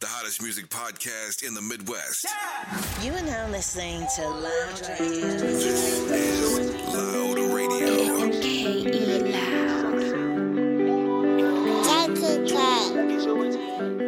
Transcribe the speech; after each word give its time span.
the 0.00 0.06
hottest 0.06 0.40
music 0.40 0.68
podcast 0.68 1.42
in 1.46 1.54
the 1.54 1.62
Midwest. 1.62 2.24
You 3.02 3.12
are 3.14 3.22
now 3.22 3.48
listening 3.48 4.06
to 4.14 4.28
Loud 4.28 4.80
Radio. 5.00 5.26
This 5.38 5.64
is 5.64 6.08
Loud 6.94 7.38
Radio. 7.52 8.30
K-E 8.30 9.32
Loud. 9.32 9.98
You 13.10 14.07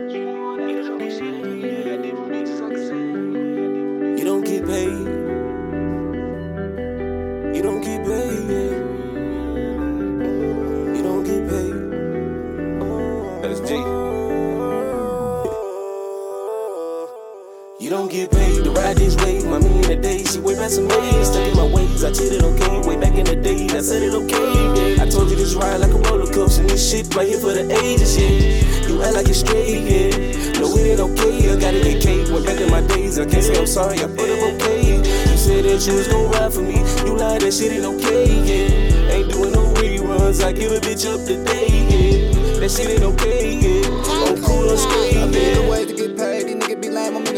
she 20.31 20.39
way 20.41 20.55
back 20.55 20.71
some 20.71 20.87
days. 20.87 21.27
Stuck 21.27 21.47
in 21.47 21.57
my 21.57 21.67
ways, 21.67 22.05
I 22.05 22.13
cheated 22.13 22.43
okay. 22.43 22.81
Way 22.87 22.97
back 22.97 23.15
in 23.15 23.25
the 23.25 23.37
day, 23.37 23.67
I 23.71 23.81
said 23.81 24.03
it 24.03 24.15
okay. 24.15 24.95
Yeah. 24.95 25.03
I 25.03 25.09
told 25.09 25.31
you 25.31 25.37
this 25.37 25.55
ride 25.55 25.79
like 25.79 25.91
a 25.91 25.99
roller 26.09 26.31
coaster. 26.31 26.63
And 26.63 26.71
this 26.71 26.91
shit 26.91 27.13
right 27.15 27.27
here 27.27 27.39
for 27.39 27.53
the 27.53 27.67
ages, 27.83 28.17
yeah. 28.17 28.87
You 28.87 29.03
act 29.03 29.15
like 29.15 29.29
it's 29.29 29.41
straight, 29.41 29.83
yeah. 29.83 30.61
No, 30.61 30.71
it 30.77 30.95
ain't 30.95 31.01
okay. 31.01 31.51
I 31.51 31.57
gotta 31.59 31.81
get 31.83 32.03
cake. 32.03 32.29
Went 32.31 32.47
back 32.47 32.61
in 32.61 32.71
my 32.71 32.83
days, 32.95 33.19
I 33.19 33.27
can't 33.27 33.43
say 33.43 33.59
I'm 33.59 33.67
sorry. 33.67 33.99
I 33.99 34.07
put 34.07 34.31
up 34.31 34.55
okay. 34.55 34.97
You 34.99 35.37
said 35.37 35.65
that 35.65 35.83
you 35.87 35.95
was 35.95 36.09
gon' 36.09 36.31
ride 36.31 36.53
for 36.53 36.63
me. 36.63 36.79
You 37.05 37.17
lied, 37.17 37.41
that 37.43 37.53
shit 37.53 37.73
ain't 37.73 37.85
okay, 37.85 38.27
yeah. 38.47 39.15
Ain't 39.15 39.31
doing 39.31 39.53
no 39.53 39.75
reruns. 39.75 40.45
I 40.45 40.53
give 40.53 40.71
a 40.71 40.79
bitch 40.79 41.07
up 41.11 41.27
today, 41.27 41.67
yeah. 41.91 42.61
That 42.61 42.71
shit 42.71 42.91
ain't 42.91 43.03
okay, 43.03 43.59
yeah. 43.59 43.89
Oh, 44.07 44.31
I'm 44.31 44.43
cool, 44.43 44.71
I'm 44.71 44.77
straight, 44.77 45.17
I'm 45.17 45.35
in 45.35 45.65
yeah. 45.65 46.00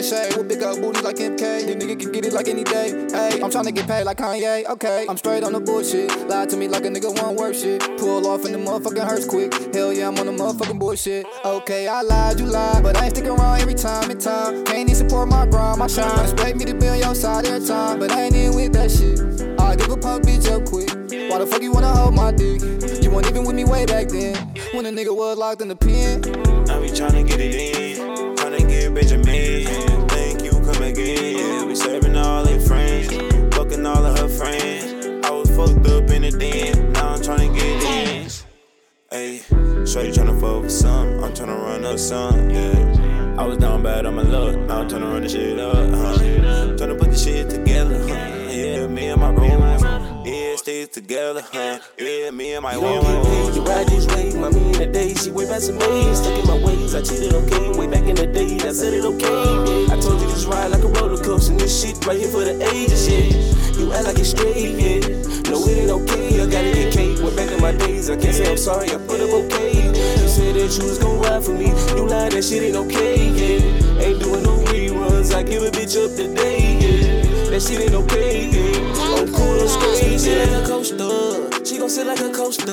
The 0.02 0.08
shade. 0.08 0.36
With 0.36 0.48
big 0.48 0.62
up 0.62 0.80
booties 0.80 1.02
like 1.02 1.16
MK. 1.16 1.66
These 1.66 1.76
nigga 1.76 2.00
can 2.00 2.12
get 2.12 2.26
it 2.26 2.32
like 2.32 2.48
any 2.48 2.64
day. 2.64 2.90
Hey, 3.10 3.40
I'm 3.42 3.50
tryna 3.50 3.74
get 3.74 3.86
paid 3.86 4.04
like 4.04 4.18
Kanye. 4.18 4.66
Okay, 4.66 5.06
I'm 5.08 5.16
straight 5.16 5.44
on 5.44 5.52
the 5.52 5.60
bullshit. 5.60 6.10
Lie 6.28 6.46
to 6.46 6.56
me 6.56 6.68
like 6.68 6.84
a 6.84 6.88
nigga 6.88 7.10
won't 7.20 7.38
work 7.38 7.54
shit. 7.54 7.80
Pull 7.98 8.26
off 8.26 8.44
in 8.44 8.52
the 8.52 8.58
motherfucking 8.58 9.04
hearse 9.04 9.26
quick. 9.26 9.52
Hell 9.74 9.92
yeah, 9.92 10.08
I'm 10.08 10.18
on 10.18 10.26
the 10.26 10.32
motherfucking 10.32 10.78
bullshit. 10.78 11.26
Okay, 11.44 11.88
I 11.88 12.02
lied, 12.02 12.40
you 12.40 12.46
lied. 12.46 12.82
But 12.82 12.96
I 12.96 13.04
ain't 13.04 13.14
sticking 13.14 13.30
around 13.30 13.60
every 13.60 13.74
time 13.74 14.10
in 14.10 14.18
time. 14.18 14.64
Can't 14.64 14.90
even 14.90 14.94
support 14.94 15.28
my 15.28 15.46
grind, 15.46 15.78
my 15.78 15.86
shine. 15.86 16.24
Expect 16.24 16.56
me 16.58 16.64
to 16.66 16.74
be 16.74 16.88
on 16.88 16.98
your 16.98 17.14
side 17.14 17.46
every 17.46 17.66
time. 17.66 17.98
But 17.98 18.10
I 18.12 18.24
ain't 18.24 18.34
in 18.34 18.54
with 18.54 18.72
that 18.72 18.90
shit. 18.90 19.20
I 19.60 19.76
give 19.76 19.90
a 19.90 19.96
punk 19.96 20.24
bitch 20.24 20.50
up 20.50 20.64
quick. 20.66 20.90
Why 21.30 21.38
the 21.38 21.46
fuck 21.46 21.62
you 21.62 21.72
wanna 21.72 21.88
hold 21.88 22.14
my 22.14 22.32
dick? 22.32 22.60
You 23.02 23.10
weren't 23.10 23.26
even 23.28 23.44
with 23.44 23.56
me 23.56 23.64
way 23.64 23.86
back 23.86 24.08
then. 24.08 24.36
When 24.74 24.86
a 24.86 24.90
nigga 24.90 25.14
was 25.16 25.38
locked 25.38 25.62
in 25.62 25.68
the 25.68 25.76
pen. 25.76 26.24
I 26.68 26.80
be 26.80 26.88
tryna 26.88 27.26
get 27.26 27.40
it 27.40 27.54
in, 27.54 28.36
tryna 28.36 28.68
get 28.68 28.94
Benjamin. 28.94 29.61
Hey, 39.12 39.42
Shorty 39.84 40.10
tryna 40.10 40.40
fuck 40.40 40.62
with 40.62 40.72
some, 40.72 41.22
I'm 41.22 41.34
tryna 41.34 41.62
run 41.62 41.84
up 41.84 41.98
some, 41.98 42.48
yeah. 42.48 43.36
I 43.36 43.44
was 43.44 43.58
down 43.58 43.82
bad 43.82 44.06
on 44.06 44.14
my 44.14 44.22
luck, 44.22 44.56
now 44.60 44.80
I'm 44.80 44.88
tryna 44.88 45.12
run 45.12 45.20
the 45.20 45.28
shit 45.28 45.60
up, 45.60 45.74
huh? 45.74 46.16
Tryna 46.78 46.98
put 46.98 47.10
the 47.10 47.18
shit 47.18 47.50
together, 47.50 47.98
huh? 47.98 48.06
Yeah, 48.08 48.86
me 48.86 49.08
and 49.08 49.20
my 49.20 49.28
roommates, 49.28 49.81
yeah, 50.92 51.00
together, 51.00 51.42
huh? 51.52 51.78
Yeah, 51.98 52.30
me 52.30 52.54
and 52.54 52.62
my 52.62 52.76
woman. 52.76 53.54
You 53.54 53.62
ride 53.62 53.86
this 53.88 54.06
wave, 54.14 54.34
my 54.36 54.50
me 54.50 54.66
in 54.66 54.72
the 54.72 54.86
day, 54.86 55.14
she 55.14 55.30
way 55.30 55.46
some 55.58 55.78
days, 55.78 56.18
stuck 56.18 56.38
in 56.38 56.46
my 56.46 56.64
ways, 56.64 56.94
I 56.94 57.02
cheated 57.02 57.34
okay, 57.34 57.78
way 57.78 57.86
back 57.86 58.04
in 58.08 58.16
the 58.16 58.26
day, 58.26 58.56
I 58.56 58.72
said 58.72 58.94
it 58.94 59.04
okay. 59.04 59.92
I 59.92 60.00
told 60.00 60.20
you 60.20 60.26
this 60.28 60.44
ride 60.44 60.70
like 60.70 60.82
a 60.82 60.88
roller 60.88 61.22
coaster, 61.22 61.52
and 61.52 61.60
this 61.60 61.82
shit 61.82 62.04
right 62.06 62.18
here 62.18 62.28
for 62.28 62.44
the 62.44 62.56
ages, 62.72 63.08
yeah. 63.08 63.78
You 63.78 63.92
act 63.92 64.04
like 64.04 64.18
it's 64.18 64.30
straight, 64.30 64.56
yeah. 64.56 65.00
No, 65.50 65.60
it 65.66 65.78
ain't 65.78 65.90
okay, 65.90 66.40
I 66.40 66.46
gotta 66.46 66.72
get 66.72 66.92
cake, 66.92 67.18
went 67.22 67.36
back 67.36 67.50
in 67.50 67.60
my 67.60 67.72
days, 67.72 68.10
I 68.10 68.16
can't 68.16 68.34
say 68.34 68.50
I'm 68.50 68.56
sorry, 68.56 68.90
I 68.90 68.98
put 68.98 69.20
up 69.20 69.30
okay. 69.30 69.72
You 69.86 70.28
said 70.28 70.54
that 70.56 70.72
you 70.78 70.84
was 70.84 70.98
gon' 70.98 71.20
ride 71.20 71.44
for 71.44 71.52
me, 71.52 71.68
you 71.96 72.06
lied, 72.08 72.32
that 72.32 72.42
shit 72.44 72.62
ain't 72.62 72.76
okay, 72.76 73.28
yeah. 73.30 74.02
Ain't 74.02 74.20
doing 74.20 74.42
no 74.42 74.58
reruns, 74.68 75.34
I 75.34 75.42
give 75.42 75.62
a 75.62 75.70
bitch 75.70 75.96
up 75.96 76.16
today, 76.16 76.61
shit 77.60 77.80
ain't 77.80 77.94
okay, 77.94 78.48
yeah. 78.48 78.92
I'm 79.18 79.32
cool, 79.32 79.60
I'm 79.60 79.68
straight, 79.68 80.20
yeah. 80.24 80.44
like 80.44 80.64
a 80.64 80.66
coaster. 80.66 81.64
She 81.64 81.78
gon' 81.78 81.90
sit 81.90 82.06
like 82.06 82.20
a 82.20 82.32
coaster. 82.32 82.72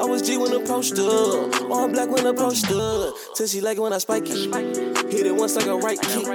I 0.00 0.04
was 0.04 0.22
G 0.22 0.36
when 0.36 0.52
I 0.52 0.56
approached 0.56 0.96
her. 0.96 1.50
All 1.70 1.88
black 1.88 2.10
when 2.10 2.26
approached 2.26 2.66
her. 2.66 3.12
Till 3.34 3.46
she 3.46 3.60
like 3.60 3.78
it 3.78 3.80
when 3.80 3.92
I 3.92 3.98
spike 3.98 4.24
it. 4.26 5.12
Hit 5.12 5.26
it 5.26 5.34
once 5.34 5.56
like 5.56 5.66
a 5.66 5.76
right 5.76 6.00
kick. 6.00 6.26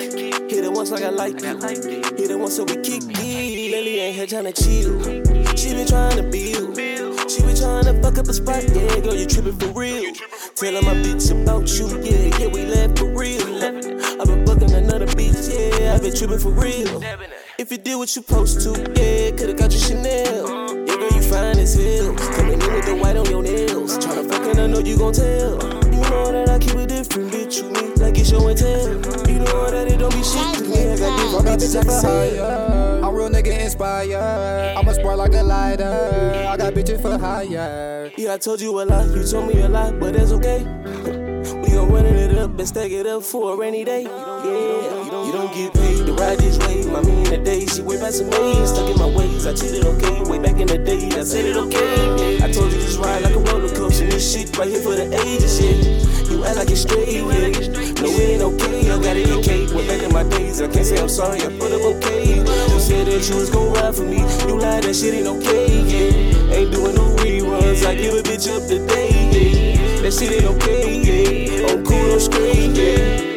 Hit 0.50 0.64
it 0.64 0.72
once 0.72 0.91
like 0.91 1.03
I 1.03 1.09
like 1.09 1.35
it. 1.35 2.19
Hit 2.19 2.31
it 2.31 2.40
once 2.40 2.56
so 2.56 2.64
we 2.64 2.75
kick 2.78 3.03
it. 3.03 3.72
Lily 3.72 4.00
ain't 4.00 4.16
here 4.16 4.25
tryna 4.25 4.53
chill. 4.56 5.56
She 5.56 5.74
been 5.74 5.88
trying 5.88 6.18
to 6.18 6.24
build. 6.24 7.30
She 7.30 7.41
been 7.41 7.56
trying 7.56 7.85
to 7.85 8.02
fuck 8.02 8.18
up 8.18 8.28
a 8.28 8.34
spot. 8.34 8.64
Yeah, 8.64 9.00
girl, 9.02 9.16
you 9.16 9.25
trippin' 9.25 9.58
for 9.59 9.68
real. 9.80 10.14
Tellin' 10.56 10.85
my 10.85 10.94
bitch 10.96 11.31
about 11.31 11.68
you. 11.78 11.88
Yeah, 12.02 12.38
yeah, 12.40 12.47
we 12.47 12.66
laugh 12.66 12.97
for 12.97 13.06
real. 13.06 13.64
I've 13.64 14.28
been 14.28 14.46
fucking 14.46 14.74
another 14.74 15.08
bitch. 15.08 15.80
Yeah, 15.80 15.96
I've 15.96 16.02
been 16.02 16.16
trippin' 16.16 16.40
for 16.40 16.52
real. 16.52 17.34
If 17.58 17.72
you 17.72 17.78
did 17.78 17.96
what 17.96 18.14
you 18.14 18.22
supposed 18.22 18.60
to, 18.64 18.72
yeah, 19.00 19.32
could've 19.32 19.56
got 19.56 19.72
you 19.72 19.80
Chanel. 19.80 20.84
Yeah, 20.86 20.96
girl, 20.98 21.10
you 21.10 21.22
fine 21.22 21.58
as 21.58 21.74
hell. 21.74 22.14
Coming 22.36 22.62
in 22.62 22.74
with 22.74 22.86
the 22.86 22.96
white 22.96 23.16
on 23.16 23.26
your 23.28 23.42
nails. 23.42 23.98
Tryna 23.98 24.30
fuck 24.30 24.42
and 24.44 24.60
I 24.60 24.68
know 24.68 24.80
you 24.80 24.98
gon' 24.98 25.14
tell. 25.14 25.54
You 25.86 26.02
know 26.02 26.32
that 26.34 26.50
I 26.50 26.60
keep 26.60 26.76
it 26.76 26.90
different, 26.90 27.32
bitch. 27.32 27.64
You 27.64 27.72
me 27.72 27.96
like 27.96 28.18
it's 28.18 28.30
show 28.30 28.46
and 28.46 28.60
tell. 28.60 28.90
You 29.30 29.40
know 29.40 29.72
that 29.72 29.88
it 29.90 30.00
don't 30.00 30.14
be 30.14 30.22
shit 30.22 30.56
to 30.56 30.64
me. 30.68 30.92
I 30.92 30.98
got 30.98 31.18
different 31.18 31.48
bitches 31.48 31.80
I 31.80 31.84
can 31.84 32.02
say. 32.02 32.40
I'm 33.02 33.16
real 33.16 33.30
nigga 33.30 33.58
inspired. 33.58 34.76
I'm 34.76 34.86
a 34.86 34.94
spark 34.94 35.18
like 35.18 35.34
a 35.34 35.44
lighter. 35.44 36.48
I 36.50 36.58
got 36.58 36.74
bitches 36.74 37.02
for 37.02 37.18
hire. 37.18 38.12
Yeah, 38.18 38.34
I 38.34 38.38
told 38.38 38.60
you 38.60 38.82
a 38.82 38.84
lot. 38.84 39.08
You 39.16 39.24
told 39.24 39.48
me 39.48 39.62
a 39.62 39.70
lot, 39.70 39.98
but 39.98 40.14
that's 40.14 40.34
okay. 40.34 40.60
We 40.66 41.70
gon' 41.72 41.90
run 41.90 42.06
it 42.06 42.38
up 42.38 42.60
and 42.60 42.68
stack 42.68 42.92
it 42.92 43.08
up 43.08 43.24
for 43.24 43.54
a 43.54 43.58
rainy 43.58 43.86
day. 43.86 44.04
Yeah, 44.04 45.06
you 45.06 45.32
don't 45.32 45.54
get 45.54 45.74
paid 45.74 45.84
to 45.84 45.84
ride 46.16 46.40
this 46.40 46.58
wave. 46.59 46.88
My 46.92 47.02
me 47.02 47.24
in 47.24 47.30
the 47.30 47.38
day, 47.38 47.66
she 47.66 47.81
way 47.81 47.98
some 48.12 48.30
days. 48.30 48.70
Stuck 48.70 48.90
in 48.90 48.98
my 48.98 49.08
ways, 49.08 49.46
I 49.46 49.53
cheated 49.53 49.86
okay. 49.86 50.22
Way 50.30 50.40
back 50.40 50.59
in 50.59 50.68
the 50.68 50.78
day, 50.78 51.08
I 51.12 51.24
said 51.24 51.46
it 51.46 51.58
okay. 51.58 52.42
I 52.44 52.52
told 52.52 52.72
you 52.72 52.80
this 52.80 52.98
ride 52.98 53.24
like 53.24 53.36
a 53.36 53.40
roller 53.40 53.70
coaster. 53.70 54.06
This 54.08 54.24
shit 54.34 54.56
right 54.58 54.68
here 54.68 54.81
for 54.81 54.96
the 54.96 55.06
ages, 55.22 55.59
yeah. 55.59 56.31
You 56.31 56.44
act 56.46 56.58
like 56.58 56.72
it's 56.72 56.81
straight, 56.81 57.12
yeah. 57.12 57.24
No, 58.02 58.09
it 58.12 58.30
ain't 58.30 58.42
okay. 58.42 58.92
I 58.92 59.00
gotta 59.02 59.24
get 59.24 59.44
cake. 59.44 59.70
Way 59.72 59.88
back 59.88 60.02
in 60.03 60.14
my 60.14 60.24
days, 60.24 60.62
I 60.62 60.68
can't 60.68 60.86
say 60.86 61.00
I'm 61.00 61.09
sorry. 61.09 61.42
I 61.42 61.50
put 61.58 61.72
up 61.72 61.81
okay. 61.81 62.40
You 62.40 62.80
said 62.80 63.08
that 63.08 63.28
you 63.30 63.36
was 63.36 63.50
gon' 63.50 63.74
ride 63.74 63.96
for 63.96 64.03
me. 64.03 64.20
You 64.47 64.59
lied, 64.59 64.84
that 64.84 64.96
shit 64.96 65.14
ain't 65.14 65.28
okay, 65.28 65.68
yeah. 65.84 66.56
Ain't 66.56 66.72
doing 66.72 66.96
no 66.96 67.16
reruns. 67.18 67.86
I 67.86 67.96
give 67.96 68.14
a 68.14 68.24
bitch 68.24 68.47
up 68.50 68.64
today, 68.68 69.12
yeah. 69.32 70.02
That 70.02 70.14
shit 70.14 70.32
ain't 70.32 70.46
okay, 70.56 71.02
yeah. 71.02 71.68
I'm 71.70 71.84
cool, 71.84 72.14
I'm 72.14 72.20
straight, 72.20 72.76
yeah. 72.76 73.34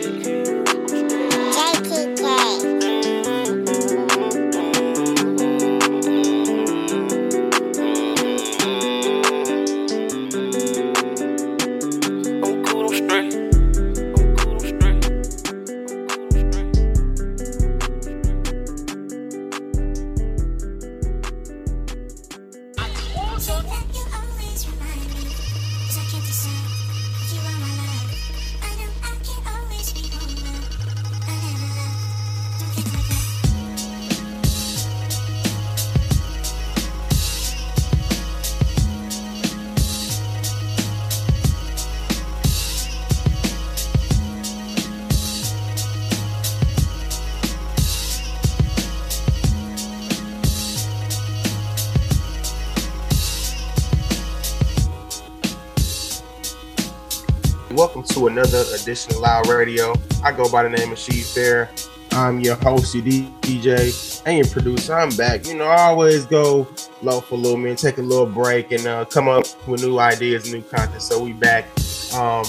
Edition 58.89 59.17
of 59.17 59.21
Loud 59.21 59.49
Radio. 59.49 59.95
I 60.25 60.33
go 60.33 60.51
by 60.51 60.63
the 60.63 60.71
name 60.71 60.91
of 60.91 60.99
She 60.99 61.21
Fair. 61.21 61.69
I'm 62.13 62.41
your 62.41 62.57
host, 62.57 62.95
your 62.95 63.05
DJ, 63.05 64.23
and 64.25 64.39
your 64.39 64.47
producer. 64.47 64.95
I'm 64.95 65.15
back. 65.15 65.47
You 65.47 65.59
know, 65.59 65.67
I 65.67 65.83
always 65.83 66.25
go 66.25 66.67
low 67.03 67.21
for 67.21 67.35
a 67.35 67.39
little 67.39 67.59
minute, 67.59 67.77
take 67.77 67.99
a 67.99 68.03
little 68.03 68.25
break, 68.25 68.73
and 68.73 68.87
uh, 68.87 69.05
come 69.05 69.29
up 69.29 69.45
with 69.69 69.83
new 69.83 69.99
ideas, 69.99 70.51
new 70.51 70.63
content. 70.63 71.03
So 71.03 71.23
we 71.23 71.35
back. 71.35 71.67
Um, 72.15 72.47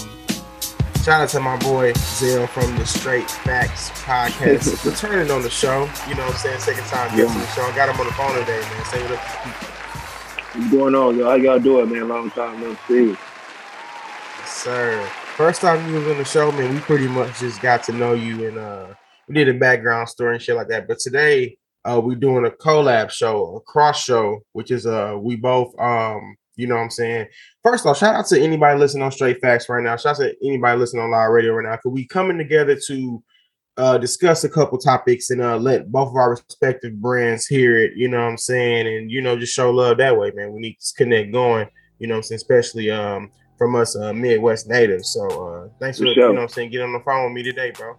Shout 1.04 1.22
out 1.22 1.30
to 1.30 1.40
my 1.42 1.58
boy 1.58 1.92
Zell 1.94 2.48
from 2.48 2.74
the 2.78 2.86
Straight 2.86 3.30
Facts 3.30 3.90
podcast, 3.90 4.86
returning 4.90 5.32
on 5.32 5.42
the 5.42 5.50
show. 5.50 5.90
You 6.08 6.16
know 6.16 6.26
what 6.26 6.36
I'm 6.36 6.38
saying? 6.38 6.60
Second 6.60 6.86
time 6.86 7.18
guest 7.18 7.34
on 7.34 7.40
the 7.42 7.48
show. 7.48 7.64
I 7.64 7.76
got 7.76 7.90
him 7.90 8.00
on 8.00 8.06
the 8.06 8.14
phone 8.14 8.34
today, 8.36 8.62
man. 8.62 8.86
Say 8.86 9.02
what 9.02 9.12
up. 9.12 9.20
What's 10.56 10.72
going 10.72 10.96
on, 10.96 11.18
yo? 11.18 11.26
How 11.26 11.36
y'all 11.36 11.60
doing, 11.60 11.92
man? 11.92 12.08
Long 12.08 12.32
time 12.32 12.62
no 12.62 12.78
see. 12.88 13.10
Yes, 13.10 14.58
sir. 14.64 15.10
First 15.40 15.62
time 15.62 15.88
you 15.88 15.98
was 15.98 16.06
on 16.10 16.18
the 16.18 16.26
show, 16.26 16.52
man, 16.52 16.74
we 16.74 16.82
pretty 16.82 17.08
much 17.08 17.40
just 17.40 17.62
got 17.62 17.82
to 17.84 17.94
know 17.94 18.12
you 18.12 18.46
and 18.50 18.58
uh 18.58 18.88
we 19.30 19.36
did 19.36 19.48
a 19.48 19.58
background 19.58 20.10
story 20.10 20.36
and 20.36 20.44
shit 20.44 20.58
like 20.58 20.68
that. 20.68 20.86
But 20.86 21.00
today, 21.00 21.58
uh 21.86 22.02
we're 22.04 22.18
doing 22.18 22.46
a 22.46 22.50
collab 22.50 23.10
show, 23.10 23.56
a 23.56 23.62
cross 23.62 24.04
show, 24.04 24.42
which 24.52 24.70
is 24.70 24.86
uh 24.86 25.16
we 25.18 25.38
both 25.38 25.74
um 25.80 26.36
you 26.58 26.68
know 26.68 26.76
what 26.76 26.82
I'm 26.82 26.90
saying. 26.90 27.28
First 27.64 27.86
off, 27.86 28.00
shout 28.00 28.16
out 28.16 28.26
to 28.26 28.42
anybody 28.42 28.78
listening 28.78 29.04
on 29.04 29.14
Straight 29.14 29.40
Facts 29.40 29.70
right 29.70 29.82
now. 29.82 29.96
Shout 29.96 30.20
out 30.20 30.24
to 30.24 30.36
anybody 30.46 30.78
listening 30.78 31.04
on 31.04 31.12
live 31.12 31.32
radio 31.32 31.54
right 31.54 31.70
now. 31.70 31.78
Cause 31.78 31.94
we 31.94 32.06
coming 32.06 32.38
together 32.38 32.78
to 32.88 33.24
uh 33.78 33.98
discuss 33.98 34.44
a 34.44 34.50
couple 34.50 34.78
topics 34.78 35.30
and 35.30 35.42
uh 35.42 35.56
let 35.56 35.90
both 35.90 36.10
of 36.10 36.16
our 36.18 36.32
respective 36.32 37.00
brands 37.00 37.48
hear 37.48 37.80
it, 37.80 37.94
you 37.96 38.10
know 38.10 38.18
what 38.18 38.32
I'm 38.32 38.38
saying, 38.38 38.88
and 38.88 39.10
you 39.10 39.22
know, 39.22 39.40
just 39.40 39.56
show 39.56 39.72
love 39.72 40.00
that 40.00 40.18
way, 40.18 40.32
man. 40.36 40.52
We 40.52 40.60
need 40.60 40.80
to 40.82 40.94
connect 40.98 41.32
going, 41.32 41.70
you 41.98 42.08
know 42.08 42.16
what 42.16 42.18
I'm 42.18 42.24
saying, 42.24 42.36
especially 42.36 42.92
um 42.92 43.32
from 43.60 43.76
us 43.76 43.96
uh 43.96 44.12
Midwest 44.14 44.68
natives. 44.68 45.10
So 45.14 45.28
uh 45.28 45.68
thanks 45.80 46.00
for, 46.00 46.06
For 46.06 46.10
you 46.10 46.16
know 46.16 46.32
what 46.34 46.40
I'm 46.42 46.48
saying, 46.50 46.72
getting 46.72 46.88
on 46.88 46.94
the 46.94 47.02
phone 47.02 47.26
with 47.26 47.34
me 47.34 47.44
today, 47.44 47.72
bro. 47.78 47.96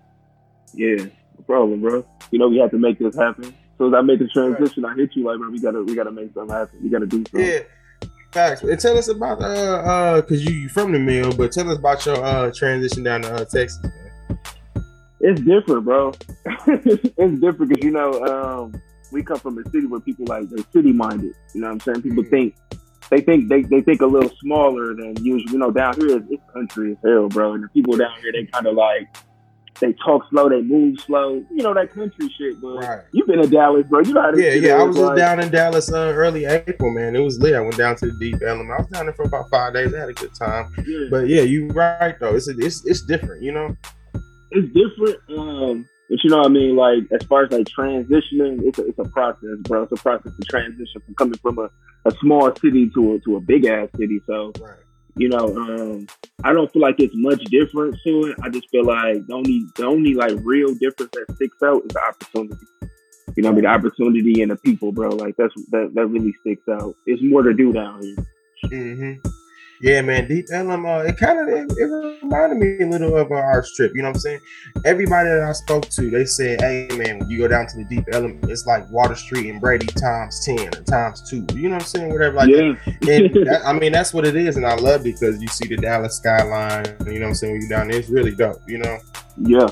Yeah, 0.75 0.97
no 0.97 1.45
problem, 1.47 1.81
bro. 1.81 2.05
You 2.33 2.41
know 2.41 2.49
we 2.49 2.59
have 2.59 2.73
to 2.73 2.79
make 2.79 2.99
this 2.99 3.15
happen. 3.15 3.55
So 3.79 3.87
as 3.89 3.95
I 3.95 4.01
make 4.03 4.19
the 4.19 4.27
transition, 4.29 4.85
I 4.85 4.95
hit 4.95 5.15
you 5.15 5.25
like, 5.25 5.39
bro, 5.39 5.51
we 5.51 5.61
gotta 5.61 5.83
we 5.85 5.95
gotta 5.95 6.11
make 6.11 6.35
something 6.35 6.55
happen. 6.55 6.81
We 6.83 6.89
gotta 6.89 7.07
do 7.07 7.19
something. 7.31 7.41
Yeah. 7.41 7.61
Facts. 8.33 8.63
And 8.63 8.79
tell 8.79 8.97
us 8.97 9.09
about 9.09 9.41
uh 9.43 9.45
uh 9.45 10.23
cause 10.23 10.43
you 10.45 10.55
you 10.55 10.69
from 10.69 10.93
the 10.93 10.99
mill, 10.99 11.33
but 11.37 11.53
tell 11.53 11.71
us 11.71 11.79
about 11.79 12.05
your 12.07 12.17
uh 12.25 12.51
transition 12.53 13.03
down 13.03 13.23
to 13.23 13.33
uh, 13.35 13.45
Texas, 13.45 13.79
man. 13.83 14.39
It's 15.23 15.41
different, 15.43 15.85
bro. 15.85 16.13
it's 16.47 17.41
different 17.41 17.69
because 17.69 17.85
you 17.85 17.91
know 17.91 18.23
um, 18.25 18.81
we 19.13 19.23
come 19.23 19.39
from 19.39 19.59
a 19.59 19.65
city 19.71 19.87
where 19.87 20.01
people 20.01 20.25
like 20.27 20.49
they're 20.49 20.65
city 20.73 20.93
minded. 20.93 21.35
You 21.55 21.61
know 21.61 21.67
what 21.67 21.73
I'm 21.73 21.81
saying? 21.81 22.03
People 22.03 22.25
Mhm. 22.25 22.31
think 22.31 22.55
they 23.11 23.21
think 23.21 23.49
they, 23.49 23.63
they 23.63 23.81
think 23.81 24.01
a 24.03 24.07
little 24.07 24.31
smaller 24.41 24.95
than 24.95 25.17
usual. 25.25 25.53
You 25.53 25.59
know, 25.59 25.71
down 25.71 25.95
here 25.99 26.17
it's, 26.19 26.27
it's 26.31 26.43
country 26.53 26.93
as 26.93 26.99
hell, 27.05 27.29
bro. 27.29 27.55
And 27.55 27.65
the 27.65 27.69
people 27.69 27.97
down 27.97 28.13
here 28.21 28.33
they 28.33 28.47
kind 28.47 28.67
of 28.67 28.75
like 28.75 29.09
they 29.81 29.95
talk 29.95 30.23
slow, 30.31 30.49
they 30.49 30.61
move 30.61 31.01
slow. 31.01 31.35
You 31.51 31.63
know 31.63 31.73
that 31.73 31.93
country 31.95 32.29
shit, 32.37 32.61
but 32.61 32.77
Right. 32.77 33.01
you've 33.13 33.27
been 33.27 33.41
in 33.41 33.49
Dallas, 33.51 33.87
bro. 33.89 34.01
You 34.01 34.13
know 34.13 34.21
how 34.23 34.31
this 34.33 34.45
Yeah, 34.45 34.69
yeah. 34.69 34.75
I 34.75 34.83
was 34.83 34.95
just 34.97 35.07
like- 35.09 35.17
down 35.17 35.41
in 35.41 35.51
Dallas 35.51 35.91
uh, 35.93 36.13
early 36.15 36.45
April, 36.45 36.91
man. 36.93 37.17
It 37.17 37.21
was 37.21 37.39
lit. 37.41 37.55
I 37.55 37.61
went 37.61 37.77
down 37.79 37.97
to 37.97 38.07
the 38.07 38.13
Deep 38.19 38.43
Ellum. 38.47 38.71
I 38.71 38.77
was 38.79 38.89
down 38.89 39.07
there 39.07 39.15
for 39.15 39.25
about 39.25 39.49
five 39.51 39.73
days. 39.73 39.95
I 39.95 40.01
had 40.01 40.09
a 40.11 40.13
good 40.13 40.35
time. 40.35 40.71
Yeah. 40.87 41.07
But 41.11 41.29
yeah, 41.29 41.43
you're 41.43 41.69
right 41.69 42.15
though. 42.21 42.35
It's 42.35 42.47
it's 42.49 42.85
it's 42.87 43.03
different, 43.03 43.43
you 43.43 43.53
know. 43.53 43.75
it's 44.51 44.69
different. 44.75 45.19
Um, 45.39 45.89
but 46.11 46.19
you 46.25 46.31
know 46.31 46.39
what 46.39 46.47
I 46.47 46.51
mean? 46.51 46.77
Like 46.77 47.05
as 47.13 47.23
far 47.27 47.45
as 47.45 47.53
like 47.53 47.67
transitioning, 47.67 48.63
it's 48.65 48.79
a, 48.81 48.87
it's 48.87 48.99
a 48.99 49.05
process, 49.05 49.59
bro. 49.63 49.85
It's 49.85 49.93
a 49.93 49.97
process 49.97 50.33
to 50.39 50.43
transition 50.49 51.01
from 51.07 51.15
coming 51.15 51.39
from 51.39 51.59
a, 51.59 51.71
a 52.05 52.11
small 52.21 52.55
city 52.57 52.91
to 52.95 53.15
a 53.15 53.21
to 53.21 53.37
a 53.37 53.41
big 53.41 53.65
ass 53.67 53.89
city. 53.97 54.21
So 54.27 54.53
Right. 54.61 54.77
you 55.17 55.29
know, 55.29 55.57
um, 55.57 56.07
I 56.45 56.53
don't 56.53 56.71
feel 56.73 56.83
like 56.83 56.97
it's 56.99 57.15
much 57.17 57.43
difference 57.45 57.97
to 58.05 58.25
it. 58.27 58.37
I 58.43 58.49
just 58.49 58.69
feel 58.71 58.85
like 58.85 59.25
the 59.27 59.35
only 59.35 59.63
the 59.77 59.87
only 59.87 60.15
like 60.15 60.33
real 60.43 60.75
difference 60.75 61.13
that 61.13 61.33
sticks 61.37 61.63
out 61.63 61.83
is 61.85 61.93
the 61.93 62.01
opportunity. 62.01 62.67
You 63.37 63.45
know, 63.45 63.51
what 63.51 63.53
I 63.53 63.55
mean, 63.57 63.65
the 63.65 63.71
opportunity 63.71 64.43
and 64.43 64.51
the 64.51 64.57
people, 64.57 64.91
bro. 64.91 65.11
Like 65.11 65.37
that's 65.37 65.55
that 65.71 65.93
that 65.95 66.07
really 66.07 66.35
sticks 66.41 66.69
out. 66.69 66.97
It's 67.07 67.23
more 67.23 67.43
to 67.43 67.55
do 67.55 67.73
down 67.73 68.03
here. 68.03 68.17
Mm-hmm. 68.65 69.29
Yeah, 69.83 70.03
man. 70.03 70.29
Deep 70.29 70.47
Ellum, 70.53 70.85
uh, 70.85 70.99
it 70.99 71.17
kind 71.17 71.41
of 71.41 71.49
it, 71.49 71.73
it 71.79 71.85
reminded 72.23 72.59
me 72.59 72.85
a 72.85 72.87
little 72.87 73.17
of 73.17 73.33
uh, 73.33 73.37
our 73.37 73.63
strip. 73.63 73.93
You 73.95 74.03
know 74.03 74.09
what 74.09 74.17
I'm 74.17 74.21
saying? 74.21 74.41
Everybody 74.85 75.31
that 75.31 75.43
I 75.43 75.53
spoke 75.53 75.89
to, 75.89 76.11
they 76.11 76.27
said, 76.27 76.61
"Hey, 76.61 76.87
man, 76.99 77.19
when 77.19 77.31
you 77.31 77.39
go 77.39 77.49
down 77.49 77.67
to 77.69 77.79
the 77.79 77.85
Deep 77.85 78.05
Ellum, 78.13 78.39
it's 78.43 78.67
like 78.67 78.89
Water 78.91 79.15
Street 79.15 79.49
and 79.49 79.59
Brady 79.59 79.87
times 79.87 80.45
ten 80.45 80.69
or 80.69 80.83
times 80.83 81.29
two. 81.31 81.47
You 81.55 81.71
know 81.71 81.77
what 81.77 81.83
I'm 81.83 81.89
saying? 81.89 82.13
Whatever, 82.13 82.37
like 82.37 82.51
yeah, 82.51 82.75
and 82.85 83.35
that, 83.47 83.63
I 83.65 83.73
mean, 83.73 83.93
that's 83.93 84.13
what 84.13 84.27
it 84.27 84.37
is, 84.37 84.59
and 84.59 84.67
I 84.67 84.75
love 84.75 85.01
it 85.01 85.05
because 85.05 85.41
you 85.41 85.49
see 85.49 85.69
the 85.69 85.79
Dallas 85.79 86.19
skyline. 86.19 86.85
You 87.07 87.15
know 87.15 87.21
what 87.21 87.29
I'm 87.29 87.35
saying? 87.35 87.55
When 87.55 87.63
you 87.63 87.69
down 87.69 87.89
there, 87.89 88.01
it's 88.01 88.11
really 88.11 88.35
dope. 88.35 88.61
You 88.69 88.79
know. 88.79 88.99
yeah. 89.39 89.67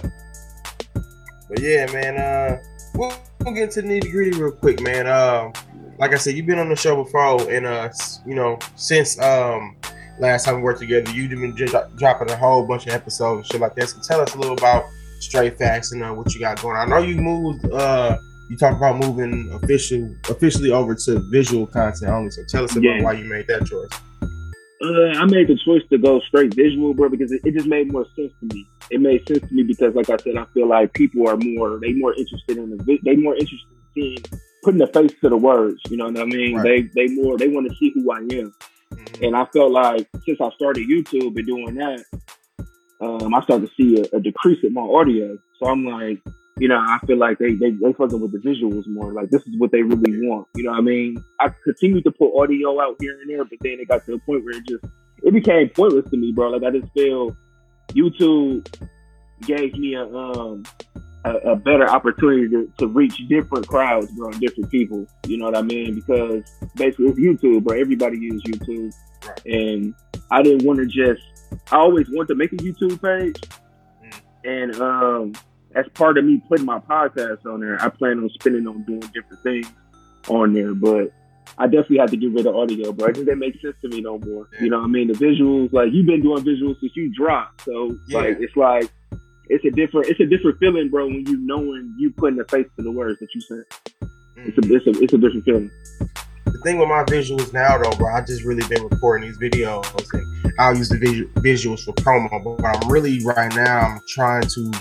But 1.50 1.60
yeah, 1.60 1.84
man. 1.92 2.16
Uh, 2.16 2.62
we'll, 2.94 3.12
we'll 3.40 3.54
get 3.54 3.72
to 3.72 3.82
the 3.82 3.88
nitty 3.88 4.10
gritty 4.10 4.40
real 4.40 4.52
quick, 4.52 4.80
man. 4.80 5.06
Um, 5.06 5.52
like 5.98 6.14
I 6.14 6.16
said, 6.16 6.34
you've 6.34 6.46
been 6.46 6.58
on 6.58 6.70
the 6.70 6.76
show 6.76 7.02
before, 7.02 7.50
and 7.52 7.66
uh, 7.66 7.90
you 8.24 8.34
know, 8.34 8.58
since 8.74 9.20
um 9.20 9.76
last 10.20 10.44
time 10.44 10.56
we 10.56 10.62
worked 10.62 10.80
together, 10.80 11.10
you've 11.12 11.30
been 11.30 11.54
dro- 11.54 11.88
dropping 11.96 12.30
a 12.30 12.36
whole 12.36 12.66
bunch 12.66 12.86
of 12.86 12.92
episodes 12.92 13.38
and 13.38 13.46
shit 13.52 13.60
like 13.60 13.74
that. 13.76 13.88
So 13.88 14.00
tell 14.00 14.20
us 14.20 14.34
a 14.34 14.38
little 14.38 14.56
about 14.56 14.84
Straight 15.20 15.58
Facts 15.58 15.92
and 15.92 16.02
uh, 16.02 16.12
what 16.12 16.32
you 16.34 16.40
got 16.40 16.60
going. 16.62 16.76
on. 16.76 16.92
I 16.92 17.00
know 17.00 17.04
you 17.06 17.16
moved. 17.20 17.64
Uh, 17.72 18.16
you 18.50 18.56
talked 18.56 18.76
about 18.76 18.96
moving 18.98 19.50
official 19.62 20.14
officially 20.30 20.70
over 20.70 20.94
to 20.94 21.18
visual 21.30 21.66
content 21.66 22.10
only. 22.10 22.30
So 22.30 22.42
tell 22.48 22.64
us 22.64 22.72
about 22.72 22.84
Yeah. 22.84 23.02
why 23.02 23.12
you 23.12 23.24
made 23.24 23.46
that 23.48 23.66
choice. 23.66 23.90
Uh, 24.80 25.18
I 25.20 25.24
made 25.26 25.48
the 25.48 25.58
choice 25.64 25.82
to 25.90 25.98
go 25.98 26.20
straight 26.20 26.54
visual, 26.54 26.94
bro, 26.94 27.08
because 27.08 27.32
it, 27.32 27.40
it 27.44 27.52
just 27.52 27.66
made 27.66 27.90
more 27.92 28.06
sense 28.14 28.32
to 28.40 28.54
me. 28.54 28.64
It 28.90 29.00
made 29.00 29.26
sense 29.26 29.40
to 29.40 29.52
me 29.52 29.64
because, 29.64 29.92
like 29.96 30.08
I 30.08 30.16
said, 30.18 30.36
I 30.36 30.44
feel 30.54 30.68
like 30.68 30.94
people 30.94 31.28
are 31.28 31.36
more 31.36 31.78
they 31.80 31.92
more 31.94 32.14
interested 32.14 32.56
in 32.58 32.76
the 32.76 32.82
vi- 32.84 33.00
they 33.04 33.16
more 33.16 33.34
interested 33.34 33.68
in 33.72 34.02
seeing 34.02 34.18
putting 34.62 34.80
a 34.80 34.86
face 34.86 35.12
to 35.20 35.28
the 35.28 35.36
words. 35.36 35.80
You 35.90 35.96
know 35.96 36.06
what 36.06 36.18
I 36.20 36.24
mean? 36.26 36.56
Right. 36.56 36.88
They 36.94 37.06
they 37.08 37.14
more 37.14 37.36
they 37.36 37.48
want 37.48 37.68
to 37.68 37.76
see 37.76 37.90
who 37.92 38.10
I 38.12 38.18
am, 38.18 38.54
Mhm. 38.94 39.26
and 39.26 39.36
I 39.36 39.44
felt 39.46 39.70
like 39.72 40.08
since 40.24 40.40
I 40.40 40.50
started 40.50 40.88
YouTube 40.88 41.36
and 41.36 41.46
doing 41.46 41.74
that, 41.76 42.04
um, 43.00 43.34
I 43.34 43.42
started 43.42 43.68
to 43.68 43.74
see 43.74 44.00
a, 44.00 44.16
a 44.16 44.20
decrease 44.20 44.58
in 44.64 44.72
my 44.74 44.82
audio. 44.82 45.36
So 45.58 45.66
I'm 45.66 45.84
like, 45.84 46.20
you 46.58 46.66
know, 46.68 46.78
I 46.78 46.98
feel 47.06 47.16
like 47.18 47.38
they 47.38 47.54
they 47.54 47.70
they 47.70 47.92
fucking 47.92 48.20
with 48.20 48.32
the 48.32 48.38
visuals 48.38 48.86
more. 48.88 49.12
Like 49.12 49.30
this 49.30 49.42
is 49.42 49.54
what 49.58 49.70
they 49.70 49.82
really 49.82 50.26
want. 50.26 50.48
You 50.56 50.64
know 50.64 50.70
what 50.72 50.78
I 50.78 50.82
mean? 50.82 51.22
I 51.40 51.50
continued 51.64 52.04
to 52.04 52.10
put 52.10 52.36
audio 52.36 52.80
out 52.80 52.96
here 53.00 53.18
and 53.20 53.30
there, 53.30 53.44
but 53.44 53.58
then 53.60 53.78
it 53.80 53.88
got 53.88 54.04
to 54.06 54.14
a 54.14 54.18
point 54.18 54.44
where 54.44 54.56
it 54.56 54.66
just 54.66 54.84
it 55.22 55.32
became 55.32 55.68
pointless 55.68 56.10
to 56.10 56.16
me, 56.16 56.32
bro. 56.32 56.50
Like 56.50 56.64
I 56.64 56.76
just 56.76 56.92
feel 56.92 57.36
YouTube 57.90 58.66
gave 59.42 59.74
me 59.78 59.94
a 59.94 60.02
um 60.04 60.64
a, 61.44 61.52
a 61.52 61.56
better 61.56 61.88
opportunity 61.88 62.48
to, 62.48 62.72
to 62.78 62.86
reach 62.86 63.16
different 63.28 63.66
crowds, 63.66 64.10
bro, 64.12 64.28
and 64.30 64.40
different 64.40 64.70
people. 64.70 65.06
You 65.26 65.38
know 65.38 65.46
what 65.46 65.56
I 65.56 65.62
mean? 65.62 65.94
Because 65.94 66.42
basically 66.76 67.06
it's 67.08 67.18
YouTube, 67.18 67.64
bro. 67.64 67.78
Everybody 67.78 68.18
uses 68.18 68.42
YouTube, 68.42 68.92
Right. 69.26 69.46
and 69.46 69.94
I 70.30 70.42
didn't 70.42 70.64
want 70.64 70.78
to 70.78 70.86
just. 70.86 71.20
I 71.72 71.76
always 71.76 72.06
wanted 72.10 72.28
to 72.28 72.34
make 72.36 72.52
a 72.52 72.56
YouTube 72.56 73.00
page, 73.02 73.40
Mm. 74.04 74.20
and 74.44 74.80
um, 74.80 75.32
as 75.74 75.86
part 75.94 76.18
of 76.18 76.24
me 76.24 76.40
putting 76.48 76.64
my 76.66 76.78
podcast 76.78 77.44
on 77.46 77.60
there, 77.60 77.80
I 77.82 77.88
plan 77.88 78.18
on 78.18 78.28
spending 78.40 78.66
on 78.68 78.82
doing 78.84 79.00
different 79.00 79.42
things 79.42 79.70
on 80.28 80.52
there, 80.52 80.74
but. 80.74 81.12
I 81.56 81.64
definitely 81.66 81.98
had 81.98 82.10
to 82.10 82.16
get 82.18 82.30
rid 82.32 82.46
of 82.46 82.54
audio, 82.54 82.92
bro. 82.92 83.08
It 83.08 83.14
just 83.14 83.24
didn't 83.26 83.38
make 83.40 83.58
sense 83.60 83.74
to 83.82 83.88
me 83.88 84.00
no 84.02 84.18
more. 84.18 84.48
Yeah. 84.52 84.64
You 84.64 84.70
know 84.70 84.78
what 84.78 84.84
I 84.84 84.88
mean? 84.88 85.08
The 85.08 85.14
visuals, 85.14 85.72
like 85.72 85.88
you've 85.92 86.06
been 86.06 86.22
doing 86.22 86.44
visuals 86.44 86.78
since 86.78 86.92
you 86.94 87.10
dropped. 87.12 87.64
So 87.64 87.98
Yeah. 88.06 88.18
like 88.18 88.36
it's 88.38 88.54
like 88.54 88.88
it's 89.48 89.64
a 89.64 89.70
different 89.70 90.08
it's 90.08 90.20
a 90.20 90.26
different 90.26 90.58
feeling, 90.58 90.88
bro, 90.88 91.06
when 91.06 91.26
you 91.26 91.38
knowing 91.38 91.94
you 91.98 92.10
putting 92.10 92.40
a 92.40 92.44
face 92.44 92.66
to 92.76 92.82
the 92.82 92.90
words 92.90 93.18
that 93.20 93.34
you 93.34 93.40
said. 93.40 93.64
It's 94.36 94.58
a 94.58 94.74
it's 94.74 94.86
a 94.86 95.02
it's 95.02 95.12
a 95.12 95.18
different 95.18 95.44
feeling. 95.44 95.70
the 96.44 96.60
thing 96.64 96.78
with 96.78 96.88
my 96.88 97.04
visuals 97.04 97.52
now 97.52 97.78
though, 97.78 97.96
bro, 97.96 98.12
I 98.14 98.20
just 98.20 98.44
really 98.44 98.66
been 98.68 98.84
recording 98.84 99.28
these 99.28 99.38
videos 99.38 99.84
and 100.12 100.52
I'll 100.58 100.76
use 100.76 100.88
the 100.88 100.98
visu- 100.98 101.28
visuals 101.34 101.84
for 101.84 101.92
promo. 101.94 102.56
But 102.58 102.64
I'm 102.64 102.88
really 102.88 103.24
right 103.24 103.54
now 103.54 103.80
I'm 103.80 104.00
trying 104.08 104.42
to 104.42 104.72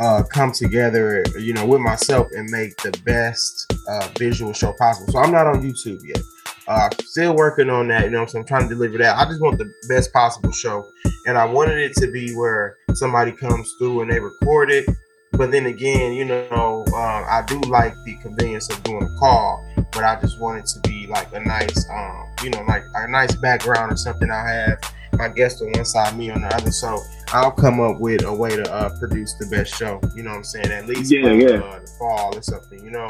uh, 0.00 0.22
come 0.24 0.52
together, 0.52 1.24
you 1.38 1.54
know, 1.54 1.64
with 1.66 1.80
myself 1.80 2.28
and 2.32 2.50
make 2.50 2.76
the 2.82 2.92
best 3.04 3.72
uh, 3.88 4.08
visual 4.18 4.52
show 4.52 4.72
possible. 4.74 5.12
So 5.12 5.18
I'm 5.18 5.32
not 5.32 5.46
on 5.46 5.62
YouTube 5.62 6.00
yet. 6.04 6.22
Uh, 6.68 6.88
still 7.04 7.34
working 7.34 7.70
on 7.70 7.88
that, 7.88 8.04
you 8.04 8.10
know. 8.10 8.26
So 8.26 8.38
I'm 8.38 8.44
trying 8.44 8.68
to 8.68 8.74
deliver 8.74 8.98
that. 8.98 9.16
I 9.16 9.24
just 9.24 9.40
want 9.40 9.58
the 9.58 9.72
best 9.88 10.12
possible 10.12 10.52
show, 10.52 10.88
and 11.26 11.38
I 11.38 11.44
wanted 11.44 11.78
it 11.78 11.94
to 11.96 12.10
be 12.10 12.34
where 12.34 12.76
somebody 12.94 13.32
comes 13.32 13.72
through 13.78 14.02
and 14.02 14.10
they 14.10 14.20
record 14.20 14.70
it. 14.70 14.86
But 15.32 15.50
then 15.50 15.66
again, 15.66 16.12
you 16.12 16.24
know, 16.24 16.84
uh, 16.92 16.96
I 16.96 17.44
do 17.46 17.60
like 17.62 17.94
the 18.04 18.16
convenience 18.22 18.70
of 18.70 18.82
doing 18.82 19.02
a 19.02 19.18
call 19.18 19.62
but 19.96 20.04
I 20.04 20.20
just 20.20 20.38
want 20.38 20.58
it 20.58 20.66
to 20.66 20.80
be 20.80 21.06
like 21.06 21.32
a 21.32 21.40
nice, 21.40 21.88
um, 21.90 22.26
you 22.42 22.50
know, 22.50 22.62
like 22.68 22.84
a 22.94 23.08
nice 23.08 23.34
background 23.36 23.92
or 23.92 23.96
something. 23.96 24.30
I 24.30 24.48
have 24.50 24.94
my 25.14 25.28
guest 25.28 25.62
on 25.62 25.72
one 25.72 25.86
side, 25.86 26.16
me 26.18 26.30
on 26.30 26.42
the 26.42 26.54
other, 26.54 26.70
so 26.70 26.98
I'll 27.28 27.50
come 27.50 27.80
up 27.80 27.98
with 27.98 28.22
a 28.24 28.34
way 28.34 28.56
to 28.56 28.70
uh, 28.70 28.90
produce 28.98 29.34
the 29.34 29.46
best 29.46 29.74
show. 29.74 29.98
You 30.14 30.22
know 30.22 30.30
what 30.30 30.36
I'm 30.36 30.44
saying? 30.44 30.70
At 30.70 30.86
least 30.86 31.10
Yeah, 31.10 31.22
for, 31.22 31.34
yeah. 31.34 31.48
Uh, 31.48 31.78
the 31.80 31.90
fall 31.98 32.36
or 32.36 32.42
something. 32.42 32.84
You 32.84 32.90
know? 32.90 33.06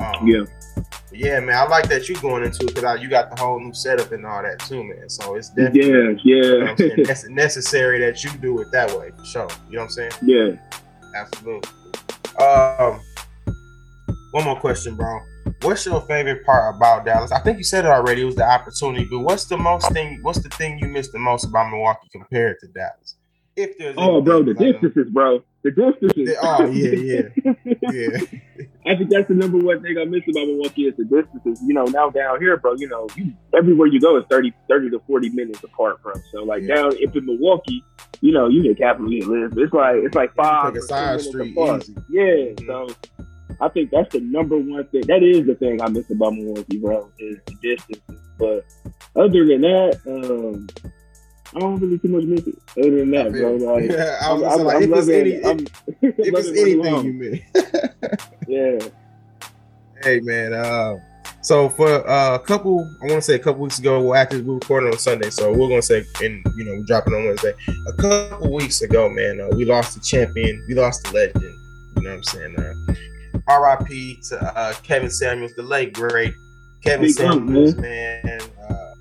Um, 0.00 0.26
Yeah. 0.26 0.44
But 0.76 1.18
yeah, 1.18 1.40
man. 1.40 1.56
I 1.56 1.66
like 1.68 1.88
that 1.88 2.08
you 2.08 2.16
going 2.16 2.44
into 2.44 2.64
it 2.66 2.74
because 2.74 3.00
you 3.00 3.08
got 3.08 3.34
the 3.34 3.40
whole 3.42 3.58
new 3.60 3.72
setup 3.74 4.12
and 4.12 4.24
all 4.26 4.42
that 4.42 4.58
too, 4.60 4.84
man. 4.84 5.08
So 5.08 5.34
it's 5.34 5.48
definitely 5.50 5.80
Yeah, 5.82 6.14
you 6.22 6.58
know 6.60 6.66
yeah. 6.66 6.74
Nece- 7.04 7.28
necessary 7.30 7.98
that 8.00 8.22
you 8.24 8.30
do 8.38 8.60
it 8.60 8.68
that 8.72 8.90
way 8.98 9.10
for 9.16 9.24
sure. 9.24 9.48
You 9.70 9.76
know 9.76 9.82
what 9.82 9.84
I'm 9.84 9.90
saying? 9.90 10.12
yeah. 10.22 10.56
Absolutely. 11.14 11.70
Um, 12.44 13.00
one 14.32 14.44
more 14.44 14.60
question, 14.60 14.96
bro. 14.96 15.18
What's 15.62 15.86
your 15.86 16.02
favorite 16.02 16.44
part 16.44 16.76
about 16.76 17.06
Dallas? 17.06 17.32
I 17.32 17.40
think 17.40 17.56
you 17.56 17.64
said 17.64 17.86
it 17.86 17.88
already. 17.88 18.20
It 18.22 18.26
was 18.26 18.36
the 18.36 18.46
opportunity, 18.46 19.06
but 19.10 19.20
what's 19.20 19.46
the 19.46 19.56
most 19.56 19.90
thing? 19.92 20.18
What's 20.22 20.40
the 20.40 20.50
thing 20.50 20.78
you 20.78 20.88
miss 20.88 21.10
the 21.10 21.18
most 21.18 21.44
about 21.44 21.70
Milwaukee 21.70 22.08
compared 22.12 22.58
to 22.60 22.66
Dallas? 22.68 23.14
If 23.56 23.78
there's 23.78 23.94
Oh, 23.96 24.20
bro, 24.20 24.42
the 24.42 24.52
distances, 24.52 25.08
bro. 25.10 25.42
The 25.66 25.72
distances. 25.72 26.36
Oh, 26.42 26.64
yeah, 26.66 26.90
yeah. 26.90 27.22
yeah. 27.90 28.18
I 28.92 28.94
think 28.96 29.10
that's 29.10 29.26
the 29.26 29.34
number 29.34 29.58
one 29.58 29.82
thing 29.82 29.96
I 29.98 30.04
miss 30.04 30.22
about 30.30 30.46
Milwaukee 30.46 30.82
is 30.82 30.94
the 30.96 31.02
distances. 31.04 31.60
You 31.66 31.74
know, 31.74 31.84
now 31.86 32.08
down 32.08 32.38
here, 32.40 32.56
bro, 32.56 32.74
you 32.76 32.86
know, 32.88 33.08
you, 33.16 33.32
everywhere 33.52 33.88
you 33.88 34.00
go 34.00 34.16
is 34.16 34.24
30, 34.30 34.52
30 34.68 34.90
to 34.90 35.00
40 35.08 35.30
minutes 35.30 35.64
apart, 35.64 36.00
bro. 36.04 36.12
So, 36.30 36.44
like, 36.44 36.62
Yeah. 36.62 36.76
down 36.76 36.92
if 37.00 37.16
in 37.16 37.26
Milwaukee, 37.26 37.82
you 38.20 38.30
know, 38.32 38.46
you 38.46 38.62
get 38.62 38.78
Capitol, 38.78 39.12
you 39.12 39.26
Lisbon. 39.26 39.60
It's 39.64 39.72
like, 39.72 39.96
it's 39.96 40.14
like 40.14 40.34
five. 40.36 40.74
Take 40.74 40.82
a 40.82 40.86
side 40.86 41.20
street 41.20 41.52
apart. 41.52 41.82
easy. 41.82 41.96
Yeah, 42.10 42.22
Mhm. 42.22 42.66
so 42.66 42.94
I 43.60 43.68
think 43.70 43.90
that's 43.90 44.12
the 44.12 44.20
number 44.20 44.56
one 44.56 44.84
thing. 44.86 45.02
That 45.08 45.24
is 45.24 45.46
the 45.46 45.56
thing 45.56 45.82
I 45.82 45.88
miss 45.88 46.08
about 46.10 46.34
Milwaukee, 46.34 46.78
bro, 46.78 47.10
is 47.18 47.38
the 47.46 47.54
distances. 47.60 48.20
But 48.38 48.64
other 49.16 49.44
than 49.46 49.62
that, 49.62 49.98
um, 50.06 50.68
I 51.56 51.58
don't 51.58 51.80
really 51.80 51.98
too 51.98 52.08
much 52.08 52.24
miss 52.24 52.46
it. 52.46 52.54
Other 52.78 52.90
than 52.98 53.10
that, 53.12 53.32
bro, 53.32 53.54
like, 53.54 53.90
Yeah, 53.90 54.18
I 54.20 54.30
I'm, 54.30 54.40
was 54.40 54.54
say, 54.54 54.60
I'm, 54.60 54.66
like, 54.66 54.76
I'm 54.76 54.92
if 54.92 55.08
any- 55.08 55.44
I'm, 55.44 55.58
if 56.02 56.14
it's 56.18 56.48
anything 56.48 57.04
you 57.04 57.12
miss. 57.14 57.40
yeah. 58.48 58.88
Hey 60.02 60.20
man, 60.20 60.52
uh, 60.52 60.96
so 61.40 61.70
for 61.70 62.06
uh, 62.06 62.34
a 62.34 62.38
couple, 62.38 62.80
I 63.02 63.06
want 63.06 63.16
to 63.18 63.22
say 63.22 63.36
a 63.36 63.38
couple 63.38 63.62
weeks 63.62 63.78
ago, 63.78 64.00
we 64.00 64.06
well, 64.08 64.14
actually 64.20 64.42
we 64.42 64.52
recorded 64.54 64.92
on 64.92 64.98
Sunday, 64.98 65.30
so 65.30 65.50
we're 65.50 65.68
gonna 65.68 65.80
say, 65.80 66.04
and 66.22 66.44
you 66.56 66.64
know, 66.64 66.72
we're 66.72 66.84
dropping 66.86 67.14
on 67.14 67.24
Wednesday. 67.24 67.54
A 67.88 67.92
couple 67.94 68.52
weeks 68.52 68.82
ago, 68.82 69.08
man, 69.08 69.40
uh, 69.40 69.48
we 69.56 69.64
lost 69.64 69.94
the 69.94 70.00
champion, 70.00 70.62
we 70.68 70.74
lost 70.74 71.04
the 71.04 71.12
legend. 71.12 71.42
You 71.96 72.02
know 72.02 72.10
what 72.10 72.16
I'm 72.16 72.22
saying? 72.24 72.56
Uh, 72.58 73.42
R.I.P. 73.48 74.20
to 74.28 74.58
uh, 74.58 74.74
Kevin 74.82 75.08
Samuels, 75.08 75.54
the 75.54 75.62
late 75.62 75.94
great 75.94 76.34
Kevin 76.84 77.06
Big 77.06 77.20
up, 77.22 77.32
Samuels, 77.32 77.74
man, 77.76 78.40
uh, 78.68 78.92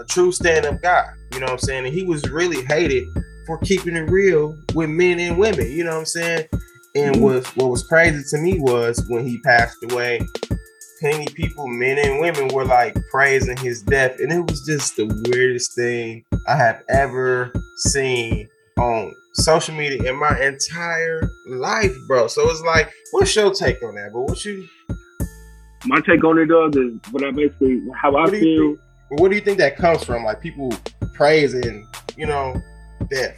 a 0.00 0.04
true 0.06 0.30
stand-up 0.30 0.82
guy. 0.82 1.06
You 1.34 1.40
know 1.40 1.46
what 1.46 1.52
I'm 1.52 1.58
saying? 1.58 1.86
And 1.86 1.94
he 1.94 2.04
was 2.04 2.22
really 2.30 2.64
hated 2.64 3.06
for 3.46 3.58
keeping 3.58 3.96
it 3.96 4.08
real 4.10 4.56
with 4.74 4.88
men 4.88 5.18
and 5.20 5.36
women. 5.36 5.70
You 5.70 5.84
know 5.84 5.90
what 5.90 5.98
I'm 5.98 6.06
saying? 6.06 6.48
And 6.94 7.16
Mhm. 7.16 7.20
what 7.20 7.56
what 7.56 7.70
was 7.70 7.82
crazy 7.82 8.22
to 8.30 8.38
me 8.38 8.60
was 8.60 9.04
when 9.08 9.26
he 9.26 9.38
passed 9.40 9.76
away, 9.90 10.20
plenty 11.00 11.26
people, 11.34 11.66
men 11.66 11.98
and 11.98 12.20
women, 12.20 12.48
were 12.54 12.64
like 12.64 12.96
praising 13.10 13.56
his 13.56 13.82
death, 13.82 14.18
and 14.20 14.32
it 14.32 14.48
was 14.48 14.64
just 14.64 14.96
the 14.96 15.06
weirdest 15.28 15.74
thing 15.74 16.24
I 16.46 16.56
have 16.56 16.82
ever 16.88 17.52
seen 17.78 18.48
on 18.78 19.12
social 19.34 19.74
media 19.74 20.08
in 20.10 20.16
my 20.16 20.38
entire 20.40 21.28
life, 21.48 21.92
bro. 22.06 22.28
So 22.28 22.48
it's 22.48 22.62
like, 22.62 22.90
what's 23.10 23.34
your 23.34 23.52
take 23.52 23.82
on 23.82 23.96
that? 23.96 24.12
But 24.12 24.20
what 24.20 24.44
you 24.44 24.64
My 25.86 26.00
take 26.00 26.24
on 26.24 26.38
it, 26.38 26.46
though, 26.48 26.68
is 26.68 26.94
what 27.10 27.24
I 27.24 27.30
basically, 27.32 27.82
how 28.00 28.14
I 28.16 28.22
What 28.22 28.30
do 28.32 28.78
you 29.16 29.22
where 29.22 29.30
do 29.30 29.36
you 29.36 29.42
think 29.42 29.58
that 29.58 29.76
comes 29.76 30.04
from? 30.04 30.24
Like 30.24 30.40
people 30.40 30.72
praising, 31.14 31.86
you 32.16 32.26
know, 32.26 32.60
death. 33.10 33.36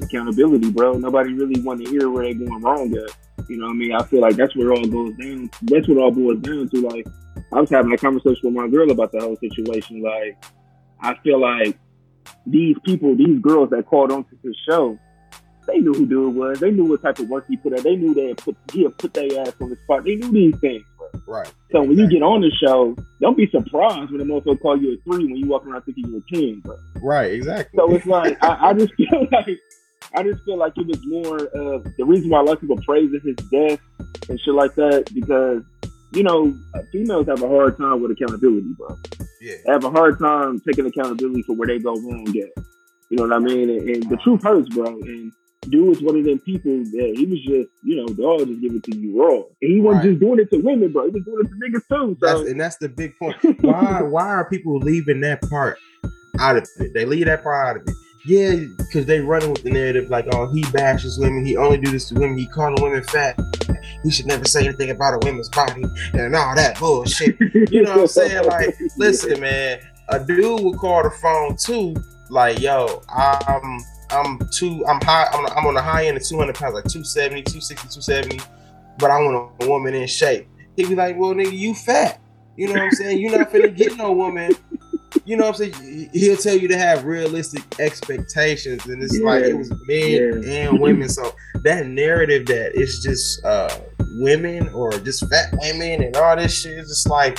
accountability, 0.00 0.70
bro. 0.70 0.94
Nobody 0.94 1.32
really 1.32 1.60
want 1.60 1.84
to 1.84 1.90
hear 1.90 2.10
where 2.10 2.24
they're 2.24 2.34
going 2.34 2.62
wrong 2.62 2.94
at. 2.96 3.10
You 3.48 3.58
know 3.58 3.66
what 3.66 3.72
I 3.72 3.76
mean? 3.76 3.92
I 3.92 4.02
feel 4.04 4.20
like 4.20 4.36
that's 4.36 4.56
where 4.56 4.72
it 4.72 4.78
all 4.78 4.86
goes 4.86 5.16
down. 5.16 5.50
That's 5.62 5.88
what 5.88 5.98
all 5.98 6.10
boils 6.10 6.40
down 6.40 6.68
to. 6.68 6.80
Like, 6.80 7.06
I 7.52 7.60
was 7.60 7.70
having 7.70 7.92
a 7.92 7.98
conversation 7.98 8.40
with 8.42 8.54
my 8.54 8.68
girl 8.68 8.90
about 8.90 9.12
the 9.12 9.20
whole 9.20 9.36
situation. 9.36 10.02
Like, 10.02 10.42
I 11.00 11.14
feel 11.22 11.40
like 11.40 11.78
these 12.46 12.76
people, 12.84 13.14
these 13.16 13.38
girls 13.40 13.70
that 13.70 13.86
called 13.86 14.10
onto 14.10 14.36
his 14.42 14.56
show, 14.68 14.98
they 15.66 15.78
knew 15.78 15.92
who 15.92 16.06
dude 16.06 16.34
was. 16.34 16.60
They 16.60 16.70
knew 16.70 16.84
what 16.84 17.02
type 17.02 17.18
of 17.18 17.28
work 17.28 17.46
he 17.48 17.56
put 17.56 17.76
in. 17.76 17.82
They 17.82 17.96
knew 17.96 18.14
they 18.14 18.28
had 18.28 18.38
put 18.38 18.56
he 18.72 18.84
had 18.84 18.96
put 18.98 19.14
their 19.14 19.40
ass 19.40 19.52
on 19.60 19.70
the 19.70 19.76
spot. 19.76 20.04
They 20.04 20.16
knew 20.16 20.30
these 20.30 20.56
things. 20.60 20.84
Right. 21.26 21.52
So 21.72 21.82
when 21.82 21.98
you 21.98 22.08
get 22.08 22.22
on 22.22 22.40
the 22.40 22.50
show, 22.62 22.96
don't 23.20 23.36
be 23.36 23.48
surprised 23.50 24.12
when 24.12 24.20
a 24.20 24.24
motherfucker 24.24 24.60
call 24.60 24.80
you 24.80 24.94
a 24.94 24.96
three 25.02 25.24
when 25.24 25.36
you 25.36 25.46
walk 25.46 25.66
around 25.66 25.82
thinking 25.82 26.06
you're 26.08 26.18
a 26.18 26.22
ten, 26.32 26.60
bro. 26.60 26.78
Right, 27.02 27.32
exactly. 27.32 27.76
So 27.76 27.92
it's 27.94 28.06
like 28.06 28.42
I, 28.42 28.68
I 28.68 28.72
just 28.74 28.94
feel 28.96 29.26
like 29.32 29.58
I 30.14 30.22
just 30.22 30.44
feel 30.44 30.56
like 30.56 30.72
it 30.76 30.86
was 30.86 31.04
more 31.06 31.46
of 31.46 31.84
the 31.96 32.04
reason 32.04 32.30
why 32.30 32.40
a 32.40 32.42
lot 32.42 32.52
of 32.54 32.60
people 32.60 32.76
praising 32.78 33.20
his 33.24 33.36
death 33.50 33.80
and 34.28 34.40
shit 34.40 34.54
like 34.54 34.74
that 34.76 35.10
because 35.14 35.62
you 36.12 36.22
know 36.22 36.54
females 36.92 37.26
have 37.26 37.42
a 37.42 37.48
hard 37.48 37.76
time 37.76 38.00
with 38.00 38.12
accountability, 38.12 38.72
bro. 38.78 38.96
yeah. 39.40 39.56
They 39.66 39.72
have 39.72 39.84
a 39.84 39.90
hard 39.90 40.18
time 40.18 40.60
taking 40.60 40.86
accountability 40.86 41.42
for 41.42 41.56
where 41.56 41.66
they 41.66 41.78
go 41.78 41.94
wrong 41.94 42.28
at. 42.28 42.64
You 43.10 43.16
know 43.16 43.24
what 43.24 43.32
I 43.32 43.38
mean? 43.38 43.70
And, 43.70 43.88
and 43.88 44.10
the 44.10 44.16
truth 44.18 44.42
hurts, 44.42 44.68
bro. 44.68 44.86
And 44.86 45.32
dude 45.70 45.88
was 45.88 46.02
one 46.02 46.16
of 46.18 46.24
them 46.24 46.38
people 46.40 46.72
that 46.72 47.14
he 47.16 47.26
was 47.26 47.40
just, 47.40 47.68
you 47.84 47.96
know, 47.96 48.06
dog 48.06 48.46
just 48.48 48.60
give 48.60 48.72
it 48.74 48.82
to 48.84 48.96
you 48.96 49.20
raw. 49.22 49.34
And 49.62 49.72
he 49.72 49.80
wasn't 49.80 50.04
Right. 50.04 50.10
just 50.10 50.20
doing 50.20 50.38
it 50.40 50.50
to 50.50 50.58
women, 50.58 50.92
bro. 50.92 51.04
He 51.04 51.10
was 51.10 51.24
doing 51.24 51.44
it 51.44 51.48
to 51.48 51.54
niggas 51.54 51.88
too. 51.88 52.16
So 52.20 52.26
That's, 52.38 52.50
and 52.50 52.60
that's 52.60 52.76
the 52.78 52.88
big 52.88 53.12
point. 53.18 53.36
Why 53.62 54.02
why 54.08 54.26
are 54.28 54.48
people 54.48 54.78
leaving 54.78 55.20
that 55.22 55.42
part 55.42 55.78
out 56.38 56.56
of 56.56 56.66
it? 56.80 56.92
They 56.94 57.04
leave 57.04 57.26
that 57.26 57.42
part 57.42 57.66
out 57.68 57.76
of 57.82 57.88
it. 57.88 57.94
Yeah, 58.28 58.56
because 58.78 59.06
they 59.06 59.20
running 59.20 59.50
with 59.52 59.62
the 59.62 59.70
narrative 59.70 60.10
like, 60.10 60.26
oh, 60.32 60.52
he 60.52 60.64
bashes 60.72 61.16
women. 61.18 61.46
He 61.46 61.56
only 61.56 61.78
do 61.78 61.92
this 61.92 62.08
to 62.08 62.14
women. 62.14 62.36
He 62.36 62.48
calling 62.48 62.82
women 62.82 63.04
fat. 63.04 63.38
He 64.02 64.10
should 64.10 64.26
never 64.26 64.44
say 64.44 64.64
anything 64.66 64.90
about 64.90 65.14
a 65.14 65.18
woman's 65.26 65.48
body 65.48 65.84
and 66.12 66.34
all 66.34 66.56
that 66.56 66.76
bullshit. 66.78 67.36
You 67.70 67.82
know 67.82 67.92
what 67.92 68.00
I'm 68.00 68.06
saying? 68.08 68.44
Like, 68.46 68.76
listen, 68.96 69.40
man, 69.40 69.78
a 70.08 70.18
dude 70.24 70.60
will 70.60 70.74
call 70.74 71.04
the 71.04 71.10
phone 71.10 71.56
too. 71.56 71.94
Like, 72.28 72.58
yo, 72.58 73.00
I'm 73.08 73.78
I'm 74.10 74.38
too 74.52 74.84
I'm 74.86 75.00
high. 75.00 75.28
I'm, 75.32 75.46
I'm 75.46 75.66
on 75.66 75.74
the 75.74 75.82
high 75.82 76.06
end 76.06 76.16
of 76.16 76.26
200 76.26 76.54
pounds, 76.54 76.74
like 76.74 76.84
270, 76.84 77.42
260, 77.42 77.74
270. 78.00 78.40
But 78.98 79.10
I 79.10 79.20
want 79.20 79.52
a 79.60 79.68
woman 79.68 79.94
in 79.94 80.06
shape. 80.06 80.48
He'd 80.76 80.88
be 80.88 80.94
like, 80.94 81.16
well, 81.18 81.34
nigga, 81.34 81.52
you 81.52 81.74
fat. 81.74 82.20
You 82.56 82.68
know 82.68 82.74
what 82.74 82.82
I'm 82.82 82.90
saying? 82.92 83.18
You're 83.20 83.36
not 83.38 83.50
finna 83.50 83.74
get 83.74 83.96
no 83.96 84.12
woman. 84.12 84.52
You 85.24 85.36
know 85.36 85.44
what 85.50 85.60
I'm 85.60 85.72
saying? 85.72 86.10
He'll 86.12 86.36
tell 86.36 86.56
you 86.56 86.68
to 86.68 86.78
have 86.78 87.04
realistic 87.04 87.62
expectations, 87.80 88.86
and 88.86 89.02
it's 89.02 89.18
like 89.20 89.44
it 89.44 89.54
was 89.54 89.70
men 89.86 90.42
Yeah. 90.42 90.50
and 90.50 90.80
women. 90.80 91.08
So 91.08 91.34
that 91.64 91.86
narrative 91.86 92.46
that 92.46 92.72
it's 92.74 93.02
just 93.02 93.44
uh 93.44 93.78
women 94.18 94.68
or 94.70 94.92
just 94.92 95.28
fat 95.28 95.52
women 95.60 96.02
and 96.02 96.16
all 96.16 96.36
this 96.36 96.58
shit 96.58 96.78
is 96.78 96.88
just 96.88 97.08
like, 97.08 97.38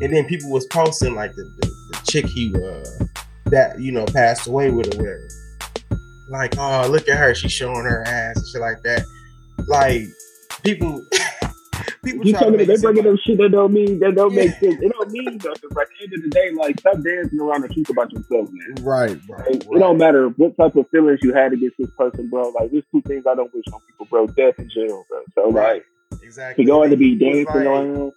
and 0.00 0.12
then 0.12 0.26
people 0.26 0.50
was 0.50 0.66
posting 0.66 1.14
like 1.14 1.34
the, 1.34 1.44
the, 1.60 1.66
the 1.92 2.00
chick 2.10 2.26
he 2.26 2.54
uh 2.56 2.84
that 3.46 3.78
you 3.80 3.92
know 3.92 4.04
passed 4.06 4.46
away 4.46 4.70
with 4.70 4.94
or 4.94 4.98
whatever. 4.98 5.28
Like, 6.28 6.56
oh 6.58 6.88
look 6.90 7.08
at 7.08 7.16
her, 7.18 7.34
she's 7.34 7.52
showing 7.52 7.84
her 7.84 8.04
ass 8.06 8.36
and 8.36 8.46
shit 8.46 8.60
like 8.60 8.82
that. 8.82 9.04
Like 9.66 10.02
people, 10.62 11.02
people 12.04 12.26
You 12.26 12.32
talking 12.34 12.56
make 12.56 12.66
they 12.68 12.76
bringing 12.76 13.04
like- 13.04 13.14
up 13.14 13.20
shit 13.20 13.38
that 13.38 13.50
don't 13.50 13.72
mean 13.72 13.98
that 14.00 14.14
don't 14.14 14.32
Yeah. 14.32 14.42
make 14.44 14.50
sense. 14.58 14.76
It 14.82 14.92
don't 14.92 15.10
mean 15.10 15.24
nothing. 15.24 15.70
But 15.70 15.82
at 15.82 15.88
the 15.98 16.04
end 16.04 16.14
of 16.14 16.22
the 16.22 16.28
day, 16.30 16.50
like 16.56 16.78
stop 16.80 16.94
dancing 17.02 17.40
around 17.40 17.62
the 17.62 17.68
truth 17.68 17.88
about 17.90 18.12
yourself, 18.12 18.48
man. 18.52 18.84
right, 18.84 19.18
right, 19.28 19.48
It, 19.48 19.66
it 19.70 19.78
don't 19.78 19.98
matter 19.98 20.28
what 20.36 20.56
type 20.56 20.76
of 20.76 20.86
feelings 20.90 21.20
you 21.22 21.32
had 21.34 21.52
against 21.52 21.76
this 21.78 21.90
person, 21.98 22.28
bro. 22.30 22.50
Like 22.50 22.70
there's 22.70 22.84
two 22.92 23.02
things 23.02 23.24
I 23.26 23.34
don't 23.34 23.52
wish 23.54 23.64
on 23.72 23.80
people, 23.88 24.06
bro. 24.10 24.26
Death 24.26 24.58
and 24.58 24.70
jail, 24.70 25.04
bro. 25.08 25.20
So 25.34 25.50
Right. 25.50 25.82
like 26.12 26.22
exactly. 26.22 26.64
to 26.64 26.70
go 26.70 26.82
in 26.82 26.90
to 26.90 26.96
be 26.96 27.16
dancing 27.18 27.46
like- 27.46 27.56
around. 27.56 28.12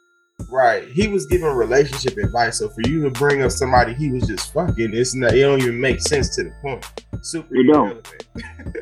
Right. 0.50 0.88
He 0.90 1.08
was 1.08 1.26
giving 1.26 1.48
relationship 1.48 2.18
advice. 2.18 2.60
So 2.60 2.70
for 2.70 2.82
you 2.88 3.04
to 3.04 3.10
bring 3.12 3.44
up 3.44 3.52
somebody 3.52 3.94
he 3.94 4.12
was 4.12 4.28
just 4.28 4.54
fucking, 4.54 4.94
it's 4.94 5.16
not 5.16 5.34
it 5.34 5.42
don't 5.42 5.62
even 5.62 5.80
make 5.80 6.02
sense 6.02 6.36
to 6.36 6.44
the 6.44 6.52
point. 6.62 6.86
Super 7.22 7.56
It 7.56 7.68
don't. 7.72 8.14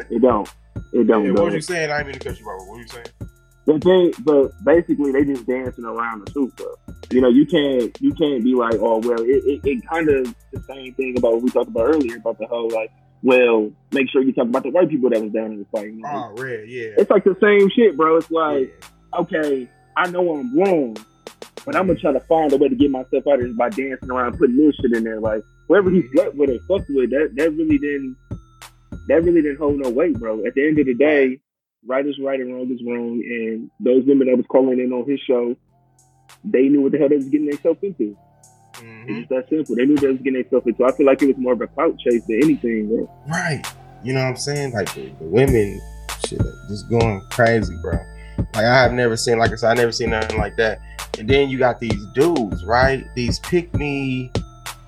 It 0.09 0.21
don't. 0.21 0.49
It 0.93 1.07
don't. 1.07 1.25
Yeah, 1.25 1.31
what 1.31 1.45
was 1.45 1.53
you 1.55 1.61
saying? 1.61 1.91
I 1.91 1.97
didn't 1.97 2.07
mean 2.07 2.19
to 2.19 2.29
cut 2.29 2.39
you 2.39 2.45
off. 2.45 2.67
What 2.67 2.75
were 2.75 2.81
you 2.81 2.87
saying? 2.87 3.05
The 3.65 3.79
thing, 3.79 4.13
but 4.23 4.51
basically 4.63 5.11
they 5.11 5.25
just 5.25 5.45
dancing 5.45 5.85
around 5.85 6.25
the 6.25 6.31
truth, 6.31 6.55
bro. 6.55 6.73
You 7.11 7.21
know, 7.21 7.29
you 7.29 7.45
can't 7.45 7.95
you 8.01 8.13
can't 8.13 8.43
be 8.43 8.55
like, 8.55 8.75
oh 8.79 8.99
well, 8.99 9.21
it, 9.21 9.43
it, 9.45 9.61
it 9.63 9.87
kind 9.87 10.09
of 10.09 10.33
the 10.51 10.63
same 10.67 10.93
thing 10.95 11.17
about 11.17 11.33
what 11.33 11.41
we 11.43 11.49
talked 11.51 11.67
about 11.67 11.83
earlier 11.83 12.17
about 12.17 12.39
the 12.39 12.47
whole 12.47 12.69
like, 12.71 12.91
well, 13.21 13.71
make 13.91 14.09
sure 14.09 14.21
you 14.21 14.33
talk 14.33 14.47
about 14.47 14.63
the 14.63 14.69
white 14.69 14.89
people 14.89 15.09
that 15.09 15.21
was 15.21 15.31
down 15.31 15.51
in 15.51 15.59
the 15.59 15.65
fight. 15.65 15.87
You 15.87 16.01
know? 16.01 16.33
Oh, 16.35 16.41
red, 16.41 16.69
yeah. 16.69 16.89
It's 16.97 17.11
like 17.11 17.23
the 17.23 17.35
same 17.41 17.69
shit, 17.69 17.97
bro. 17.97 18.17
It's 18.17 18.31
like, 18.31 18.73
yeah. 18.81 19.19
okay, 19.19 19.69
I 19.97 20.09
know 20.09 20.37
I'm 20.37 20.57
wrong, 20.57 20.97
but 21.65 21.75
I'm 21.75 21.87
gonna 21.87 21.99
try 21.99 22.11
to 22.13 22.19
find 22.21 22.51
a 22.53 22.57
way 22.57 22.69
to 22.69 22.75
get 22.75 22.91
myself 22.91 23.27
out 23.27 23.39
of 23.39 23.41
this 23.41 23.55
by 23.57 23.69
dancing 23.69 24.09
around, 24.09 24.37
putting 24.37 24.57
this 24.57 24.75
shit 24.75 24.93
in 24.95 25.03
there. 25.03 25.19
Like 25.19 25.41
whoever 25.67 25.89
he 25.89 26.03
slept 26.13 26.35
with 26.35 26.49
or 26.49 26.59
fucked 26.67 26.89
with, 26.89 27.09
that 27.11 27.31
that 27.35 27.51
really 27.53 27.77
didn't 27.77 28.15
that 29.07 29.23
really 29.23 29.41
didn't 29.41 29.57
hold 29.57 29.77
no 29.79 29.89
weight, 29.89 30.17
bro. 30.19 30.45
At 30.45 30.53
the 30.55 30.67
end 30.67 30.79
of 30.79 30.85
the 30.85 30.93
day, 30.93 31.39
right 31.85 32.05
is 32.05 32.19
right 32.19 32.39
and 32.39 32.53
wrong 32.53 32.71
is 32.71 32.81
wrong. 32.85 33.21
And 33.23 33.69
those 33.79 34.05
women 34.05 34.27
that 34.27 34.37
was 34.37 34.45
calling 34.47 34.79
in 34.79 34.91
on 34.93 35.09
his 35.09 35.19
show, 35.21 35.55
they 36.43 36.63
knew 36.69 36.81
what 36.81 36.91
the 36.91 36.97
hell 36.99 37.09
they 37.09 37.15
was 37.17 37.29
getting 37.29 37.47
themselves 37.49 37.79
into. 37.81 38.15
Mhm. 38.75 39.09
It's 39.09 39.17
just 39.19 39.29
that 39.29 39.49
simple. 39.49 39.75
They 39.75 39.85
knew 39.85 39.97
they 39.97 40.07
was 40.07 40.17
getting 40.17 40.41
themselves 40.41 40.67
into. 40.67 40.85
I 40.85 40.91
feel 40.93 41.05
like 41.05 41.21
it 41.21 41.27
was 41.27 41.37
more 41.37 41.53
of 41.53 41.61
a 41.61 41.67
clout 41.67 41.97
chase 41.99 42.23
than 42.27 42.37
anything, 42.43 42.87
bro. 42.87 43.09
Right. 43.27 43.63
You 44.03 44.13
know 44.13 44.21
what 44.21 44.29
I'm 44.29 44.35
saying? 44.37 44.71
Like 44.71 44.93
the, 44.93 45.09
the 45.19 45.25
women 45.25 45.79
shit 46.25 46.39
just 46.69 46.89
going 46.89 47.21
crazy, 47.31 47.75
bro. 47.81 47.97
Like 48.53 48.65
I 48.65 48.81
have 48.81 48.93
never 48.93 49.15
seen, 49.17 49.37
like 49.37 49.51
I 49.51 49.55
said, 49.55 49.71
I 49.71 49.73
never 49.75 49.91
seen 49.91 50.09
nothing 50.11 50.37
like 50.37 50.55
that. 50.57 50.79
And 51.17 51.29
then 51.29 51.49
you 51.49 51.57
got 51.57 51.79
these 51.79 52.05
dudes, 52.13 52.63
right? 52.65 53.03
These 53.15 53.39
pick 53.39 53.73
me 53.73 54.31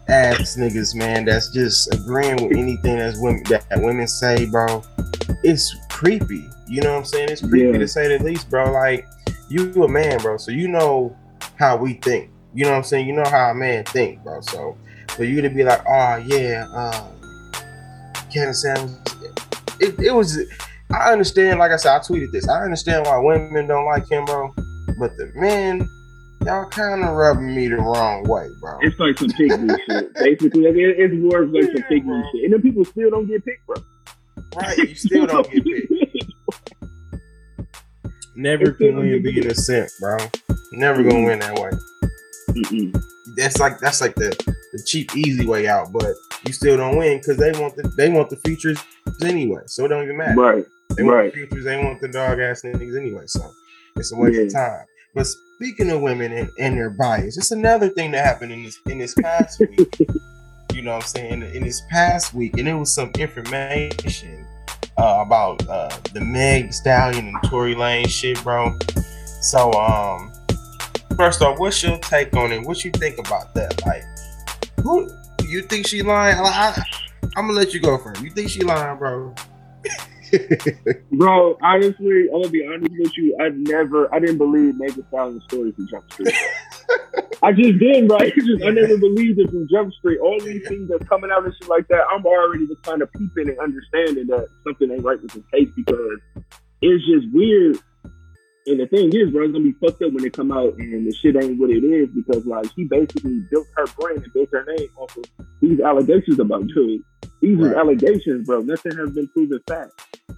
ass 0.07 0.57
niggas, 0.57 0.95
man, 0.95 1.25
that's 1.25 1.49
just 1.49 1.93
agreeing 1.93 2.35
with 2.47 2.57
anything 2.57 2.97
that's 2.97 3.19
women 3.19 3.43
that 3.49 3.65
women 3.77 4.07
say, 4.07 4.45
bro. 4.45 4.83
It's 5.43 5.75
creepy. 5.89 6.47
You 6.67 6.81
know 6.81 6.93
what 6.93 6.99
I'm 6.99 7.05
saying? 7.05 7.29
It's 7.29 7.41
creepy 7.41 7.71
Yeah. 7.73 7.77
to 7.77 7.87
say 7.87 8.17
the 8.17 8.23
least, 8.23 8.49
bro. 8.49 8.71
Like 8.71 9.07
you 9.49 9.71
a 9.83 9.87
man, 9.87 10.17
bro, 10.19 10.37
so 10.37 10.51
you 10.51 10.67
know 10.67 11.15
how 11.57 11.75
we 11.77 11.93
think. 11.95 12.29
You 12.53 12.65
know 12.65 12.71
what 12.71 12.77
I'm 12.77 12.83
saying? 12.83 13.07
You 13.07 13.13
know 13.13 13.25
how 13.25 13.51
a 13.51 13.53
man 13.53 13.83
think, 13.85 14.23
bro. 14.23 14.41
So 14.41 14.77
for 15.09 15.23
you 15.23 15.41
to 15.41 15.49
be 15.49 15.63
like, 15.63 15.81
oh 15.87 16.15
yeah, 16.17 16.65
um, 16.73 17.07
Kevin 18.31 18.53
Samuels, 18.53 18.97
it, 19.79 19.99
it 19.99 20.13
was. 20.13 20.37
I 20.93 21.11
understand. 21.11 21.59
Like 21.59 21.71
I 21.71 21.77
said, 21.77 21.95
I 21.95 21.99
tweeted 21.99 22.31
this. 22.31 22.47
I 22.47 22.63
understand 22.63 23.05
why 23.05 23.17
women 23.17 23.67
don't 23.67 23.85
like 23.85 24.09
him, 24.09 24.25
bro. 24.25 24.53
But 24.99 25.15
the 25.17 25.31
men, 25.35 25.87
y'all 26.45 26.69
kind 26.69 27.03
of 27.03 27.15
rubbing 27.15 27.55
me 27.55 27.67
the 27.67 27.77
wrong 27.77 28.23
way, 28.23 28.47
bro. 28.59 28.77
It's 28.81 28.99
like 28.99 29.17
some 29.17 29.29
pygmy 29.29 29.77
shit. 29.87 30.13
Basically, 30.15 30.61
like, 30.61 30.75
it, 30.75 30.99
it's 30.99 31.13
more 31.13 31.43
of 31.43 31.51
like 31.51 31.63
some 31.65 31.75
Yeah, 31.75 31.89
pygmy 31.89 32.05
bro. 32.05 32.23
shit. 32.33 32.43
And 32.45 32.53
then 32.53 32.61
people 32.61 32.85
still 32.85 33.09
don't 33.09 33.27
get 33.27 33.43
picked, 33.45 33.65
bro. 33.65 33.75
Right? 34.55 34.77
You 34.77 34.95
still 34.95 35.25
don't 35.27 35.49
get 35.49 35.63
picked. 35.63 35.93
Never 38.35 38.71
can 38.71 38.95
win 38.97 39.21
being 39.23 39.45
a 39.47 39.55
simp, 39.55 39.89
bro. 39.99 40.17
Never 40.73 41.03
gonna 41.03 41.25
win 41.25 41.39
that 41.39 41.57
way. 41.59 41.69
Mm-mm. 42.49 43.01
That's 43.35 43.59
like 43.59 43.79
that's 43.79 44.01
like 44.01 44.15
the, 44.15 44.29
the 44.73 44.83
cheap, 44.85 45.15
easy 45.15 45.45
way 45.45 45.67
out. 45.67 45.91
But 45.91 46.13
you 46.45 46.53
still 46.53 46.77
don't 46.77 46.97
win 46.97 47.17
because 47.17 47.37
they 47.37 47.51
want 47.59 47.75
the 47.75 47.91
they 47.97 48.09
want 48.09 48.29
the 48.29 48.37
features 48.37 48.81
anyway. 49.23 49.61
So 49.65 49.85
it 49.85 49.89
don't 49.89 50.03
even 50.03 50.17
matter. 50.17 50.35
Right. 50.39 50.65
They 50.95 51.03
want 51.03 51.15
Right. 51.15 51.33
the 51.33 51.41
features. 51.47 51.65
They 51.65 51.77
want 51.77 52.01
the 52.01 52.07
dog 52.07 52.39
ass 52.39 52.61
niggas 52.63 52.99
anyway. 52.99 53.23
So 53.27 53.51
it's 53.95 54.11
a 54.11 54.15
waste 54.15 54.39
of 54.39 54.53
time. 54.53 54.85
But 55.13 55.25
speaking 55.27 55.89
of 55.91 56.01
women 56.01 56.31
and, 56.31 56.49
and 56.59 56.77
their 56.77 56.89
bias, 56.89 57.37
it's 57.37 57.51
another 57.51 57.89
thing 57.89 58.11
that 58.11 58.25
happened 58.25 58.51
in 58.51 58.63
this 58.63 58.79
in 58.87 58.97
this 58.99 59.13
past 59.15 59.59
week. 59.59 59.97
You 60.73 60.81
know 60.83 60.93
what 60.93 61.03
I'm 61.03 61.07
saying? 61.09 61.41
In 61.53 61.63
this 61.63 61.81
past 61.89 62.33
week, 62.33 62.57
and 62.57 62.65
it 62.65 62.73
was 62.73 62.95
some 62.95 63.11
information 63.19 64.47
uh, 64.97 65.21
about 65.25 65.67
uh, 65.67 65.89
the 66.13 66.21
Meg 66.21 66.71
Stallion 66.71 67.27
and 67.27 67.35
Tory 67.49 67.75
Lane 67.75 68.07
shit, 68.07 68.41
bro. 68.41 68.79
So, 69.41 69.73
um, 69.73 70.31
first 71.17 71.41
off, 71.41 71.59
what's 71.59 71.83
your 71.83 71.97
take 71.97 72.33
on 72.37 72.53
it? 72.53 72.63
What 72.65 72.85
you 72.85 72.91
think 72.91 73.17
about 73.19 73.53
that? 73.53 73.85
Like, 73.85 74.03
who 74.81 75.09
you 75.43 75.61
think 75.63 75.87
she 75.87 76.01
lying? 76.03 76.37
Like, 76.41 76.53
I, 76.55 76.83
I'm 77.35 77.47
gonna 77.47 77.51
let 77.59 77.73
you 77.73 77.81
go 77.81 77.97
first. 77.97 78.21
You 78.21 78.29
think 78.31 78.49
she 78.49 78.61
lying, 78.61 78.97
bro? 78.97 79.35
Bro, 81.11 81.57
honestly, 81.61 82.27
I'm 82.33 82.41
gonna 82.41 82.49
be 82.49 82.65
honest 82.65 82.91
with 82.97 83.17
you. 83.17 83.35
I 83.39 83.49
never, 83.49 84.13
I 84.13 84.19
didn't 84.19 84.37
believe 84.37 84.75
Megan 84.75 85.05
Stallion's 85.09 85.43
story 85.45 85.71
from 85.71 85.87
Jump 85.87 86.11
Street. 86.11 86.33
I 87.43 87.51
just 87.51 87.79
didn't, 87.79 88.07
right? 88.07 88.31
It's 88.35 88.45
just, 88.45 88.63
I 88.63 88.69
never 88.69 88.97
believed 88.97 89.39
it 89.39 89.49
from 89.49 89.67
Jump 89.71 89.93
Street. 89.93 90.19
All 90.19 90.39
these 90.39 90.67
things 90.67 90.89
that's 90.89 91.07
coming 91.07 91.31
out 91.31 91.43
and 91.43 91.53
shit 91.59 91.69
like 91.69 91.87
that, 91.87 92.01
I'm 92.11 92.25
already 92.25 92.67
just 92.67 92.83
kind 92.83 93.01
of 93.01 93.11
peeping 93.13 93.49
and 93.49 93.59
understanding 93.59 94.27
that 94.27 94.47
something 94.63 94.91
ain't 94.91 95.03
right 95.03 95.21
with 95.21 95.31
this 95.31 95.43
case 95.51 95.69
because 95.75 96.19
it's 96.81 97.05
just 97.05 97.33
weird. 97.33 97.77
And 98.67 98.79
the 98.79 98.85
thing 98.85 99.09
is, 99.13 99.31
bro, 99.31 99.45
it's 99.45 99.53
gonna 99.53 99.63
be 99.63 99.73
fucked 99.81 100.03
up 100.03 100.13
when 100.13 100.21
they 100.21 100.29
come 100.29 100.51
out 100.51 100.75
and 100.77 101.07
the 101.07 101.13
shit 101.15 101.35
ain't 101.35 101.59
what 101.59 101.71
it 101.71 101.83
is 101.83 102.09
because 102.13 102.45
like 102.45 102.65
she 102.75 102.83
basically 102.83 103.41
built 103.49 103.65
her 103.75 103.87
brand 103.99 104.21
and 104.23 104.33
built 104.33 104.49
her 104.51 104.63
name 104.77 104.89
off 104.97 105.17
of 105.17 105.25
these 105.61 105.79
allegations 105.79 106.39
about 106.39 106.69
Tory. 106.73 107.01
These 107.41 107.57
Right. 107.57 107.73
are 107.73 107.79
allegations, 107.79 108.45
bro. 108.47 108.61
Nothing 108.61 108.95
has 108.97 109.09
been 109.11 109.27
proven 109.29 109.59
fact. 109.67 109.91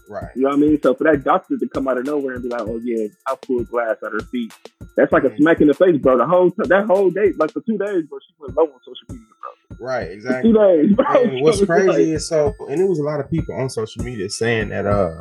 right. 0.09 0.31
You 0.35 0.43
know 0.43 0.49
what 0.49 0.55
I 0.57 0.59
mean? 0.59 0.81
So 0.81 0.93
for 0.95 1.03
that 1.05 1.23
doctor 1.23 1.57
to 1.57 1.67
come 1.67 1.87
out 1.87 1.97
of 1.97 2.05
nowhere 2.05 2.33
and 2.35 2.43
be 2.43 2.49
like, 2.49 2.61
"Oh 2.61 2.79
yeah, 2.83 3.07
I 3.27 3.35
pulled 3.35 3.69
glass 3.69 3.97
at 4.05 4.11
her 4.11 4.19
feet," 4.31 4.53
that's 4.97 5.11
like 5.11 5.23
a 5.23 5.35
smack 5.37 5.61
in 5.61 5.67
the 5.67 5.73
face, 5.73 5.97
bro. 6.01 6.17
The 6.17 6.25
whole 6.25 6.49
t- 6.51 6.63
that 6.67 6.85
whole 6.85 7.09
day, 7.11 7.31
like 7.37 7.51
for 7.51 7.61
two 7.61 7.77
days, 7.77 8.03
bro, 8.05 8.19
she 8.19 8.33
went 8.39 8.55
low 8.55 8.63
on 8.63 8.79
social 8.79 9.07
media, 9.09 9.25
bro. 9.41 9.85
Right, 9.85 10.07
For 10.07 10.13
exactly. 10.13 10.51
two 10.53 10.57
days, 10.57 10.95
bro. 10.95 11.05
And 11.23 11.41
what's 11.43 11.63
crazy 11.65 11.87
like- 11.87 11.99
is 11.99 12.27
so, 12.27 12.53
and 12.69 12.79
it 12.81 12.87
was 12.87 12.99
a 12.99 13.03
lot 13.03 13.19
of 13.19 13.29
people 13.29 13.55
on 13.55 13.69
social 13.69 14.03
media 14.03 14.29
saying 14.29 14.69
that 14.69 14.85
uh, 14.85 15.19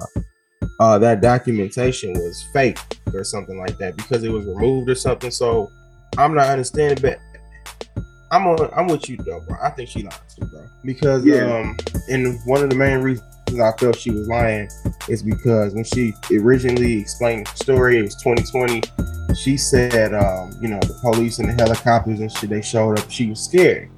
uh, 0.81 0.99
that 0.99 1.21
documentation 1.21 2.13
was 2.15 2.43
fake 2.53 2.79
or 3.15 3.25
something 3.25 3.59
like 3.59 3.77
that 3.79 3.97
because 3.97 4.23
it 4.25 4.31
was 4.31 4.47
removed 4.47 4.89
or 4.89 4.95
something. 4.95 5.31
So 5.31 5.69
I'm 6.19 6.35
not 6.35 6.47
understanding, 6.49 6.99
but 7.03 7.19
I'm 8.33 8.47
on, 8.47 8.71
I'm 8.75 8.87
with 8.89 9.09
you 9.09 9.17
though, 9.19 9.41
bro. 9.41 9.57
I 9.63 9.71
think 9.71 9.89
she 9.89 10.03
lied 10.03 10.15
too, 10.35 10.47
bro. 10.47 10.65
Because 10.85 11.25
Yeah. 11.25 11.55
um, 11.55 11.77
and 12.09 12.39
one 12.47 12.63
of 12.65 12.71
the 12.71 12.77
main 12.77 12.99
reasons 13.01 13.27
I 13.61 13.71
felt 13.79 13.97
she 13.97 14.11
was 14.11 14.27
lying 14.27 14.69
is 15.09 15.23
because 15.23 15.75
when 15.75 15.85
she 15.85 16.15
originally 16.33 16.99
explained 16.99 17.47
the 17.47 17.57
story, 17.57 17.99
it 17.99 18.03
was 18.03 18.17
2020. 18.17 18.83
She 19.35 19.57
said, 19.59 20.15
um, 20.15 20.57
you 20.61 20.69
know, 20.69 20.81
the 20.81 20.99
police 21.03 21.39
and 21.39 21.49
the 21.49 21.53
helicopters 21.53 22.21
and 22.21 22.33
shit, 22.33 22.49
they 22.51 22.63
showed 22.63 22.99
up. 22.99 23.11
She 23.11 23.29
was 23.29 23.41
scared 23.41 23.91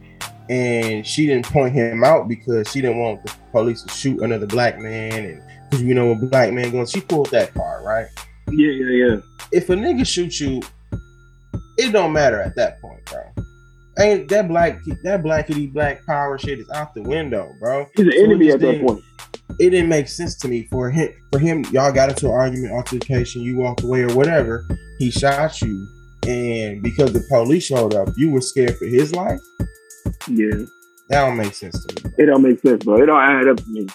and 0.50 1.06
she 1.06 1.26
didn't 1.26 1.46
point 1.46 1.72
him 1.72 2.04
out 2.04 2.28
because 2.28 2.70
she 2.70 2.80
didn't 2.80 2.98
want 2.98 3.24
the 3.24 3.32
police 3.50 3.82
to 3.82 3.92
shoot 3.92 4.20
another 4.20 4.46
black 4.46 4.78
man 4.78 5.12
and 5.12 5.42
because 5.70 5.82
you 5.82 5.94
know 5.94 6.11
a 6.11 6.14
black 6.14 6.52
man 6.52 6.70
going 6.70 6.85
she 6.85 7.00
pulled 7.00 7.30
that 7.30 7.54
card 7.54 7.82
right 7.85 8.06
yeah, 8.50 8.70
yeah, 8.70 9.06
yeah. 9.06 9.16
if 9.52 9.70
a 9.70 9.74
nigga 9.74 10.06
shoot 10.06 10.38
you 10.40 10.61
it 11.78 11.92
don't 11.92 12.12
matter 12.12 12.40
at 12.40 12.54
that 12.56 12.78
point 12.82 13.02
bro 13.06 13.22
ain't 13.98 14.28
that 14.28 14.48
black 14.48 14.80
that 15.04 15.22
blackity 15.22 15.72
black 15.72 16.04
power 16.07 16.38
shit 16.38 16.59
is 16.59 16.68
out 16.70 16.94
the 16.94 17.02
window 17.02 17.50
bro 17.61 17.87
He's 17.96 18.07
an 18.07 18.12
So 18.12 18.18
enemy 18.24 18.50
at 18.50 18.61
that 18.61 18.80
point. 18.87 19.02
it 19.61 19.70
didn't 19.70 19.88
make 19.88 20.09
sense 20.09 20.37
to 20.38 20.48
me 20.48 20.66
for 20.70 20.90
him 20.90 21.11
for 21.33 21.38
him 21.38 21.64
y'all 21.70 21.92
got 21.92 22.09
into 22.11 22.26
an 22.26 22.33
argument 22.33 22.72
altercation 22.72 23.42
you 23.42 23.57
walked 23.57 23.83
away 23.83 24.02
or 24.02 24.14
whatever 24.14 24.66
he 24.98 25.11
shot 25.11 25.61
you 25.62 25.87
and 26.26 26.83
because 26.83 27.12
the 27.12 27.22
police 27.28 27.64
showed 27.66 27.94
up 27.94 28.09
you 28.16 28.30
were 28.30 28.40
scared 28.40 28.76
for 28.78 28.87
his 28.87 29.14
life 29.14 29.40
Yeah, 30.28 30.64
that 31.11 31.26
don't 31.26 31.37
make 31.37 31.54
sense 31.54 31.85
to 31.85 32.04
me 32.09 32.14
it 32.18 32.26
don't 32.26 32.42
make 32.42 32.61
sense, 32.61 32.85
bro. 32.85 33.02
It 33.02 33.07
don't 33.07 33.20
add 33.20 33.48
up 33.48 33.57
to 33.59 33.68
me. 33.70 33.87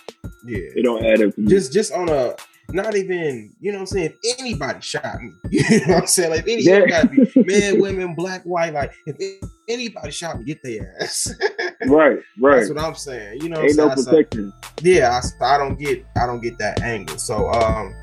yeah 0.45 0.57
It 0.75 0.83
don't 0.83 1.03
add 1.05 1.21
up 1.21 1.33
to 1.35 1.41
me. 1.41 1.47
just 1.47 1.73
just 1.73 1.91
on 1.93 2.09
a 2.09 2.35
not 2.73 2.95
even 2.95 3.53
you 3.59 3.71
know 3.71 3.77
what 3.77 3.81
I'm 3.81 3.87
saying 3.87 4.13
if 4.23 4.39
anybody 4.39 4.79
shot 4.81 5.21
me 5.21 5.31
you 5.49 5.61
know 5.87 5.93
what 5.95 6.01
I'm 6.03 6.07
saying 6.07 6.29
like 6.31 6.47
anybody 6.47 7.31
men 7.35 7.81
women 7.81 8.15
black 8.15 8.43
white 8.43 8.73
like 8.73 8.93
if 9.05 9.43
anybody 9.67 10.11
shot 10.11 10.37
me 10.39 10.45
get 10.45 10.61
their 10.63 10.95
ass 11.01 11.33
right, 11.87 12.19
right. 12.39 12.57
that's 12.57 12.69
what 12.69 12.79
I'm 12.79 12.95
saying 12.95 13.41
you 13.41 13.49
know 13.49 13.59
what 13.61 13.69
Ain't 13.69 13.79
I'm 13.79 13.87
no 13.89 13.95
saying? 13.95 14.05
So- 14.05 14.11
protection. 14.11 14.53
yeah 14.81 15.19
I, 15.41 15.55
I 15.55 15.57
don't 15.57 15.77
get 15.79 16.05
I 16.15 16.25
don't 16.25 16.41
get 16.41 16.57
that 16.59 16.81
angle 16.81 17.17
so 17.17 17.49
um 17.51 17.93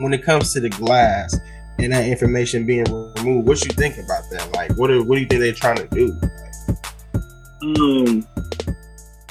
when 0.00 0.12
it 0.12 0.22
comes 0.24 0.52
to 0.52 0.60
the 0.60 0.70
glass 0.70 1.36
and 1.78 1.92
that 1.92 2.06
information 2.06 2.66
being 2.66 2.84
removed 3.16 3.46
what 3.48 3.64
you 3.64 3.70
think 3.72 3.96
about 3.98 4.22
that 4.30 4.50
like 4.54 4.76
what 4.78 4.88
do, 4.88 5.02
what 5.04 5.14
do 5.16 5.20
you 5.22 5.26
think 5.26 5.40
they're 5.40 5.52
trying 5.52 5.76
to 5.76 5.86
do 5.88 6.06
Um, 7.62 8.26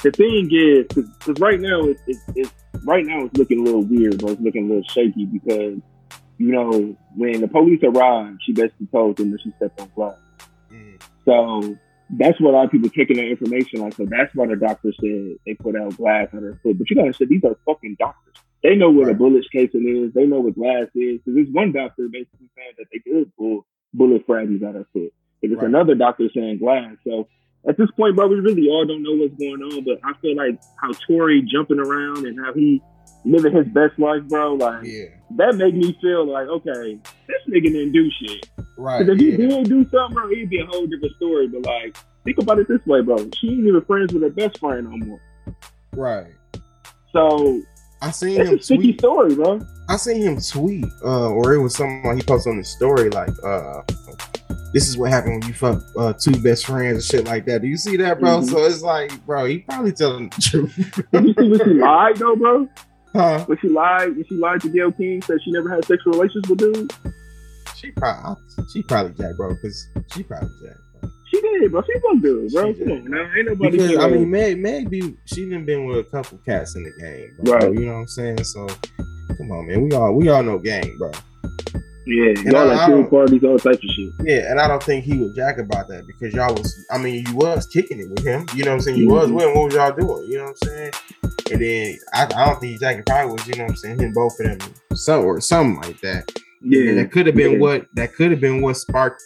the 0.02 0.10
thing 0.12 0.48
is, 0.52 0.86
because 0.88 1.40
right 1.40 1.58
now 1.60 1.82
it's, 1.84 2.00
it's, 2.06 2.20
it's 2.36 2.52
right 2.84 3.04
now 3.04 3.24
it's 3.24 3.36
looking 3.36 3.60
a 3.60 3.62
little 3.62 3.82
weird, 3.82 4.18
but 4.20 4.32
it's 4.32 4.40
looking 4.40 4.66
a 4.66 4.68
little 4.68 4.88
shaky 4.88 5.26
because 5.26 5.78
you 6.38 6.52
know 6.52 6.96
when 7.16 7.40
the 7.40 7.48
police 7.48 7.80
arrived, 7.82 8.40
she 8.44 8.52
basically 8.52 8.86
told 8.92 9.16
them 9.16 9.30
that 9.32 9.40
she 9.42 9.52
stepped 9.56 9.80
on 9.80 9.90
glass. 9.94 10.16
Mm, 10.72 11.00
So 11.24 11.76
that's 12.10 12.40
what 12.40 12.50
a 12.50 12.56
lot 12.56 12.64
of 12.66 12.70
people 12.70 12.88
taking 12.90 13.16
that 13.16 13.28
information 13.28 13.80
like. 13.80 13.94
So 13.94 14.06
that's 14.06 14.34
why 14.34 14.46
the 14.46 14.56
doctor 14.56 14.92
said 15.00 15.36
they 15.46 15.54
put 15.54 15.76
out 15.76 15.96
glass 15.96 16.28
on 16.32 16.42
her 16.42 16.58
foot. 16.62 16.78
But 16.78 16.88
you 16.90 16.96
gotta 16.96 17.12
say 17.12 17.26
these 17.26 17.44
are 17.44 17.56
fucking 17.66 17.96
doctors. 17.98 18.34
They 18.62 18.74
know 18.74 18.90
what 18.90 19.08
a 19.08 19.14
bullet 19.14 19.44
casing 19.52 19.86
is. 20.06 20.12
They 20.14 20.26
know 20.26 20.40
what 20.40 20.54
glass 20.56 20.86
is. 20.94 21.20
Because 21.20 21.34
there's 21.34 21.48
one 21.52 21.70
doctor 21.72 22.08
basically 22.10 22.50
saying 22.56 22.72
that 22.78 22.86
they 22.92 22.98
did 23.08 23.30
pull 23.36 23.66
bullet 23.94 24.24
fragments 24.26 24.64
out 24.64 24.70
of 24.70 24.74
her 24.82 24.86
foot. 24.92 25.12
But 25.40 25.50
there's 25.50 25.58
Right. 25.60 25.68
another 25.68 25.94
doctor 25.94 26.28
saying 26.34 26.58
glass. 26.58 26.96
So 27.06 27.28
at 27.66 27.76
this 27.76 27.90
point, 27.96 28.16
bro, 28.16 28.28
we 28.28 28.36
really 28.36 28.68
all 28.68 28.84
don't 28.84 29.02
know 29.02 29.14
what's 29.14 29.34
going 29.34 29.62
on. 29.62 29.84
But 29.84 29.98
I 30.04 30.12
feel 30.20 30.36
like 30.36 30.60
how 30.80 30.92
Tory 31.06 31.42
jumping 31.42 31.78
around 31.78 32.26
and 32.26 32.38
how 32.44 32.52
he 32.52 32.82
living 33.24 33.54
his 33.54 33.66
best 33.68 33.98
life, 33.98 34.22
bro. 34.28 34.54
Like 34.54 34.84
yeah 34.84 35.18
that 35.36 35.56
made 35.56 35.74
me 35.74 35.96
feel 36.00 36.26
like 36.26 36.48
okay, 36.48 36.98
this 37.26 37.42
nigga 37.48 37.64
didn't 37.64 37.92
do 37.92 38.10
shit. 38.10 38.48
right 38.76 39.04
Because 39.04 39.14
if 39.14 39.20
he 39.20 39.30
yeah. 39.30 39.48
did 39.48 39.68
do 39.68 39.88
something, 39.90 40.14
bro, 40.14 40.30
it'd 40.30 40.48
be 40.48 40.60
a 40.60 40.66
whole 40.66 40.86
different 40.86 41.14
story. 41.16 41.48
But 41.48 41.66
like, 41.66 41.96
think 42.24 42.38
about 42.38 42.58
it 42.58 42.68
this 42.68 42.84
way, 42.86 43.02
bro. 43.02 43.16
She 43.38 43.48
ain't 43.48 43.66
even 43.66 43.82
friends 43.82 44.12
with 44.12 44.22
her 44.22 44.30
best 44.30 44.58
friend 44.58 44.88
no 44.88 45.06
more. 45.06 45.20
right 45.92 46.32
So 47.12 47.60
I 48.00 48.10
seen 48.10 48.40
him 48.40 48.58
a 48.58 48.62
sticky 48.62 48.82
tweet 48.82 49.00
story, 49.00 49.34
bro. 49.34 49.60
I 49.88 49.96
seen 49.96 50.22
him 50.22 50.38
tweet, 50.40 50.84
uh, 51.04 51.30
or 51.30 51.54
it 51.54 51.58
was 51.58 51.74
someone 51.74 52.16
he 52.16 52.22
posted 52.22 52.52
on 52.52 52.58
his 52.58 52.68
story, 52.68 53.08
like, 53.10 53.30
uh, 53.42 53.82
this 54.72 54.88
is 54.88 54.96
what 54.98 55.10
happened 55.10 55.40
when 55.40 55.48
you 55.48 55.54
fuck 55.54 55.82
uh, 55.98 56.12
two 56.12 56.32
best 56.42 56.66
friends 56.66 56.94
and 56.94 57.02
shit 57.04 57.26
like 57.26 57.46
that. 57.46 57.62
Do 57.62 57.68
you 57.68 57.76
see 57.76 57.96
that, 57.96 58.20
bro? 58.20 58.40
Mhm. 58.40 58.48
So 58.50 58.58
it's 58.64 58.82
like, 58.82 59.10
bro, 59.26 59.44
he 59.46 59.58
probably 59.58 59.92
telling 59.92 60.28
the 60.30 60.36
truth. 60.40 61.08
Did 61.12 61.24
you 61.24 61.34
see 61.34 61.48
when 61.50 61.58
she 61.64 61.74
lied 61.74 62.16
though, 62.16 62.36
bro? 62.36 62.68
huh? 63.14 63.44
When 63.46 63.58
she 63.58 63.68
lied, 63.68 64.14
when 64.16 64.24
she 64.28 64.34
lied 64.34 64.60
to 64.62 64.68
Gayle 64.68 64.92
King, 64.92 65.22
said 65.22 65.38
she 65.44 65.50
never 65.52 65.70
had 65.74 65.84
sexual 65.84 66.12
relations 66.14 66.48
with 66.48 66.58
dudes. 66.58 66.94
She 67.76 67.90
probably, 67.92 68.42
she 68.72 68.82
probably 68.82 69.12
jack, 69.14 69.36
bro, 69.36 69.50
because 69.54 69.88
she 70.12 70.22
probably 70.24 70.48
jack. 70.64 70.76
Bro. 71.00 71.10
She 71.32 71.40
did, 71.40 71.70
bro. 71.70 71.82
She 71.82 71.92
was 71.94 72.18
good, 72.20 72.52
bro. 72.52 72.72
She 72.74 72.78
Come 72.80 72.88
did. 72.88 72.98
on, 73.04 73.10
now 73.10 73.30
ain't 73.36 73.48
nobody. 73.48 73.70
Because 73.78 73.96
I 74.04 74.08
mean, 74.10 74.30
Meg, 74.30 74.58
Meg 74.58 74.90
be 74.90 75.14
she 75.26 75.48
done 75.48 75.64
been 75.64 75.86
with 75.86 75.98
a 75.98 76.04
couple 76.04 76.38
cats 76.38 76.74
in 76.74 76.82
the 76.82 76.92
game, 77.00 77.36
bro. 77.44 77.54
Right. 77.54 77.72
You 77.72 77.86
know 77.86 77.92
what 77.92 77.98
I'm 78.00 78.06
saying? 78.08 78.44
So, 78.44 78.66
come 79.36 79.52
on, 79.52 79.68
man, 79.68 79.82
we 79.82 79.92
all 79.92 80.12
we 80.14 80.28
all 80.28 80.42
know 80.42 80.58
game, 80.58 80.96
bro. 80.98 81.12
Yeah, 82.08 82.28
And 82.30 82.44
y'all 82.52 82.56
I- 82.56 82.74
like 82.74 82.86
pool 82.86 82.96
don't- 83.02 83.10
parties, 83.10 83.44
all 83.44 83.58
types 83.58 83.78
of 83.84 83.90
shit. 83.90 84.12
Yeah, 84.24 84.50
and 84.50 84.58
I 84.60 84.66
don't 84.66 84.82
think 84.82 85.04
he 85.04 85.18
would 85.18 85.34
jack 85.34 85.58
about 85.58 85.88
that 85.88 86.06
because 86.06 86.32
y'all 86.34 86.54
was, 86.54 86.74
I 86.90 86.98
mean, 86.98 87.24
you 87.28 87.34
was 87.36 87.66
kicking 87.66 88.00
it 88.00 88.08
with 88.10 88.24
him. 88.24 88.46
You 88.54 88.64
know 88.64 88.70
what 88.70 88.76
I'm 88.76 88.80
saying? 88.80 88.98
You 88.98 89.08
was 89.08 89.28
Mhm. 89.30 89.34
with 89.34 89.44
him. 89.44 89.54
What 89.54 89.64
was 89.66 89.74
y'all 89.74 89.92
doing? 89.92 90.30
You 90.30 90.38
know 90.38 90.44
what 90.44 90.56
I'm 90.62 90.68
saying? 90.68 90.92
And 91.52 91.60
then 91.62 91.98
I, 92.14 92.24
I 92.24 92.46
don't 92.46 92.60
think 92.60 92.80
Jackie 92.80 93.02
probably 93.06 93.32
was, 93.32 93.46
you 93.46 93.54
know 93.56 93.64
what 93.64 93.70
I'm 93.70 93.76
saying, 93.76 93.98
him 94.00 94.12
both 94.12 94.38
of 94.40 94.58
them, 94.58 94.74
some 94.94 95.24
or 95.24 95.40
something 95.40 95.80
like 95.82 96.00
that. 96.00 96.30
Yeah, 96.62 96.90
And 96.90 96.98
that 96.98 97.12
could 97.12 97.26
have 97.26 97.36
been 97.36 97.52
Yeah. 97.52 97.58
what 97.58 97.86
that 97.94 98.14
could 98.14 98.30
have 98.32 98.40
been 98.40 98.60
what 98.62 98.76
sparked 98.76 99.22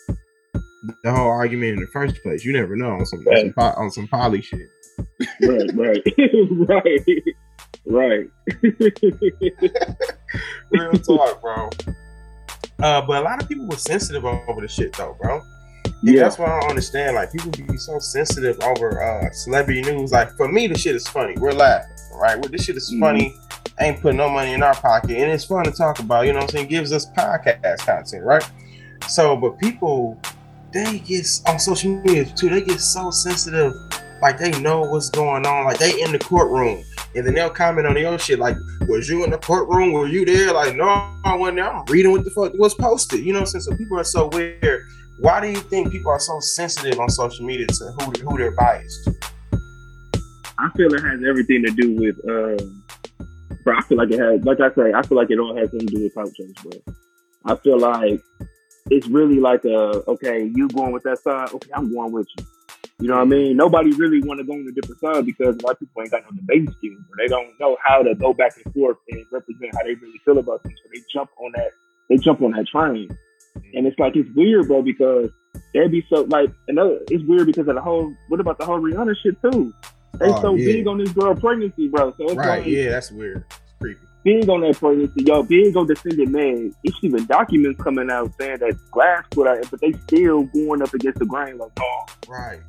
the 1.03 1.11
whole 1.13 1.31
argument 1.31 1.75
in 1.75 1.81
the 1.81 1.87
first 1.93 2.23
place. 2.23 2.45
You 2.45 2.53
never 2.53 2.77
know 2.77 2.91
on 2.91 3.07
some 3.07 3.21
on 3.21 3.53
some, 3.57 3.73
on 3.77 3.91
some 3.91 4.07
poly 4.09 4.43
shit. 4.43 4.61
right, 5.43 5.71
right, 5.75 6.03
right. 6.69 7.09
Right. 7.85 8.29
Real 10.71 10.93
talk, 10.93 11.41
bro. 11.43 11.71
Uh, 12.83 13.01
but 13.01 13.23
a 13.23 13.25
lot 13.25 13.41
of 13.41 13.49
people 13.49 13.67
were 13.67 13.77
sensitive 13.77 14.25
over 14.25 14.61
the 14.61 14.69
shit 14.69 14.93
though, 14.95 15.17
bro. 15.21 15.41
And 15.85 15.95
yeah. 16.03 16.23
that's 16.23 16.39
why 16.39 16.47
I 16.47 16.61
don't 16.61 16.71
understand. 16.71 17.15
Like 17.15 17.33
people 17.33 17.51
be 17.51 17.77
so 17.77 17.99
sensitive 18.01 18.59
over 18.61 19.01
uh 19.03 19.31
celebrity 19.33 19.83
news. 19.83 20.11
Like 20.13 20.37
for 20.37 20.49
me, 20.49 20.67
the 20.67 20.77
shit 20.77 20.97
is 20.97 21.07
funny. 21.07 21.35
We're 21.39 21.53
laughing, 21.53 21.93
right? 22.17 22.37
Well, 22.39 22.51
this 22.51 22.65
shit 22.65 22.77
is 22.77 22.93
Mhm. 22.93 23.01
funny. 23.01 23.35
Ain't 23.81 24.01
putting 24.03 24.19
no 24.19 24.29
money 24.29 24.53
in 24.53 24.63
our 24.63 24.75
pocket, 24.75 25.17
and 25.17 25.31
it's 25.31 25.45
fun 25.45 25.65
to 25.65 25.71
talk 25.73 25.99
about. 26.01 26.27
You 26.27 26.33
know 26.33 26.41
what 26.41 26.51
I'm 26.51 26.57
saying? 26.57 26.69
Gives 26.69 26.93
us 26.93 27.07
podcast 27.17 27.79
content, 27.79 28.25
right? 28.25 28.45
So, 29.09 29.37
but 29.37 29.59
people, 29.59 30.19
they 30.73 30.99
get 30.99 31.27
on 31.47 31.59
social 31.59 31.91
media 32.03 32.25
too. 32.25 32.49
They 32.51 32.63
get 32.63 32.81
so 32.81 33.11
sensitive. 33.11 33.73
Like 34.21 34.39
they 34.39 34.51
know 34.61 34.83
what's 34.83 35.09
going 35.11 35.47
on. 35.47 35.65
Like 35.65 35.79
they 35.79 36.01
in 36.03 36.13
the 36.13 36.19
courtroom, 36.19 36.83
and 37.15 37.27
then 37.27 37.35
they'll 37.35 37.51
comment 37.51 37.87
on 37.87 37.97
your 37.97 38.19
shit. 38.19 38.39
Like, 38.39 38.57
was 38.89 39.09
you 39.09 39.25
in 39.25 39.31
the 39.31 39.39
courtroom? 39.39 39.93
Were 39.93 40.07
you 40.07 40.25
there? 40.25 40.53
Like, 40.53 40.75
no, 40.77 40.87
I 41.25 41.35
wasn't 41.35 41.59
there. 41.59 41.73
I'm 41.73 41.85
reading 41.87 42.13
what 42.13 42.25
the 42.25 42.31
fuck 42.31 42.53
was 42.55 42.75
posted. 42.75 43.21
You 43.21 43.33
know 43.33 43.41
what 43.41 43.55
I'm 43.55 43.61
saying? 43.61 43.63
So 43.63 43.77
people 43.77 43.99
are 43.99 44.05
so 44.05 44.29
weird. 44.29 44.83
Why 45.21 45.41
do 45.41 45.49
you 45.49 45.61
think 45.61 45.93
people 45.93 46.11
are 46.11 46.21
so 46.21 46.41
sensitive 46.41 46.99
on 46.99 47.09
social 47.09 47.45
media 47.45 47.67
to 47.67 47.85
who 48.01 48.11
who 48.29 48.39
they're 48.39 48.57
biased? 48.57 49.11
I 50.59 50.71
feel 50.77 50.93
it 50.95 51.03
has 51.03 51.21
everything 51.29 51.65
to 51.65 51.71
do 51.73 51.97
with, 51.97 52.17
um, 52.29 52.85
bro. 53.65 53.77
I 53.77 53.83
feel 53.83 53.99
like 53.99 54.11
it 54.11 54.19
has, 54.19 54.45
like 54.45 54.61
I 54.61 54.73
say, 54.75 54.93
I 54.93 55.03
feel 55.03 55.19
like 55.19 55.31
it 55.31 55.39
all 55.39 55.57
has 55.57 55.71
something 55.71 55.89
to 55.89 55.95
do 55.95 56.03
with 56.05 56.15
culture, 56.15 56.45
bro. 56.63 56.95
I 57.45 57.57
feel 57.57 57.79
like 57.79 58.21
it's 58.91 59.07
really 59.09 59.41
like 59.41 59.65
a, 59.65 60.03
okay, 60.09 60.51
you 60.55 60.69
going 60.69 60.93
with 60.93 61.03
that 61.05 61.19
side, 61.19 61.51
okay, 61.53 61.71
I'm 61.75 61.93
going 61.93 62.13
with 62.13 62.29
you. 62.39 62.45
You 63.03 63.09
know 63.09 63.17
what 63.17 63.23
I 63.23 63.25
mean? 63.25 63.57
Nobody 63.57 63.91
really 63.93 64.21
want 64.23 64.39
to 64.39 64.45
go 64.45 64.53
on 64.53 64.67
a 64.69 64.73
different 64.73 65.01
side 65.01 65.27
because 65.27 65.57
a 65.57 65.67
lot 65.67 65.73
of 65.73 65.81
people 65.81 66.03
ain't 66.03 66.11
got 66.13 66.23
no 66.23 66.31
debate 66.37 66.69
skills, 66.79 67.01
or 67.11 67.17
they 67.19 67.27
don't 67.27 67.49
know 67.59 67.77
how 67.83 68.03
to 68.03 68.15
go 68.15 68.33
back 68.33 68.53
and 68.65 68.73
forth 68.73 68.97
and 69.11 69.25
represent 69.33 69.75
how 69.75 69.83
they 69.83 69.95
really 69.95 70.21
feel 70.25 70.39
about 70.39 70.63
things. 70.63 70.79
So 70.85 70.91
they 70.95 71.03
jump 71.13 71.31
on 71.39 71.51
that, 71.57 71.71
they 72.09 72.17
jump 72.19 72.43
on 72.43 72.53
that 72.53 72.67
train, 72.69 73.11
and 73.75 73.87
it's 73.87 73.99
like 73.99 74.15
it's 74.15 74.29
weird, 74.37 74.69
bro, 74.69 74.83
because 74.83 75.31
they'd 75.75 75.91
be 75.91 76.07
so 76.09 76.23
like 76.29 76.51
another. 76.69 76.95
Uh, 76.97 77.05
it's 77.11 77.25
weird 77.25 77.47
because 77.47 77.67
of 77.67 77.75
the 77.75 77.81
whole. 77.81 78.15
What 78.29 78.39
about 78.39 78.59
the 78.59 78.65
whole 78.67 78.79
Rihanna 78.81 79.15
shit 79.23 79.35
too? 79.43 79.75
They 80.21 80.27
Oh, 80.29 80.41
so 80.43 80.55
yeah. 80.55 80.67
big 80.67 80.87
on 80.87 80.99
this 80.99 81.11
girl 81.11 81.35
pregnancy, 81.35 81.89
bro. 81.89 82.13
So 82.19 82.25
it's 82.27 82.35
Right? 82.35 82.61
like 82.63 82.67
Yeah, 82.67 82.91
that's 82.91 83.11
weird. 83.11 83.45
It's 83.51 83.73
creepy. 83.81 84.01
big 84.25 84.49
on 84.49 84.61
that 84.61 84.77
pregnancy, 84.77 85.25
yo, 85.25 85.43
big 85.43 85.77
on 85.77 85.87
defending 85.89 86.31
man. 86.31 86.73
It's 86.85 86.97
even 87.03 87.27
documents 87.27 87.83
coming 87.83 88.11
out 88.13 88.31
saying 88.39 88.59
that 88.59 88.77
Glass 88.93 89.25
put 89.33 89.49
out, 89.49 89.65
but 89.71 89.81
they 89.81 89.93
still 90.07 90.45
going 90.45 90.83
up 90.83 90.95
against 90.95 91.19
the 91.19 91.27
grain. 91.27 91.59
Like, 91.59 91.73
oh, 91.81 92.05
Right. 92.29 92.61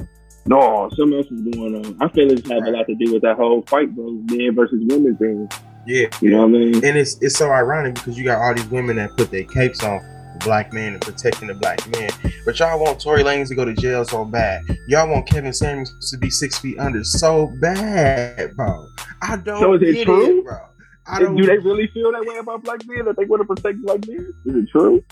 No, 0.46 0.90
something 0.96 1.18
else 1.18 1.28
is 1.28 1.42
going 1.42 1.86
on. 1.86 1.98
I 2.02 2.08
feel 2.10 2.32
it's 2.32 2.48
have 2.50 2.64
a 2.66 2.72
lot 2.72 2.86
to 2.88 2.96
do 2.96 3.14
with 3.14 3.22
that 3.22 3.38
whole 3.38 3.62
fight, 3.64 3.96
bro, 3.96 4.12
men 4.12 4.56
versus 4.56 4.82
women 4.86 5.16
thing. 5.18 5.50
Yeah. 5.86 6.08
You 6.22 6.32
know 6.32 6.40
what 6.40 6.46
I 6.46 6.50
mean? 6.50 6.76
And 6.86 6.98
it's 6.98 7.22
it's 7.22 7.38
so 7.38 7.52
ironic 7.52 7.96
because 7.96 8.18
you 8.18 8.24
got 8.24 8.42
all 8.42 8.54
these 8.54 8.70
women 8.70 8.98
that 8.98 9.12
put 9.18 9.32
their 9.32 9.44
capes 9.44 9.84
on 9.84 10.00
the 10.34 10.46
black 10.46 10.74
man 10.74 10.94
and 10.94 11.02
protecting 11.02 11.48
the 11.48 11.54
black 11.54 11.86
man. 11.92 12.10
But 12.46 12.60
y'all 12.60 12.80
want 12.80 13.00
Tory 13.02 13.24
Lanez 13.24 13.50
to 13.50 13.56
go 13.56 13.66
to 13.66 13.74
jail 13.74 14.06
so 14.06 14.26
bad. 14.26 14.62
Y'all 14.88 15.10
want 15.10 15.28
Kevin 15.28 15.54
Samuels 15.54 15.92
to 16.12 16.18
be 16.18 16.30
six 16.30 16.58
feet 16.60 16.80
under 16.80 17.04
so 17.04 17.52
bad, 17.62 18.56
bro. 18.56 18.88
I 19.22 19.38
don't 19.38 19.60
So 19.60 19.74
is 19.74 19.82
it 19.82 20.06
true? 20.06 20.40
it, 20.40 20.46
bro. 20.46 20.60
I 21.06 21.20
don't 21.20 21.36
Do 21.36 21.46
they 21.46 21.58
really 21.58 21.88
feel 21.88 22.12
that 22.14 22.26
way 22.26 22.38
about 22.38 22.64
black 22.64 22.82
men 22.86 23.06
that 23.06 23.18
they 23.18 23.26
want 23.26 23.42
to 23.42 23.46
protect 23.46 23.82
black 23.82 24.08
men? 24.08 24.34
Is 24.46 24.56
it 24.56 24.70
true? 24.70 25.04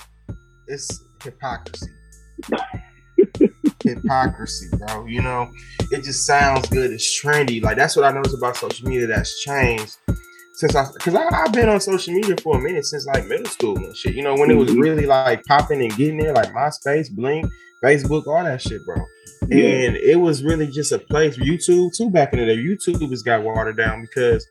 it's 0.68 1.04
hypocrisy. 1.22 1.88
hypocrisy, 3.84 4.70
bro. 4.78 5.06
You 5.06 5.22
know, 5.22 5.50
it 5.92 6.04
just 6.04 6.26
sounds 6.26 6.68
good. 6.70 6.92
It's 6.92 7.22
trendy. 7.24 7.62
Like 7.62 7.78
that's 7.78 7.96
what 7.96 8.06
I 8.06 8.12
noticed 8.12 8.36
about 8.38 8.56
social 8.58 8.88
media 8.88 9.08
that's 9.08 9.42
changed 9.44 9.98
since 10.56 10.76
I, 10.76 10.86
because 10.94 11.16
I've 11.16 11.54
been 11.54 11.70
on 11.70 11.80
social 11.82 12.14
media 12.14 12.36
for 12.44 12.58
a 12.58 12.62
minute 12.62 12.86
since 12.86 13.06
like 13.08 13.26
middle 13.26 13.46
school 13.46 13.78
and 13.78 13.96
shit. 13.96 14.16
You 14.16 14.24
know, 14.24 14.36
when 14.36 14.52
it 14.52 14.56
was 14.56 14.70
Mhm. 14.72 14.82
really 14.82 15.06
like 15.06 15.44
popping 15.46 15.82
and 15.82 15.96
getting 15.96 16.18
there, 16.18 16.34
like 16.34 16.54
MySpace, 16.54 17.10
Blink, 17.12 17.46
Facebook, 17.84 18.28
all 18.28 18.44
that 18.44 18.62
shit, 18.62 18.80
bro. 18.86 18.98
Yeah. 19.50 19.66
And 19.66 19.96
it 19.98 20.20
was 20.20 20.44
really 20.44 20.68
just 20.68 20.92
a 20.92 21.00
place. 21.00 21.36
YouTube 21.38 21.96
too. 21.96 22.10
Back 22.12 22.34
in 22.34 22.40
the 22.40 22.46
day, 22.46 22.58
YouTube 22.58 23.10
has 23.10 23.24
got 23.24 23.44
watered 23.44 23.76
down 23.78 24.02
because 24.02 24.46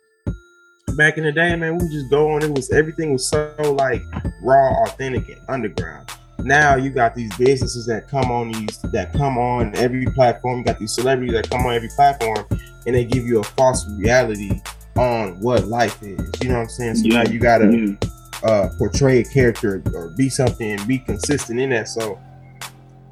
back 0.97 1.17
in 1.17 1.25
the 1.25 1.33
day, 1.33 1.55
man, 1.55 1.79
we 1.79 1.89
just 1.89 2.11
go 2.11 2.33
on. 2.33 2.43
It 2.43 2.51
was 2.51 2.71
everything 2.73 3.13
was 3.13 3.29
so 3.31 3.55
like 3.79 4.03
raw, 4.43 4.83
authentic, 4.85 5.29
and 5.29 5.41
underground. 5.49 6.11
Now 6.45 6.77
you 6.77 6.91
got 6.91 7.15
these 7.15 7.35
businesses 7.37 7.87
that 7.87 8.09
come 8.09 8.31
on 8.31 8.53
these 8.53 8.79
that 8.93 9.13
come 9.13 9.39
on 9.39 9.75
every 9.77 10.07
platform. 10.07 10.59
You 10.59 10.65
got 10.65 10.79
these 10.79 10.93
celebrities 10.95 11.35
that 11.35 11.51
come 11.51 11.67
on 11.67 11.75
every 11.75 11.89
platform, 11.97 12.47
and 12.87 12.95
they 12.95 13.05
give 13.05 13.25
you 13.27 13.41
a 13.41 13.45
false 13.45 13.87
reality 13.99 14.61
on 14.97 15.39
what 15.41 15.67
life 15.67 16.03
is. 16.03 16.19
You 16.43 16.49
know 16.49 16.55
what 16.57 16.61
I'm 16.63 16.69
saying? 16.69 16.95
So 16.97 17.03
Yeah. 17.07 17.23
now 17.23 17.31
you 17.31 17.39
gotta 17.39 17.71
Yeah. 17.77 18.49
uh, 18.49 18.69
portray 18.79 19.21
a 19.21 19.25
character 19.25 19.83
or 19.95 20.09
be 20.17 20.29
something 20.29 20.73
and 20.73 20.87
be 20.89 20.99
consistent 20.99 21.61
in 21.61 21.71
that. 21.71 21.89
So, 21.89 22.19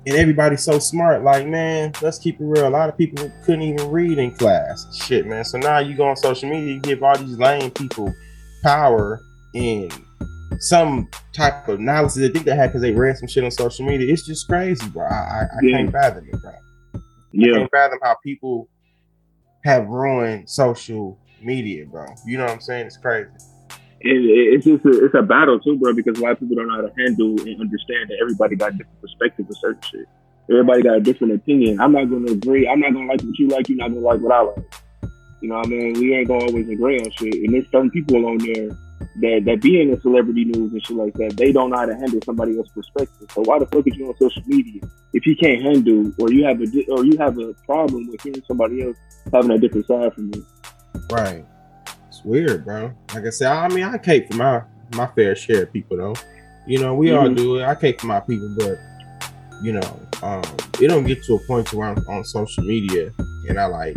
and 0.07 0.17
everybody's 0.17 0.63
so 0.63 0.79
smart. 0.79 1.23
Like, 1.23 1.47
man, 1.47 1.93
let's 2.01 2.19
keep 2.19 2.41
it 2.41 2.45
real. 2.45 2.67
A 2.67 2.71
lot 2.71 2.89
of 2.89 2.97
people 2.97 3.31
couldn't 3.45 3.63
even 3.63 3.91
read 3.91 4.19
in 4.19 4.31
class. 4.31 4.87
Shit, 4.97 5.27
man. 5.27 5.45
So 5.45 5.59
now 5.59 5.79
you 5.81 5.95
go 5.95 6.09
on 6.09 6.17
social 6.17 6.49
media, 6.49 6.75
you 6.75 6.81
give 6.81 7.03
all 7.03 7.17
these 7.19 7.37
lame 7.39 7.71
people 7.73 8.13
power 8.63 9.21
and 9.55 9.93
some 10.61 11.09
type 11.33 11.69
of 11.69 11.81
knowledge 11.81 12.15
that 12.15 12.21
they 12.21 12.29
think 12.31 12.45
they 12.47 12.57
had 12.57 12.69
because 12.69 12.83
they 12.83 12.93
read 12.93 13.17
some 13.17 13.29
shit 13.29 13.45
on 13.45 13.51
social 13.51 13.87
media. 13.87 14.13
It's 14.13 14.27
just 14.27 14.49
crazy, 14.49 14.87
bro. 14.89 15.05
I, 15.07 15.09
I, 15.09 15.43
I 15.43 15.47
Yeah. 15.63 15.77
can't 15.79 15.93
fathom 15.93 16.27
it, 16.33 16.41
bro. 16.43 16.51
I 16.95 16.99
Yeah. 17.33 17.53
can't 17.59 17.71
fathom 17.71 17.99
how 18.03 18.17
people 18.25 18.69
have 19.65 19.87
ruined 19.89 20.49
social 20.49 21.19
media, 21.43 21.85
bro. 21.87 22.07
You 22.27 22.39
know 22.39 22.45
what 22.45 22.53
I'm 22.55 22.61
saying? 22.61 22.87
It's 22.87 22.97
crazy. 22.97 23.29
it, 24.01 24.11
it- 24.11 24.55
it's 24.55 24.65
just 24.65 24.85
a, 24.85 25.05
it's 25.05 25.15
a 25.15 25.23
battle 25.23 25.59
too, 25.59 25.77
bro. 25.77 25.93
Because 25.93 26.19
a 26.19 26.23
lot 26.23 26.33
of 26.33 26.41
people 26.41 26.57
don't 26.57 26.69
know 26.69 26.77
how 26.77 26.83
to 26.83 26.93
handle 26.97 27.31
and 27.41 27.61
understand 27.61 28.09
that 28.11 28.19
everybody 28.21 28.55
got 28.57 28.69
a 28.75 28.77
different 28.79 29.01
perspective 29.01 29.47
of 29.51 29.57
certain 29.59 29.83
shit. 29.83 30.07
Everybody 30.51 30.83
got 30.83 30.97
a 30.97 31.01
different 31.01 31.35
opinion. 31.35 31.81
I'm 31.81 31.93
not 31.93 32.05
gonna 32.09 32.31
agree. 32.33 32.67
I'm 32.69 32.81
not 32.81 32.93
gonna 32.95 33.07
like 33.07 33.21
what 33.23 33.39
you 33.39 33.49
like. 33.49 33.69
You're 33.69 33.79
not 33.79 33.89
gonna 33.89 34.01
like 34.01 34.21
what 34.21 34.33
I 34.33 34.41
like. 34.41 34.65
You 35.43 35.49
know 35.51 35.57
what 35.57 35.67
I 35.67 35.71
mean? 35.71 35.93
We 36.01 36.15
ain't 36.15 36.29
gonna 36.29 36.45
always 36.45 36.69
agree 36.69 36.99
on 37.01 37.11
shit. 37.11 37.35
And 37.35 37.53
there's 37.55 37.69
certain 37.71 37.91
people 37.91 38.25
on 38.25 38.39
there 38.39 38.71
that 39.21 39.43
that 39.47 39.61
be 39.63 39.81
in 39.81 39.91
the 39.91 40.01
celebrity 40.01 40.45
news 40.45 40.73
and 40.73 40.85
shit 40.87 40.97
like 40.97 41.15
that. 41.15 41.37
They 41.37 41.53
don't 41.53 41.71
know 41.71 41.77
how 41.77 41.87
to 41.87 41.95
handle 41.95 42.21
somebody 42.25 42.57
else's 42.59 42.73
perspective. 42.73 43.29
So 43.33 43.43
why 43.43 43.59
the 43.59 43.67
fuck 43.67 43.87
is 43.87 43.97
you 43.97 44.09
on 44.09 44.17
social 44.19 44.43
media 44.47 44.81
if 45.13 45.27
you 45.27 45.35
can't 45.37 45.63
handle 45.63 46.13
or 46.19 46.33
you 46.33 46.45
have 46.45 46.61
a 46.61 46.67
di- 46.67 46.87
or 46.91 47.05
you 47.05 47.17
have 47.19 47.39
a 47.39 47.55
problem 47.67 48.09
with 48.09 48.21
hearing 48.23 48.43
somebody 48.47 48.83
else 48.85 48.97
having 49.33 49.51
a 49.51 49.59
different 49.59 49.87
side 49.87 50.13
from 50.15 50.31
you? 50.35 50.45
Right. 51.11 51.45
It's 52.09 52.25
weird, 52.25 52.65
bro. 52.65 52.93
Like 53.15 53.27
I 53.27 53.31
said, 53.31 53.51
I 53.51 53.69
mean, 53.69 53.85
I 53.85 53.99
cape 53.99 54.31
for 54.31 54.37
my 54.37 54.63
my 54.95 55.07
fair 55.09 55.35
share 55.37 55.65
of 55.65 55.73
people, 55.73 55.97
though. 55.97 56.15
You 56.67 56.79
know, 56.81 56.95
we 56.95 57.13
all 57.13 57.29
Mhm. 57.29 57.37
do 57.37 57.57
it. 57.59 57.65
I 57.65 57.75
cape 57.75 58.01
for 58.01 58.07
my 58.07 58.21
people, 58.21 58.55
but 58.59 58.79
you 59.63 59.73
know, 59.73 60.01
um, 60.23 60.43
it 60.81 60.89
don't 60.89 61.05
get 61.05 61.23
to 61.25 61.35
a 61.35 61.39
point 61.47 61.67
to 61.69 61.77
where 61.77 61.89
I'm 61.89 61.99
on 62.09 62.25
social 62.25 62.63
media 62.65 63.11
and 63.49 63.59
I 63.59 63.67
like 63.67 63.97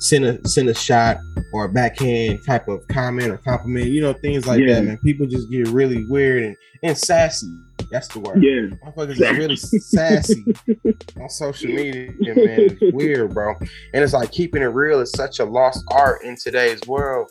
send 0.00 0.24
a 0.24 0.48
send 0.48 0.68
a 0.68 0.74
shot 0.74 1.18
or 1.52 1.64
a 1.66 1.68
backhand 1.68 2.40
type 2.46 2.66
of 2.68 2.86
comment 2.88 3.28
or 3.30 3.36
compliment. 3.38 3.86
You 3.86 4.00
know, 4.00 4.12
things 4.12 4.46
like 4.46 4.60
Yeah. 4.60 4.74
that, 4.74 4.84
man. 4.84 4.98
People 4.98 5.26
just 5.26 5.50
get 5.50 5.68
really 5.68 6.04
weird 6.06 6.42
and 6.42 6.56
and 6.82 6.96
sassy. 6.98 7.52
That's 7.90 8.08
the 8.08 8.20
word. 8.20 8.42
Yeah. 8.42 8.76
Motherfuckers 8.86 9.10
is 9.12 9.20
really 9.20 9.56
sassy 9.56 10.44
on 11.20 11.28
social 11.28 11.70
media, 11.72 12.12
man. 12.20 12.78
It's 12.80 12.94
weird, 12.94 13.34
bro. 13.34 13.54
And 13.94 14.04
it's 14.04 14.12
like 14.12 14.30
keeping 14.32 14.62
it 14.62 14.66
real 14.66 15.00
is 15.00 15.10
such 15.12 15.40
a 15.40 15.44
lost 15.44 15.84
art 15.90 16.22
in 16.22 16.36
today's 16.36 16.80
world. 16.86 17.28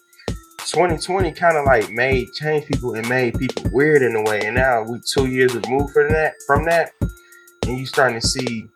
2020 0.68 1.32
kind 1.32 1.58
of 1.58 1.66
like 1.66 1.90
made 1.92 2.32
change 2.34 2.66
people 2.66 2.94
and 2.94 3.08
made 3.08 3.34
people 3.40 3.64
weird 3.72 4.02
in 4.02 4.16
a 4.16 4.22
way. 4.24 4.42
And 4.42 4.56
now 4.56 4.84
we 4.84 5.00
two 5.14 5.28
years 5.28 5.56
removed 5.56 5.94
from 5.94 6.10
that 6.10 6.34
from 6.46 6.66
that, 6.66 6.92
and 7.66 7.78
you 7.78 7.86
starting 7.86 8.20
to 8.20 8.28
see 8.28 8.68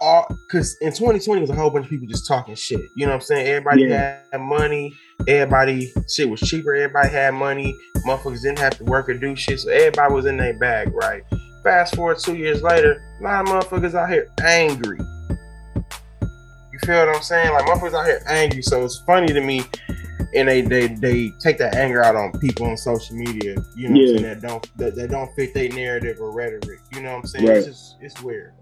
all 0.00 0.26
because 0.46 0.76
in 0.80 0.90
2020 0.92 1.40
was 1.42 1.50
a 1.50 1.54
whole 1.54 1.70
bunch 1.70 1.84
of 1.84 1.90
people 1.90 2.06
just 2.06 2.26
talking 2.26 2.54
shit. 2.54 2.80
You 2.96 3.06
know 3.06 3.12
what 3.12 3.16
I'm 3.16 3.20
saying? 3.22 3.46
Everybody 3.46 3.82
Yeah. 3.82 4.18
had 4.32 4.40
money. 4.40 4.94
Everybody 5.28 5.92
shit 6.08 6.28
was 6.28 6.40
cheaper. 6.40 6.74
Everybody 6.74 7.08
had 7.10 7.34
money. 7.34 7.76
Motherfuckers 8.06 8.42
didn't 8.42 8.58
have 8.60 8.76
to 8.78 8.84
work 8.84 9.08
or 9.08 9.14
do 9.14 9.36
shit. 9.36 9.60
So 9.60 9.70
everybody 9.70 10.14
was 10.14 10.26
in 10.26 10.36
their 10.38 10.54
bag, 10.58 10.92
right? 10.94 11.22
Fast 11.62 11.94
forward 11.94 12.18
two 12.18 12.36
years 12.36 12.62
later, 12.62 13.02
a 13.20 13.22
lot 13.22 13.42
of 13.42 13.48
motherfuckers 13.48 13.94
out 13.94 14.08
here 14.08 14.28
angry. 14.42 14.98
You 16.72 16.78
feel 16.86 17.06
what 17.06 17.16
I'm 17.16 17.22
saying? 17.22 17.52
Like 17.52 17.66
motherfuckers 17.66 17.94
out 17.94 18.06
here 18.06 18.22
angry. 18.26 18.62
So 18.62 18.82
it's 18.84 19.02
funny 19.06 19.26
to 19.28 19.40
me, 19.42 19.62
and 20.34 20.48
they 20.48 20.62
they 20.62 20.86
they 20.88 21.30
take 21.42 21.58
that 21.58 21.74
anger 21.74 22.02
out 22.02 22.16
on 22.16 22.32
people 22.40 22.66
on 22.66 22.76
social 22.78 23.16
media. 23.16 23.56
You 23.76 23.88
know 23.90 24.00
what 24.00 24.08
I'm 24.10 24.18
saying? 24.18 24.22
That 24.22 24.40
don't 24.40 24.78
that, 24.78 24.94
that 24.96 25.10
don't 25.10 25.30
fit 25.34 25.52
their 25.52 25.68
narrative 25.68 26.18
or 26.20 26.32
rhetoric. 26.32 26.80
You 26.94 27.02
know 27.02 27.10
what 27.12 27.18
I'm 27.18 27.26
saying? 27.26 27.46
Right. 27.46 27.56
It's 27.58 27.66
just 27.66 27.96
it's 28.00 28.22
weird. 28.22 28.54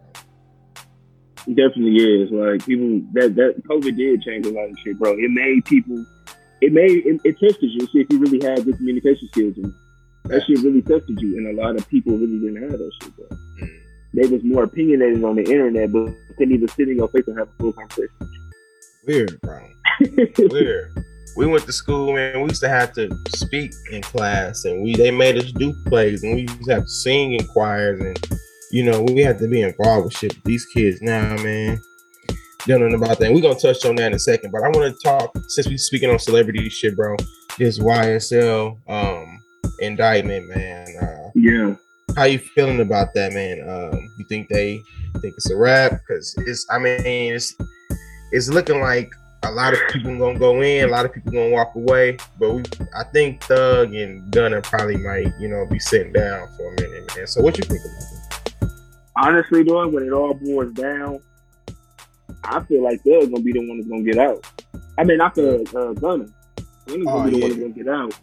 It 1.49 1.57
definitely 1.57 1.97
is. 1.97 2.31
Like 2.31 2.67
people 2.67 3.01
that 3.15 3.35
that 3.37 3.63
COVID 3.65 3.97
did 3.97 4.23
change 4.23 4.45
a 4.45 4.53
lot 4.53 4.69
of 4.69 4.77
shit, 4.85 4.99
bro. 4.99 5.13
It 5.13 5.31
made 5.31 5.65
people 5.65 6.05
it 6.61 6.73
made 6.73 7.07
it, 7.07 7.21
it 7.25 7.39
tested 7.41 7.71
you 7.73 7.81
to 7.81 7.87
see 7.87 8.01
if 8.01 8.13
you 8.13 8.19
really 8.19 8.45
had 8.45 8.65
good 8.65 8.77
communication 8.77 9.29
skills 9.33 9.57
and 9.57 9.73
that 10.25 10.45
shit 10.45 10.59
really 10.59 10.83
tested 10.83 11.19
you 11.21 11.39
and 11.39 11.59
a 11.59 11.63
lot 11.63 11.75
of 11.75 11.89
people 11.89 12.19
really 12.19 12.39
didn't 12.39 12.63
have 12.63 12.79
that 12.79 12.93
shit, 13.01 13.17
bro. 13.17 13.27
Mm. 13.63 13.81
They 14.13 14.29
was 14.29 14.45
more 14.45 14.65
opinionated 14.65 15.25
on 15.25 15.37
the 15.37 15.43
internet, 15.43 15.91
but 15.91 16.13
couldn't 16.37 16.55
even 16.55 16.69
sit 16.69 16.89
in 16.89 16.97
your 16.97 17.09
face 17.09 17.25
and 17.27 17.39
have 17.39 17.49
a 17.49 17.63
full 17.63 17.73
conversation. 17.73 18.11
Weird, 19.07 19.41
bro. 19.41 19.67
Weird. 20.39 20.93
we 21.37 21.47
went 21.47 21.65
to 21.65 21.73
school, 21.73 22.13
man. 22.13 22.43
We 22.43 22.49
used 22.49 22.61
to 22.61 22.69
have 22.69 22.93
to 22.95 23.11
speak 23.37 23.73
in 23.91 24.03
class, 24.03 24.65
and 24.65 24.83
we 24.83 24.95
they 24.97 25.11
made 25.11 25.37
us 25.37 25.51
do 25.53 25.75
plays, 25.87 26.23
and 26.23 26.35
we 26.35 26.43
used 26.43 26.65
to 26.65 26.75
have 26.75 26.83
to 26.83 26.89
sing 26.89 27.35
in 27.35 27.47
choirs, 27.47 28.01
and 28.01 28.19
you 28.71 28.85
know 28.85 29.03
we 29.03 29.21
have 29.23 29.39
to 29.39 29.49
be 29.49 29.63
involved 29.63 30.05
with 30.07 30.15
shit. 30.15 30.43
These 30.45 30.67
kids 30.67 31.01
now, 31.03 31.35
man, 31.43 31.81
don't 32.67 32.87
know 32.89 32.97
about 32.97 33.19
that. 33.19 33.33
We're 33.33 33.41
gonna 33.43 33.59
touch 33.59 33.85
on 33.85 33.97
that 33.97 34.09
in 34.09 34.15
a 34.15 34.19
second, 34.19 34.51
but 34.53 34.63
I 34.63 34.69
want 34.69 34.95
to 34.95 35.01
talk 35.03 35.37
since 35.49 35.67
we 35.69 35.79
speaking 35.79 36.11
on 36.11 36.19
celebrity 36.19 36.69
shit, 36.69 36.97
bro. 36.97 37.17
This 37.59 37.79
YSL 37.79 38.79
um 38.89 39.41
indictment, 39.81 40.49
man. 40.49 40.87
Uh, 41.01 41.31
Yeah. 41.35 41.75
how 42.17 42.25
you 42.25 42.39
feeling 42.39 42.81
about 42.81 43.15
that, 43.15 43.33
man? 43.33 43.61
Um, 43.69 43.99
you 44.19 44.25
think 44.29 44.49
they 44.49 44.83
think 45.21 45.35
it's 45.37 45.51
a 45.51 45.57
wrap? 45.57 45.93
Because 45.93 46.35
it's, 46.47 46.67
I 46.71 46.79
mean, 46.79 47.01
it's 47.35 47.55
it's 48.33 48.49
looking 48.49 48.81
like 48.81 49.11
a 49.45 49.51
lot 49.51 49.73
of 49.73 49.79
people 49.91 50.17
gonna 50.19 50.39
go 50.39 50.61
in, 50.63 50.85
a 50.85 50.91
lot 50.91 51.05
of 51.05 51.13
people 51.13 51.33
gonna 51.33 51.51
walk 51.51 51.75
away. 51.75 52.17
But 52.39 52.55
we, 52.55 52.63
I 52.95 53.05
think 53.13 53.43
Thug 53.45 53.95
and 53.95 54.31
Gunna 54.33 54.61
probably 54.63 54.97
might, 54.97 55.33
you 55.41 55.49
know, 55.49 55.65
be 55.71 55.79
sitting 55.79 56.13
down 56.13 56.49
for 56.57 56.73
a 56.75 56.81
minute, 56.81 57.17
man. 57.17 57.27
So 57.27 57.41
what 57.41 57.57
you 57.57 57.63
think 57.65 57.81
about 57.81 58.03
it? 58.13 58.18
Honestly, 59.21 59.63
though, 59.65 59.89
when 59.89 60.05
it 60.05 60.13
all 60.13 60.35
boils 60.35 60.73
down, 60.75 61.21
I 62.45 62.63
feel 62.65 62.83
like 62.83 63.03
they're 63.05 63.27
gonna 63.27 63.41
be 63.41 63.53
the 63.53 63.67
one 63.69 63.79
that's 63.79 63.89
gonna 63.89 64.03
get 64.03 64.19
out. 64.19 64.47
I 64.99 65.05
mean, 65.05 65.21
I 65.21 65.31
feel 65.31 65.63
uh, 65.77 65.93
Gunna. 65.95 66.27
Gunna's 66.87 67.05
gonna 67.05 67.11
Oh, 67.11 67.25
be 67.25 67.31
the 67.31 67.33
one 67.33 67.33
yeah. 67.35 67.49
that's 67.49 67.57
gonna 67.61 67.69
get 67.71 67.89
out. 67.89 68.15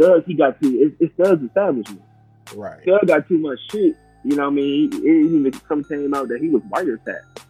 Thug, 0.00 0.24
he 0.26 0.34
got 0.34 0.60
too. 0.60 0.78
It's, 0.80 0.96
it's 1.00 1.14
Thug's 1.16 1.42
establishment. 1.44 2.02
Right. 2.54 2.84
Thug 2.84 3.06
got 3.06 3.28
too 3.28 3.38
much 3.38 3.58
shit. 3.70 3.94
You 4.24 4.36
know 4.36 4.44
what 4.44 4.52
I 4.52 4.54
mean? 4.54 4.90
It 4.92 5.04
even 5.06 5.52
some 5.68 5.84
came 5.84 6.14
out 6.14 6.28
that 6.28 6.40
he 6.40 6.48
was 6.48 6.62
wiretapped. 6.72 7.44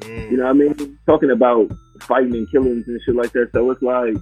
Mm, 0.00 0.30
You 0.30 0.36
know 0.36 0.44
what 0.44 0.50
I 0.50 0.52
mean? 0.54 0.98
Talking 1.06 1.30
about 1.30 1.70
fighting 2.02 2.34
and 2.34 2.50
killings 2.50 2.86
and 2.88 3.00
shit 3.04 3.14
like 3.16 3.32
that. 3.32 3.50
So 3.52 3.70
it's 3.70 3.82
like, 3.82 4.16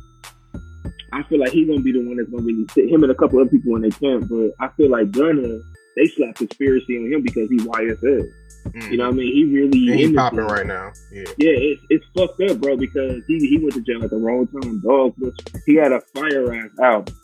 I 1.13 1.23
feel 1.25 1.39
like 1.41 1.51
he's 1.51 1.69
gonna 1.69 1.81
be 1.81 1.93
the 1.93 2.01
one 2.07 2.17
that's 2.17 2.29
gonna 2.31 2.43
really 2.43 2.67
sit 2.71 2.89
him 2.89 3.03
and 3.03 3.13
a 3.13 3.15
couple 3.15 3.39
other 3.41 3.51
people 3.51 3.77
in 3.77 3.83
their 3.83 3.91
camp. 3.93 4.29
But 4.29 4.51
I 4.61 4.69
feel 4.77 4.91
like 4.91 5.11
Gunna, 5.13 5.61
they 5.97 6.07
slap 6.07 6.35
conspiracy 6.35 6.97
on 6.97 7.13
him 7.13 7.23
because 7.23 7.49
he's 7.51 7.63
YSL. 7.63 8.29
mm. 8.69 8.91
You 8.91 8.97
know 8.97 9.05
what 9.05 9.15
I 9.15 9.17
mean? 9.17 9.33
He 9.33 9.45
really 9.45 9.91
And 9.91 10.01
he 10.01 10.13
popping 10.15 10.39
right 10.41 10.67
now. 10.67 10.93
Yeah. 11.13 11.25
Yeah, 11.39 11.53
it's, 11.57 11.83
it's 11.91 12.05
fucked 12.17 12.41
up, 12.43 12.61
bro, 12.61 12.77
because 12.77 13.23
he, 13.29 13.39
he 13.49 13.59
went 13.59 13.75
to 13.75 13.83
jail 13.83 14.03
at 14.03 14.11
the 14.11 14.17
wrong 14.17 14.47
time. 14.49 14.81
Dog, 14.81 15.15
was- 15.19 15.35
he 15.67 15.75
had 15.77 15.93
a 15.93 16.01
fire 16.15 16.53
ass 16.55 16.71
album, 16.83 17.15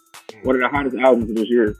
one 0.44 0.54
of 0.56 0.60
the 0.62 0.68
hottest 0.68 0.96
albums 0.96 1.30
of 1.30 1.36
this 1.36 1.48
year. 1.50 1.74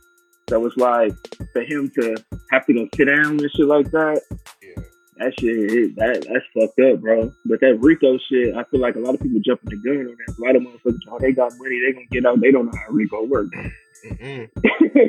So 0.49 0.65
it's 0.67 0.77
like 0.77 1.13
for 1.53 1.63
him 1.63 1.91
to 2.01 2.17
have 2.51 2.67
to 2.67 2.75
go 2.75 2.89
sit 2.97 3.05
down 3.05 3.39
and 3.39 3.51
shit 3.55 3.67
like 3.67 3.91
that. 3.93 4.21
Yeah. 4.61 4.83
That 5.19 5.39
shit, 5.39 5.55
it, 5.71 5.97
that 5.97 6.27
that's 6.27 6.45
fucked 6.55 6.81
up, 6.81 7.01
bro. 7.01 7.31
But 7.45 7.61
that 7.61 7.79
RICO 7.81 8.19
shit, 8.29 8.57
I 8.57 8.65
feel 8.65 8.81
like 8.81 8.97
a 8.97 9.01
lot 9.01 9.15
of 9.15 9.21
people 9.21 9.39
jumping 9.45 9.69
the 9.71 9.77
gun 9.77 9.99
on 9.99 10.17
that. 10.17 10.35
A 10.37 10.41
lot 10.43 10.57
of 10.57 10.63
motherfuckers, 10.63 10.99
oh, 11.09 11.19
they 11.21 11.33
got 11.33 11.53
money, 11.59 11.79
they 11.79 11.93
gonna 11.93 12.07
get 12.11 12.27
out. 12.27 12.41
They 12.41 12.51
don't 12.51 12.67
know 12.67 12.73
how 12.75 12.91
RICO 12.93 13.27
works. 13.27 13.57
They 14.03 14.49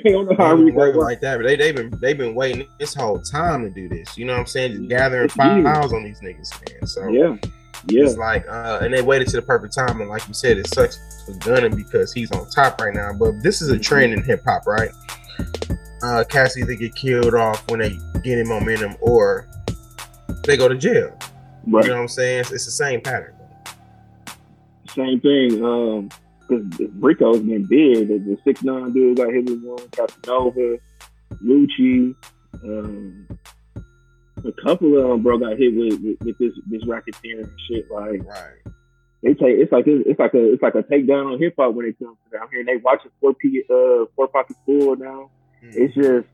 don't 0.11 0.25
know 0.29 0.35
how 0.37 0.55
They 0.55 0.71
work 0.71 0.95
like 0.95 1.21
that, 1.21 1.37
but 1.37 1.43
they 1.43 1.55
they've 1.55 1.75
been 1.75 1.91
they've 2.01 2.17
been 2.17 2.35
waiting 2.35 2.67
this 2.79 2.93
whole 2.93 3.19
time 3.21 3.63
to 3.63 3.69
do 3.69 3.87
this. 3.89 4.17
You 4.17 4.25
know 4.25 4.33
what 4.33 4.39
I'm 4.41 4.45
saying? 4.47 4.73
Just 4.73 4.89
gathering 4.89 5.29
Yeah. 5.37 5.63
files 5.63 5.93
on 5.93 6.03
these 6.03 6.19
niggas, 6.21 6.51
man. 6.71 6.87
So 6.87 7.07
Yeah, 7.09 7.35
yeah, 7.87 8.03
It's 8.05 8.17
like, 8.17 8.45
uh, 8.47 8.79
and 8.81 8.93
they 8.93 9.01
waited 9.01 9.27
to 9.29 9.37
the 9.37 9.41
perfect 9.41 9.75
time. 9.75 10.01
And 10.01 10.09
like 10.09 10.27
you 10.27 10.33
said, 10.33 10.57
it 10.57 10.67
sucks 10.67 10.97
for 11.25 11.33
Gunna 11.39 11.69
because 11.75 12.13
he's 12.13 12.31
on 12.31 12.49
top 12.49 12.79
right 12.81 12.93
now. 12.93 13.11
But 13.13 13.41
this 13.41 13.61
is 13.61 13.69
a 13.69 13.79
trend 13.79 14.13
in 14.13 14.23
hip 14.23 14.43
hop, 14.45 14.67
right? 14.67 14.91
Uh, 16.03 16.23
cats 16.27 16.57
either 16.57 16.73
get 16.75 16.95
killed 16.95 17.35
off 17.35 17.69
when 17.69 17.79
they 17.79 17.97
get 18.23 18.37
in 18.39 18.47
momentum 18.47 18.95
or 19.01 19.47
they 20.45 20.57
go 20.57 20.67
to 20.67 20.75
jail. 20.75 21.15
right. 21.67 21.83
You 21.83 21.89
know 21.91 21.95
what 21.97 22.01
I'm 22.01 22.07
saying? 22.07 22.39
It's, 22.41 22.51
it's 22.51 22.65
the 22.65 22.71
same 22.71 23.01
pattern. 23.01 23.35
Same 24.89 25.19
thing. 25.21 25.63
Um, 25.63 26.09
because 26.51 26.91
RICO's 26.99 27.39
been 27.39 27.65
big. 27.65 28.07
The, 28.07 28.37
six 28.43 28.63
nine 28.63 28.91
dude 28.93 29.17
got 29.17 29.31
hit 29.31 29.49
with 29.49 29.61
one. 29.61 29.89
Casanova, 29.89 30.77
Lucci, 31.43 32.13
um, 32.63 33.27
a 34.43 34.51
couple 34.63 34.97
of 34.97 35.07
them, 35.09 35.21
bro, 35.23 35.37
got 35.37 35.57
hit 35.57 35.73
with, 35.75 36.01
with, 36.01 36.17
with 36.21 36.37
this 36.37 36.53
this 36.69 36.83
racketeering 36.85 37.51
shit. 37.67 37.89
Like 37.91 38.23
Right. 38.27 38.73
they 39.23 39.33
take 39.33 39.57
it's 39.59 39.71
like 39.71 39.85
it's 39.87 40.19
like 40.19 40.33
a 40.33 40.53
it's 40.53 40.61
like 40.61 40.75
a 40.75 40.83
takedown 40.83 41.33
on 41.33 41.39
hip 41.39 41.55
hop 41.57 41.73
when 41.73 41.85
it 41.85 41.97
comes 41.99 42.17
to 42.25 42.37
down 42.37 42.47
here. 42.51 42.59
And 42.59 42.67
they 42.69 42.77
watching 42.77 43.11
four 43.21 43.33
P 43.33 43.63
uh 43.69 44.05
four 44.15 44.27
pocket 44.27 44.57
full 44.65 44.95
now. 44.95 45.29
It's 45.61 45.93
just. 45.95 46.27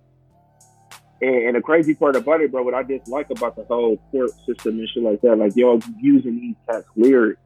And, 1.19 1.36
and 1.47 1.56
the 1.56 1.62
crazy 1.62 1.95
part 1.95 2.15
about 2.15 2.41
it, 2.41 2.51
bro, 2.51 2.62
what 2.62 2.75
I 2.75 2.84
dislike 2.84 3.32
about 3.32 3.56
the 3.56 3.63
whole 3.63 3.97
court 4.12 4.30
system 4.45 4.77
and 4.77 4.88
shit 4.88 5.01
like 5.01 5.19
that, 5.21 5.36
like 5.38 5.56
y'all 5.56 5.82
using 5.99 6.39
these 6.39 6.56
cats' 6.69 6.86
lyrics 6.95 7.41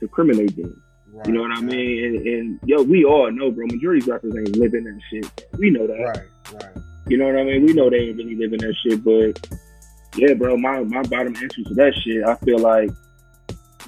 to 0.00 0.08
criminate 0.08 0.54
them. 0.54 0.82
Right. 1.14 1.26
You 1.26 1.32
know 1.32 1.42
what 1.42 1.52
I 1.52 1.60
mean? 1.60 2.04
And, 2.04 2.26
and 2.26 2.60
yo, 2.64 2.82
we 2.82 3.04
all 3.04 3.30
know, 3.30 3.50
bro. 3.50 3.66
Majority 3.66 4.10
rappers 4.10 4.34
ain't 4.36 4.56
living 4.56 4.84
that 4.84 5.00
shit. 5.10 5.48
We 5.58 5.70
know 5.70 5.86
that. 5.86 5.94
Right. 5.94 6.26
Right. 6.54 6.84
You 7.08 7.18
know 7.18 7.26
what 7.26 7.36
I 7.36 7.44
mean? 7.44 7.64
We 7.64 7.72
know 7.72 7.88
they 7.88 7.98
ain't 7.98 8.16
really 8.16 8.34
living 8.34 8.58
that 8.60 8.74
shit. 8.82 9.04
But 9.04 10.18
yeah, 10.18 10.34
bro, 10.34 10.56
my, 10.56 10.80
my 10.80 11.02
bottom 11.02 11.36
answer 11.36 11.62
to 11.62 11.74
that 11.74 11.94
shit, 12.02 12.24
I 12.24 12.34
feel 12.44 12.58
like, 12.58 12.90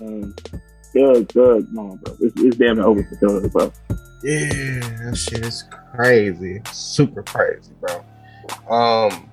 um, 0.00 0.34
Thug, 0.92 1.30
Thug, 1.32 1.72
no, 1.72 1.98
bro. 2.02 2.16
It's, 2.20 2.40
it's 2.40 2.56
damn 2.56 2.78
over 2.78 3.02
for 3.02 3.16
Thug, 3.16 3.52
bro. 3.52 3.72
Yeah, 4.22 4.80
that 5.04 5.16
shit 5.16 5.44
is 5.44 5.64
crazy. 5.94 6.62
Super 6.72 7.22
crazy, 7.22 7.72
bro. 7.80 8.04
Um 8.68 9.28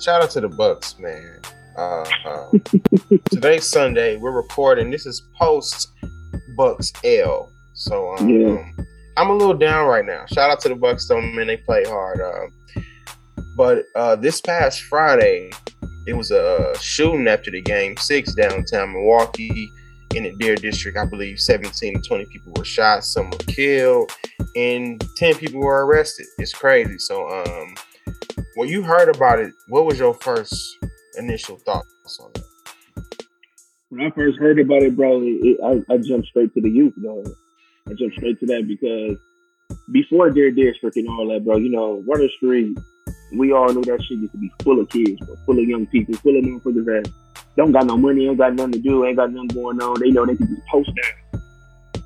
shout 0.00 0.22
out 0.22 0.30
to 0.30 0.40
the 0.40 0.48
Bucks, 0.48 0.98
man. 0.98 1.40
Uh, 1.76 2.04
um, 2.26 2.62
today's 3.30 3.64
Sunday. 3.66 4.16
We're 4.16 4.32
recording. 4.32 4.90
This 4.90 5.06
is 5.06 5.22
post 5.38 5.90
Bucks 6.56 6.92
L. 7.04 7.50
So 7.74 8.14
um, 8.16 8.28
Yeah. 8.28 8.64
I'm 9.16 9.30
a 9.30 9.32
little 9.34 9.54
down 9.54 9.86
right 9.88 10.04
now. 10.04 10.24
Shout 10.26 10.50
out 10.50 10.60
to 10.60 10.68
the 10.68 10.74
Bucks, 10.74 11.06
though, 11.06 11.20
man. 11.20 11.46
They 11.46 11.56
play 11.58 11.84
hard. 11.84 12.20
Um, 12.20 12.84
but 13.56 13.84
uh, 13.94 14.16
this 14.16 14.40
past 14.40 14.82
Friday, 14.82 15.50
it 16.06 16.14
was 16.14 16.30
a 16.30 16.74
shooting 16.80 17.28
after 17.28 17.50
the 17.50 17.60
game 17.60 17.96
six 17.96 18.34
downtown 18.34 18.92
Milwaukee 18.92 19.70
in 20.14 20.24
the 20.24 20.34
Deer 20.38 20.56
District. 20.56 20.96
I 20.96 21.04
believe 21.04 21.38
17 21.38 22.02
to 22.02 22.08
20 22.08 22.26
people 22.26 22.52
were 22.56 22.64
shot, 22.64 23.04
some 23.04 23.30
were 23.30 23.38
killed, 23.38 24.10
and 24.56 25.02
10 25.16 25.36
people 25.36 25.60
were 25.60 25.86
arrested. 25.86 26.26
It's 26.38 26.54
crazy. 26.54 26.98
So, 26.98 27.28
um, 27.28 27.74
when 28.56 28.68
you 28.68 28.82
heard 28.82 29.14
about 29.14 29.38
it, 29.38 29.52
what 29.68 29.86
was 29.86 29.98
your 29.98 30.14
first 30.14 30.78
initial 31.16 31.56
thoughts 31.56 32.18
on 32.20 32.30
it? 32.34 32.44
When 33.88 34.00
I 34.00 34.10
first 34.10 34.38
heard 34.38 34.58
about 34.58 34.82
it, 34.82 34.96
bro, 34.96 35.20
it, 35.22 35.58
I, 35.62 35.92
I 35.92 35.98
jumped 35.98 36.28
straight 36.28 36.54
to 36.54 36.60
the 36.60 36.70
youth, 36.70 36.94
though. 36.96 37.24
I 37.86 37.94
jumped 37.94 38.16
straight 38.16 38.40
to 38.40 38.46
that 38.46 38.66
because 38.66 39.18
before 39.90 40.30
Deer 40.30 40.50
District 40.50 40.96
and 40.96 41.08
all 41.08 41.28
that, 41.28 41.44
bro, 41.44 41.56
you 41.56 41.70
know, 41.70 42.02
Water 42.06 42.28
Street, 42.36 42.76
we 43.34 43.52
all 43.52 43.72
knew 43.72 43.82
that 43.82 44.02
shit 44.02 44.18
used 44.18 44.32
to 44.32 44.38
be 44.38 44.50
full 44.62 44.80
of 44.80 44.88
kids, 44.88 45.20
bro, 45.20 45.36
full 45.44 45.58
of 45.58 45.64
young 45.64 45.86
people, 45.86 46.14
full 46.16 46.38
of 46.38 46.44
motherfuckers 46.44 46.84
that 46.86 47.12
don't 47.56 47.72
got 47.72 47.86
no 47.86 47.96
money, 47.98 48.28
ain't 48.28 48.38
got 48.38 48.54
nothing 48.54 48.72
to 48.72 48.78
do, 48.78 49.04
ain't 49.04 49.16
got 49.16 49.30
nothing 49.30 49.48
going 49.48 49.80
on. 49.82 50.00
They 50.00 50.10
know 50.10 50.24
they 50.24 50.36
can 50.36 50.48
just 50.48 50.66
post 50.68 50.90
down. 50.94 51.42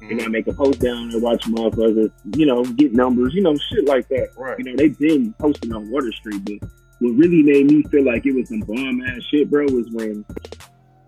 Mm-hmm. 0.07 0.11
and 0.11 0.23
I 0.23 0.29
make 0.29 0.47
a 0.47 0.53
post 0.53 0.81
down 0.81 1.11
and 1.11 1.23
watch 1.23 1.43
motherfuckers, 1.45 2.13
you 2.37 2.47
know, 2.47 2.65
get 2.65 2.93
numbers, 2.93 3.35
you 3.35 3.43
know, 3.43 3.57
shit 3.57 3.87
like 3.87 4.09
that. 4.09 4.29
Right. 4.37 4.59
You 4.59 4.65
know, 4.65 4.77
they've 4.77 4.99
been 4.99 5.33
posting 5.35 5.73
on 5.73 5.91
Water 5.91 6.13
Street, 6.13 6.43
but 6.45 6.69
what 7.01 7.11
really 7.15 7.43
made 7.43 7.71
me 7.71 7.83
feel 7.91 8.05
like 8.05 8.25
it 8.27 8.35
was 8.35 8.49
some 8.49 8.61
bomb 8.61 9.03
ass 9.03 9.23
shit, 9.31 9.51
bro, 9.51 9.65
was 9.67 9.89
when 9.93 10.25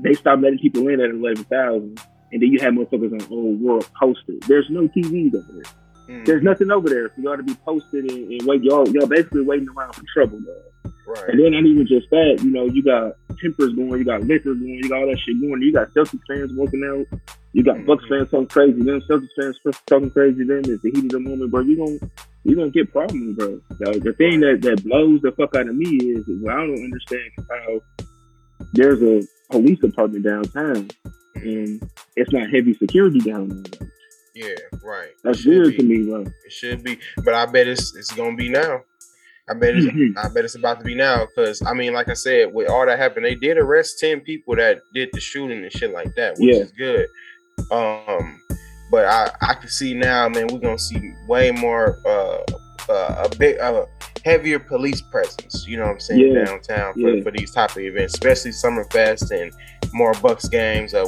they 0.01 0.15
stopped 0.15 0.43
letting 0.43 0.59
people 0.59 0.87
in 0.89 1.01
at 1.01 1.11
eleven 1.11 1.45
thousand, 1.45 2.01
and 2.33 2.43
then 2.43 2.51
you 2.53 2.61
had 2.61 2.75
motherfuckers 2.75 3.13
on 3.13 3.33
Old 3.33 3.61
World 3.61 3.89
posted. 3.99 4.43
There's 4.43 4.67
no 4.71 4.83
TVs 4.89 5.35
over 5.35 5.53
there. 5.53 5.73
Mm, 6.17 6.25
There's 6.27 6.43
nothing 6.43 6.71
over 6.71 6.89
there 6.89 7.09
for 7.11 7.21
y'all 7.21 7.37
to 7.37 7.43
be 7.43 7.55
posted 7.55 8.11
and, 8.11 8.33
and 8.33 8.43
wait. 8.47 8.63
Y'all, 8.63 8.89
y'all 8.89 9.07
basically 9.07 9.43
waiting 9.43 9.69
around 9.77 9.95
for 9.95 10.03
trouble, 10.15 10.39
dog. 10.41 10.93
right. 11.07 11.29
And 11.31 11.41
then 11.45 11.53
not 11.53 11.65
even 11.67 11.87
just 11.87 12.09
that, 12.11 12.41
you 12.43 12.51
know, 12.51 12.65
you 12.67 12.83
got 12.83 13.13
tempers 13.43 13.75
going, 13.75 13.93
you 13.99 14.05
got 14.05 14.23
liquor 14.23 14.55
going, 14.55 14.81
you 14.83 14.89
got 14.89 15.01
all 15.01 15.07
that 15.07 15.19
shit 15.19 15.41
going. 15.41 15.61
You 15.63 15.73
got 15.73 15.91
Celtics 15.91 16.21
fans 16.27 16.53
walking 16.55 16.83
out. 17.13 17.21
You 17.53 17.63
got 17.63 17.85
Bucks 17.87 18.05
Mhm. 18.05 18.09
fans 18.21 18.31
talking 18.31 18.47
crazy. 18.47 18.83
Then 18.83 19.01
Celtics 19.09 19.29
fans 19.39 19.59
talking 19.87 20.11
crazy. 20.11 20.45
Then 20.45 20.61
it's 20.65 20.83
the 20.83 20.91
heat 20.95 21.05
of 21.05 21.11
the 21.11 21.21
moment, 21.21 21.51
bro. 21.51 21.61
You 21.61 21.77
gonna 21.77 21.99
you 22.49 22.57
gonna 22.57 22.71
get 22.71 22.91
problems, 22.93 23.37
bro. 23.37 23.61
The, 23.79 24.01
the 24.01 24.13
thing 24.15 24.41
that, 24.41 24.61
that 24.63 24.83
blows 24.85 25.21
the 25.23 25.33
fuck 25.33 25.55
out 25.55 25.69
of 25.69 25.75
me 25.77 25.97
is 25.99 26.25
what 26.41 26.55
I 26.55 26.59
don't 26.67 26.83
understand 26.85 27.31
how 27.51 27.81
there's 28.73 29.03
a 29.03 29.23
police 29.51 29.79
department 29.79 30.25
downtown 30.25 30.89
and 31.37 31.81
it's 32.17 32.33
not 32.33 32.51
heavy 32.51 32.75
security 32.75 33.21
down 33.21 33.49
there. 33.49 33.89
Yeah, 34.35 34.55
right. 34.85 35.11
That's 35.25 35.45
weird 35.45 35.71
be. 35.71 35.77
to 35.79 35.83
me, 35.85 36.03
bro. 36.11 36.21
It 36.23 36.53
should 36.53 36.83
be, 36.83 36.99
but 37.25 37.35
I 37.35 37.47
bet 37.47 37.67
it's 37.69 37.95
it's 37.97 38.13
gonna 38.13 38.37
be 38.37 38.49
now. 38.49 38.81
I 39.51 39.55
bet 39.55 39.77
it's 39.77 39.87
Mhm. 39.87 40.13
I 40.17 40.29
bet 40.29 40.45
it's 40.45 40.57
about 40.57 40.79
to 40.79 40.85
be 40.85 40.95
now 40.95 41.27
because 41.27 41.63
I 41.67 41.73
mean, 41.73 41.93
like 41.95 42.09
I 42.09 42.15
said, 42.15 42.53
with 42.53 42.69
all 42.69 42.85
that 42.87 42.99
happened, 42.99 43.25
they 43.25 43.35
did 43.35 43.57
arrest 43.59 43.99
ten 43.99 44.21
people 44.21 44.55
that 44.57 44.81
did 44.95 45.09
the 45.13 45.21
shooting 45.21 45.63
and 45.63 45.73
shit 45.73 45.93
like 45.93 46.15
that, 46.17 46.37
which 46.39 46.55
Yeah. 46.55 46.63
is 46.63 46.73
good. 46.73 47.07
Um, 47.73 48.41
but 48.91 49.05
I 49.05 49.31
I 49.41 49.55
can 49.55 49.69
see 49.69 49.95
now, 49.95 50.29
man, 50.29 50.47
we're 50.49 50.59
gonna 50.59 50.79
see 50.79 51.13
way 51.27 51.51
more 51.51 51.99
uh, 52.07 52.39
uh 52.91 53.29
a 53.31 53.37
big 53.37 53.59
uh 53.59 53.87
heavier 54.25 54.59
police 54.59 55.01
presence. 55.01 55.67
You 55.67 55.77
know 55.79 55.85
what 55.85 55.93
I'm 55.93 56.01
saying 56.01 56.33
Yeah. 56.35 56.45
downtown 56.45 56.95
for, 56.95 57.01
Yeah. 57.01 57.23
for 57.23 57.31
these 57.31 57.53
type 57.53 57.71
of 57.73 57.79
events, 57.79 58.15
especially 58.15 58.51
Summerfest 58.51 59.31
and 59.31 59.53
more 59.93 60.13
Bucks 60.15 60.49
games. 60.49 60.95
Uh, 60.95 61.07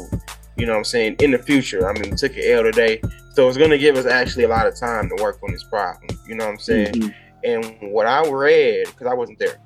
You 0.57 0.67
know 0.67 0.73
what 0.73 0.79
I'm 0.79 0.85
saying? 0.85 1.17
In 1.21 1.31
the 1.31 1.39
future, 1.39 1.89
I 1.89 1.93
mean, 1.95 2.11
we 2.11 2.17
took 2.17 2.37
an 2.37 2.43
L 2.45 2.63
today, 2.63 3.01
so 3.35 3.49
it's 3.49 3.57
gonna 3.57 3.79
give 3.79 3.97
us 3.97 4.05
actually 4.05 4.45
a 4.45 4.49
lot 4.49 4.67
of 4.67 4.75
time 4.79 5.09
to 5.09 5.23
work 5.23 5.39
on 5.43 5.53
this 5.53 5.65
problem. 5.65 6.07
You 6.29 6.35
know 6.35 6.45
what 6.45 6.53
I'm 6.53 6.59
saying? 6.59 6.95
Mhm. 6.95 7.15
And 7.45 7.77
what 7.93 8.07
I 8.07 8.29
read, 8.29 8.87
because 8.87 9.07
I 9.07 9.15
wasn't 9.15 9.39
there, 9.39 9.57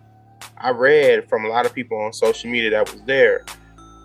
I 0.57 0.71
read 0.71 1.29
from 1.29 1.47
a 1.47 1.49
lot 1.49 1.67
of 1.67 1.75
people 1.75 1.99
on 1.99 2.13
social 2.13 2.49
media 2.49 2.71
that 2.71 2.93
was 2.93 3.03
there 3.07 3.45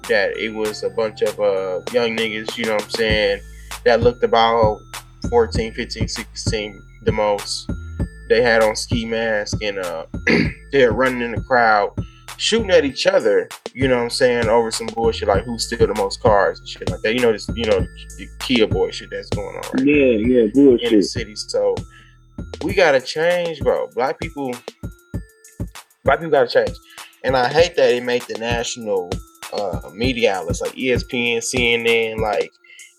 that 0.07 0.35
it 0.37 0.51
was 0.55 0.81
a 0.83 0.89
bunch 0.89 1.21
of 1.21 1.39
uh, 1.39 1.81
young 1.93 2.17
niggas, 2.17 2.57
you 2.57 2.65
know 2.65 2.73
what 2.73 2.83
I'm 2.85 2.89
saying, 2.89 3.39
that 3.89 4.01
looked 4.01 4.23
about 4.23 4.79
14, 5.31 5.73
15, 5.73 6.07
16 6.07 6.81
the 7.05 7.11
most. 7.11 7.69
They 8.29 8.43
had 8.43 8.61
on 8.61 8.75
ski 8.75 9.03
masks 9.05 9.57
and 9.63 9.79
uh, 9.79 10.05
they're 10.71 10.91
running 10.91 11.21
in 11.21 11.31
the 11.31 11.41
crowd, 11.41 11.91
shooting 12.37 12.69
at 12.69 12.85
each 12.85 13.07
other, 13.07 13.49
you 13.73 13.87
know 13.87 13.97
what 13.97 14.03
I'm 14.03 14.09
saying, 14.11 14.47
over 14.47 14.69
some 14.69 14.85
bullshit 14.87 15.27
like 15.27 15.43
who 15.43 15.57
steal 15.57 15.87
the 15.87 15.95
most 15.95 16.21
cars 16.21 16.59
and 16.59 16.69
shit 16.69 16.87
like 16.91 17.01
that. 17.01 17.15
You 17.15 17.21
know, 17.21 17.31
this, 17.31 17.49
you 17.55 17.65
know, 17.65 17.79
the 17.79 18.27
Kia 18.41 18.67
boy 18.67 18.91
shit 18.91 19.09
that's 19.09 19.29
going 19.29 19.55
on 19.55 19.63
right 19.73 19.85
Yeah, 19.87 19.95
yeah, 19.95 20.41
in 20.43 20.51
the 20.53 20.63
bullshit. 20.77 21.03
city. 21.05 21.35
So 21.35 21.73
we 22.63 22.75
gotta 22.75 23.01
change, 23.01 23.59
bro. 23.61 23.87
Black 23.95 24.19
people, 24.19 24.53
black 26.05 26.19
people 26.19 26.29
gotta 26.31 26.47
change. 26.47 26.77
And 27.23 27.35
I 27.35 27.49
hate 27.51 27.75
that 27.77 27.89
it 27.91 28.03
made 28.03 28.21
the 28.23 28.37
national 28.37 29.09
uh, 29.51 29.89
media 29.91 30.35
outlets 30.35 30.61
like 30.61 30.73
ESPN, 30.73 31.37
CNN, 31.39 32.19
like, 32.19 32.51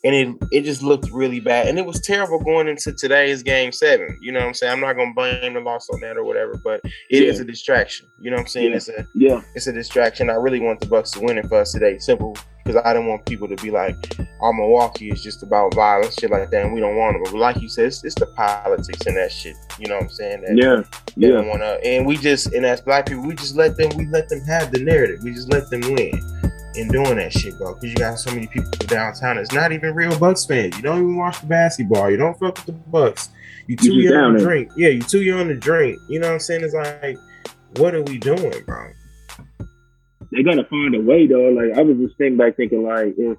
and 0.04 0.14
it 0.14 0.28
it 0.50 0.62
just 0.62 0.82
looked 0.82 1.10
really 1.10 1.40
bad. 1.40 1.68
And 1.68 1.78
it 1.78 1.84
was 1.86 2.00
terrible 2.00 2.38
going 2.42 2.68
into 2.68 2.92
today's 2.92 3.42
game 3.42 3.72
seven. 3.72 4.18
You 4.20 4.32
know 4.32 4.40
what 4.40 4.46
I'm 4.48 4.54
saying? 4.54 4.72
I'm 4.72 4.80
not 4.80 4.94
gonna 4.94 5.12
blame 5.14 5.54
the 5.54 5.60
loss 5.60 5.88
on 5.90 6.00
that 6.00 6.16
or 6.16 6.24
whatever, 6.24 6.58
but 6.62 6.80
it 7.10 7.22
is 7.22 7.36
Yeah. 7.36 7.42
a 7.42 7.44
distraction. 7.46 8.06
You 8.18 8.30
know 8.30 8.36
what 8.36 8.42
I'm 8.42 8.48
saying? 8.48 8.70
Yeah. 8.70 8.76
It's 8.76 8.88
a 8.88 9.06
Yeah, 9.14 9.40
it's 9.54 9.66
a 9.66 9.72
distraction. 9.72 10.30
I 10.30 10.34
really 10.34 10.60
want 10.60 10.80
the 10.80 10.86
Bucks 10.86 11.10
to 11.12 11.20
win 11.20 11.38
it 11.38 11.46
for 11.46 11.60
us 11.60 11.72
today. 11.72 11.98
Simple, 11.98 12.36
because 12.64 12.80
I 12.84 12.92
didn't 12.92 13.08
want 13.08 13.26
people 13.26 13.48
to 13.48 13.56
be 13.56 13.70
like, 13.70 13.96
"Oh, 14.40 14.52
Milwaukee 14.52 15.10
is 15.10 15.22
just 15.22 15.42
about 15.42 15.74
violence, 15.74 16.14
shit 16.14 16.30
like 16.30 16.50
that," 16.50 16.64
and 16.64 16.74
we 16.74 16.80
don't 16.80 16.96
want 16.96 17.14
them. 17.14 17.22
But 17.24 17.38
like 17.38 17.60
you 17.60 17.68
said, 17.68 17.86
it's, 17.86 18.04
it's 18.04 18.14
the 18.14 18.26
politics 18.26 19.06
and 19.06 19.16
that 19.16 19.32
shit. 19.32 19.56
You 19.78 19.88
know 19.88 19.96
what 19.96 20.04
I'm 20.04 20.10
saying? 20.10 20.42
That 20.42 20.56
yeah, 20.56 20.82
yeah. 21.16 21.36
don't 21.36 21.48
want 21.48 21.60
to, 21.60 21.82
and 21.84 22.06
we 22.06 22.16
just, 22.16 22.52
and 22.52 22.64
as 22.64 22.80
black 22.80 23.06
people, 23.06 23.26
we 23.26 23.34
just 23.34 23.56
let 23.56 23.76
them, 23.76 23.90
we 23.96 24.06
let 24.06 24.28
them 24.28 24.40
have 24.42 24.72
the 24.72 24.80
narrative. 24.80 25.22
We 25.22 25.32
just 25.32 25.50
let 25.50 25.70
them 25.70 25.80
win 25.80 26.12
in 26.74 26.88
doing 26.88 27.16
that 27.16 27.32
shit, 27.32 27.56
bro. 27.58 27.74
Because 27.74 27.90
you 27.90 27.96
got 27.96 28.18
so 28.18 28.32
many 28.32 28.46
people 28.46 28.70
downtown 28.86 29.36
that's 29.36 29.52
not 29.52 29.72
even 29.72 29.94
real 29.94 30.16
Bucks 30.18 30.44
fans. 30.44 30.76
You 30.76 30.82
don't 30.82 30.98
even 30.98 31.16
watch 31.16 31.40
the 31.40 31.46
basketball. 31.46 32.10
You 32.10 32.16
don't 32.16 32.38
fuck 32.38 32.56
with 32.56 32.66
the 32.66 32.72
Bucks. 32.72 33.30
You 33.66 33.76
too 33.76 34.02
just 34.02 34.12
young 34.12 34.36
to 34.36 34.40
drink. 34.40 34.72
Yeah, 34.76 34.88
you 34.88 35.02
too 35.02 35.22
young 35.22 35.48
to 35.48 35.54
drink. 35.54 35.98
You 36.08 36.20
know 36.20 36.28
what 36.28 36.34
I'm 36.34 36.40
saying? 36.40 36.64
It's 36.64 36.74
like, 36.74 37.18
what 37.76 37.94
are 37.94 38.02
we 38.02 38.18
doing, 38.18 38.64
bro? 38.66 38.90
They 40.32 40.42
gotta 40.42 40.64
find 40.64 40.94
a 40.94 41.00
way 41.00 41.26
though. 41.26 41.48
Like 41.50 41.76
I 41.76 41.82
was 41.82 41.96
just 41.98 42.16
thinking 42.18 42.36
back, 42.36 42.56
thinking 42.56 42.84
like 42.84 43.14
if 43.18 43.38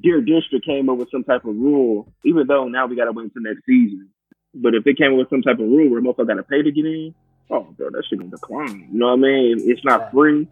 Deer 0.00 0.20
District 0.20 0.64
came 0.64 0.88
up 0.88 0.98
with 0.98 1.10
some 1.10 1.24
type 1.24 1.44
of 1.44 1.56
rule, 1.56 2.12
even 2.24 2.46
though 2.46 2.68
now 2.68 2.86
we 2.86 2.96
gotta 2.96 3.12
wait 3.12 3.24
until 3.24 3.42
next 3.42 3.64
season. 3.66 4.08
But 4.54 4.74
if 4.74 4.84
they 4.84 4.94
came 4.94 5.12
up 5.12 5.18
with 5.18 5.30
some 5.30 5.42
type 5.42 5.58
of 5.58 5.66
rule 5.66 5.90
where 5.90 6.00
motherfucker 6.00 6.28
gotta 6.28 6.42
pay 6.42 6.62
to 6.62 6.72
get 6.72 6.84
in, 6.84 7.14
oh 7.50 7.66
bro, 7.76 7.90
that 7.90 8.04
shit 8.08 8.18
gonna 8.18 8.30
decline. 8.30 8.88
You 8.92 8.98
know 8.98 9.06
what 9.08 9.14
I 9.14 9.16
mean? 9.16 9.70
It's 9.70 9.84
not 9.84 10.10
free. 10.12 10.46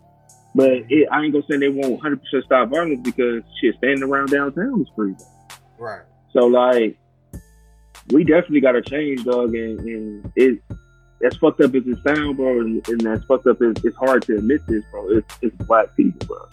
But 0.54 0.70
it, 0.88 1.08
I 1.12 1.22
ain't 1.22 1.32
gonna 1.32 1.44
say 1.50 1.58
they 1.58 1.68
won't 1.68 1.92
100 1.92 2.20
percent 2.22 2.44
stop 2.44 2.70
violence 2.70 3.00
because 3.02 3.42
shit 3.60 3.74
standing 3.76 4.02
around 4.02 4.30
downtown 4.30 4.80
is 4.80 4.88
free. 4.96 5.14
Right. 5.78 6.02
So 6.32 6.46
like, 6.46 6.98
we 8.10 8.24
definitely 8.24 8.60
got 8.60 8.72
to 8.72 8.82
change, 8.82 9.24
dog. 9.24 9.54
And, 9.54 9.80
and 9.80 10.32
it 10.36 10.62
as 11.24 11.36
fucked 11.36 11.60
up 11.60 11.74
as 11.74 11.82
it 11.86 11.98
sound, 12.06 12.36
bro, 12.36 12.60
and, 12.60 12.86
and 12.88 13.06
as 13.06 13.24
fucked 13.24 13.46
up 13.46 13.60
as 13.62 13.74
it's 13.84 13.96
hard 13.96 14.22
to 14.24 14.36
admit 14.36 14.60
this, 14.66 14.84
bro. 14.90 15.08
It's, 15.10 15.38
it's 15.42 15.56
black 15.64 15.94
people, 15.96 16.26
bro. 16.26 16.48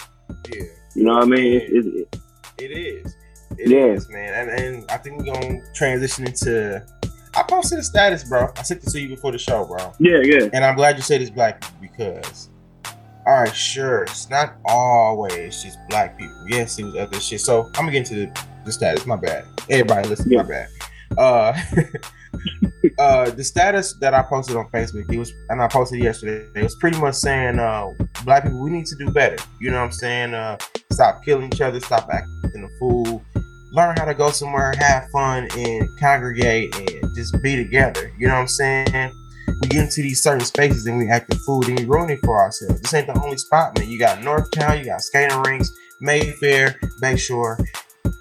Yeah. 0.49 0.63
You 0.95 1.03
know 1.05 1.13
what 1.15 1.23
I 1.23 1.25
mean? 1.25 1.61
It's, 1.63 1.87
it, 1.87 2.19
It 2.59 2.71
is. 2.71 3.15
It 3.57 3.71
is, 3.71 4.07
Yeah. 4.09 4.15
man. 4.15 4.49
And, 4.49 4.59
and 4.59 4.91
I 4.91 4.97
think 4.97 5.17
we're 5.19 5.33
gonna 5.33 5.59
transition 5.73 6.25
into. 6.25 6.83
I 7.35 7.43
posted 7.43 7.79
a 7.79 7.83
status, 7.83 8.23
bro. 8.23 8.49
I 8.57 8.61
sent 8.63 8.83
it 8.83 8.89
to 8.91 8.99
you 9.01 9.09
before 9.09 9.31
the 9.31 9.37
show, 9.39 9.65
bro. 9.65 9.91
yeah, 9.99 10.19
yeah, 10.23 10.49
And 10.53 10.63
I'm 10.63 10.75
glad 10.75 10.97
you 10.97 11.01
said 11.01 11.19
it's 11.21 11.31
black 11.31 11.61
people 11.61 11.77
because, 11.81 12.49
all 13.25 13.33
right, 13.41 13.55
sure, 13.55 14.03
it's 14.03 14.29
not 14.29 14.55
always 14.65 15.61
just 15.63 15.77
black 15.89 16.17
people. 16.17 16.45
Yes, 16.47 16.77
it 16.79 16.83
was 16.85 16.95
other 16.95 17.19
shit. 17.19 17.41
So 17.41 17.65
I'm 17.75 17.85
gonna 17.85 17.91
get 17.91 18.11
into 18.11 18.27
the, 18.27 18.45
the 18.65 18.71
status. 18.71 19.05
My 19.07 19.15
bad. 19.15 19.45
Everybody, 19.69 20.09
listen. 20.09 20.31
My 20.35 20.43
bad. 20.43 20.67
Uh, 21.17 21.53
uh, 22.99 23.29
the 23.31 23.43
status 23.43 23.93
that 23.99 24.13
I 24.13 24.23
posted 24.23 24.55
on 24.55 24.69
Facebook, 24.69 25.11
it 25.11 25.17
was, 25.17 25.33
and 25.49 25.61
I 25.61 25.67
posted 25.67 26.01
yesterday. 26.01 26.47
It 26.55 26.63
was 26.63 26.75
pretty 26.75 26.99
much 26.99 27.15
saying, 27.15 27.59
uh, 27.59 27.89
black 28.25 28.43
people, 28.43 28.61
we 28.61 28.71
need 28.71 28.85
to 28.87 28.95
do 28.95 29.11
better. 29.11 29.37
You 29.59 29.71
know 29.71 29.77
what 29.77 29.85
I'm 29.85 29.91
saying? 29.91 30.33
Uh, 30.33 30.57
stop 30.91 31.23
killing 31.23 31.51
each 31.51 31.61
other. 31.61 31.79
Stop 31.79 32.09
acting 32.11 32.63
a 32.63 32.79
fool. 32.79 33.23
Learn 33.71 33.97
how 33.97 34.05
to 34.05 34.13
go 34.13 34.29
somewhere, 34.29 34.73
have 34.77 35.09
fun, 35.11 35.47
and 35.57 35.89
congregate, 35.99 36.75
and 36.77 37.15
just 37.15 37.41
be 37.41 37.55
together. 37.55 38.11
You 38.19 38.27
know 38.27 38.35
what 38.35 38.41
I'm 38.41 38.47
saying? 38.47 39.11
we 39.61 39.69
get 39.69 39.83
into 39.85 40.01
these 40.01 40.21
certain 40.21 40.45
spaces 40.45 40.85
and 40.87 40.97
we 40.97 41.09
act 41.09 41.29
the 41.29 41.37
fool 41.37 41.65
and 41.65 41.79
we 41.79 41.85
ruin 41.85 42.09
it 42.09 42.19
for 42.23 42.37
ourselves. 42.37 42.81
This 42.81 42.93
ain't 42.93 43.07
the 43.07 43.21
only 43.23 43.37
spot, 43.37 43.77
man. 43.77 43.89
You 43.89 43.97
got 43.97 44.19
Northtown, 44.19 44.79
you 44.79 44.85
got 44.85 45.01
skating 45.01 45.41
rinks, 45.41 45.71
Mayfair, 46.01 46.75
Bayshore, 47.01 47.57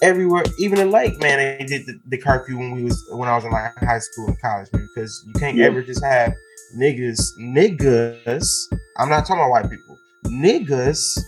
everywhere. 0.03 0.45
Even 0.59 0.79
the 0.79 0.87
lake, 0.87 1.21
man. 1.21 1.39
They 1.59 1.65
did 1.65 1.87
the, 1.87 1.99
the 2.09 2.19
curfew 2.19 2.59
when 2.59 2.73
we 2.73 2.85
was 2.85 3.03
when 3.13 3.29
I 3.29 3.35
was 3.35 3.45
in 3.45 3.51
like 3.51 3.75
high 3.79 3.99
school 3.99 4.29
and 4.29 4.41
college, 4.41 4.69
man, 4.73 4.89
because 4.95 5.25
you 5.27 5.33
can't 5.35 5.57
Yeah. 5.57 5.67
ever 5.67 5.83
just 5.83 6.05
have 6.05 6.33
niggas, 6.77 7.21
niggas. 7.41 8.49
I'm 8.99 9.09
not 9.09 9.27
talking 9.27 9.37
about 9.37 9.51
white 9.51 9.71
people. 9.71 9.99
Niggas, 10.27 11.19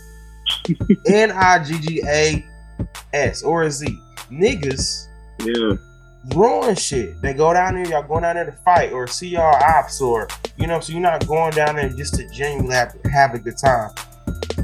N 1.07 1.33
I 1.33 1.63
G 1.63 1.79
G 1.81 2.03
A 2.07 2.45
S 3.13 3.43
or 3.43 3.63
a 3.65 3.71
Z. 3.71 3.87
Niggas 4.31 5.07
yeah, 5.45 5.75
ruin 6.35 6.75
shit. 6.75 7.21
They 7.21 7.35
go 7.35 7.53
down 7.53 7.75
there, 7.75 7.87
y'all 7.87 8.03
going 8.03 8.23
down 8.23 8.37
there 8.37 8.47
to 8.47 8.53
fight 8.65 8.93
or 8.93 9.07
see 9.07 9.29
y'all 9.29 9.55
ops 9.63 10.01
or 10.01 10.29
you 10.57 10.67
know, 10.67 10.81
so 10.81 10.93
you're 10.93 11.03
not 11.03 11.27
going 11.27 11.53
down 11.53 11.77
there 11.77 11.89
just 11.91 12.15
to 12.15 12.29
genuinely 12.31 12.75
have, 12.75 12.95
have 13.13 13.35
a 13.35 13.39
good 13.39 13.57
time. 13.63 13.91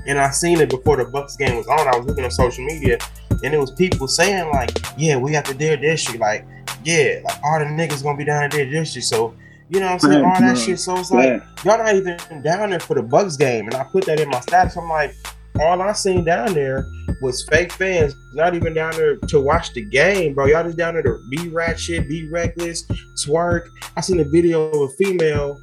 And 0.07 0.19
I 0.19 0.31
seen 0.31 0.61
it 0.61 0.71
before 0.71 0.97
the 0.97 1.05
Bucks 1.05 1.37
game 1.37 1.57
was 1.57 1.67
on. 1.67 1.81
I 1.89 1.97
was 1.97 2.07
looking 2.07 2.25
on 2.25 2.31
social 2.31 2.65
media 2.65 2.97
and 3.43 3.55
it 3.55 3.59
was 3.59 3.71
people 3.73 4.09
saying 4.09 4.51
like, 4.53 4.71
yeah, 4.97 5.17
we 5.17 5.33
got 5.33 5.45
the 5.45 5.55
Deer 5.55 5.77
District, 5.77 6.21
like, 6.21 6.47
yeah, 6.85 7.21
like 7.25 7.39
all 7.45 7.59
the 7.59 7.65
niggas 7.67 8.03
gonna 8.03 8.19
be 8.19 8.25
down 8.25 8.45
at 8.45 8.51
Deer 8.51 8.69
District. 8.71 9.07
So 9.07 9.35
you 9.69 9.79
know 9.79 9.87
what 9.87 10.05
I'm 10.05 10.11
saying? 10.11 10.25
All 10.25 10.41
that 10.41 10.59
shit. 10.59 10.81
So 10.81 10.97
it's 10.97 11.11
like 11.13 11.41
y'all 11.65 11.79
not 11.79 11.95
even 11.95 12.19
down 12.43 12.71
there 12.71 12.81
for 12.81 12.95
the 12.95 13.03
Bucks 13.03 13.37
game. 13.37 13.67
And 13.67 13.75
I 13.75 13.85
put 13.85 14.05
that 14.07 14.19
in 14.19 14.29
my 14.29 14.41
status. 14.41 14.77
I'm 14.77 14.89
like, 14.89 15.15
all 15.61 15.81
I 15.81 15.93
seen 15.93 16.25
down 16.25 16.55
there 16.55 16.85
was 17.23 17.47
fake 17.49 17.71
fans, 17.73 18.15
not 18.35 18.55
even 18.55 18.75
down 18.75 18.93
there 18.95 19.17
to 19.17 19.41
watch 19.41 19.73
the 19.73 19.83
game, 19.83 20.35
bro. 20.35 20.47
Y'all 20.47 20.65
just 20.65 20.77
down 20.77 20.95
there 20.95 21.03
to 21.03 21.19
be 21.31 21.49
ratchet, 21.51 22.09
be 22.09 22.29
reckless, 22.31 22.85
twerk. 23.25 23.69
I 23.97 24.01
seen 24.01 24.19
a 24.19 24.25
video 24.25 24.69
of 24.71 24.91
a 24.91 24.93
female 24.95 25.61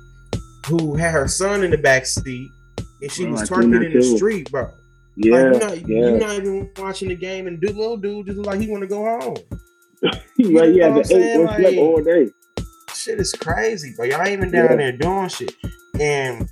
who 0.68 0.96
had 0.96 1.12
her 1.12 1.28
son 1.28 1.64
in 1.64 1.72
the 1.72 1.78
back 1.78 2.06
seat 2.06 2.50
and 3.02 3.12
she 3.12 3.26
Oh, 3.26 3.32
was 3.32 3.50
twerking 3.50 3.86
in 3.86 3.94
the 3.94 4.02
street, 4.02 4.50
bro. 4.52 4.72
Yeah, 5.18 5.34
like, 5.34 5.42
you're 5.42 5.60
not, 5.60 5.78
yeah. 5.78 5.98
you're 5.98 6.20
not 6.20 6.34
even 6.36 6.72
watching 6.78 7.10
the 7.10 7.16
game, 7.16 7.48
and 7.48 7.60
dude, 7.60 7.76
little 7.76 7.98
dude 7.98 8.28
just 8.28 8.40
like 8.40 8.60
he 8.60 8.70
want 8.70 8.82
to 8.84 8.88
go 8.88 9.04
home. 9.04 9.36
know 10.38 10.64
yeah, 10.64 10.90
the 10.90 11.16
eight? 11.16 11.64
Like- 11.64 11.78
all 11.78 12.02
day. 12.04 12.30
shit 12.94 13.20
is 13.20 13.34
crazy, 13.34 13.94
but 13.98 14.08
y'all 14.08 14.28
even 14.28 14.52
down 14.52 14.70
Yeah. 14.72 14.76
there 14.76 14.92
doing 14.92 15.30
shit. 15.30 15.54
And 16.00 16.48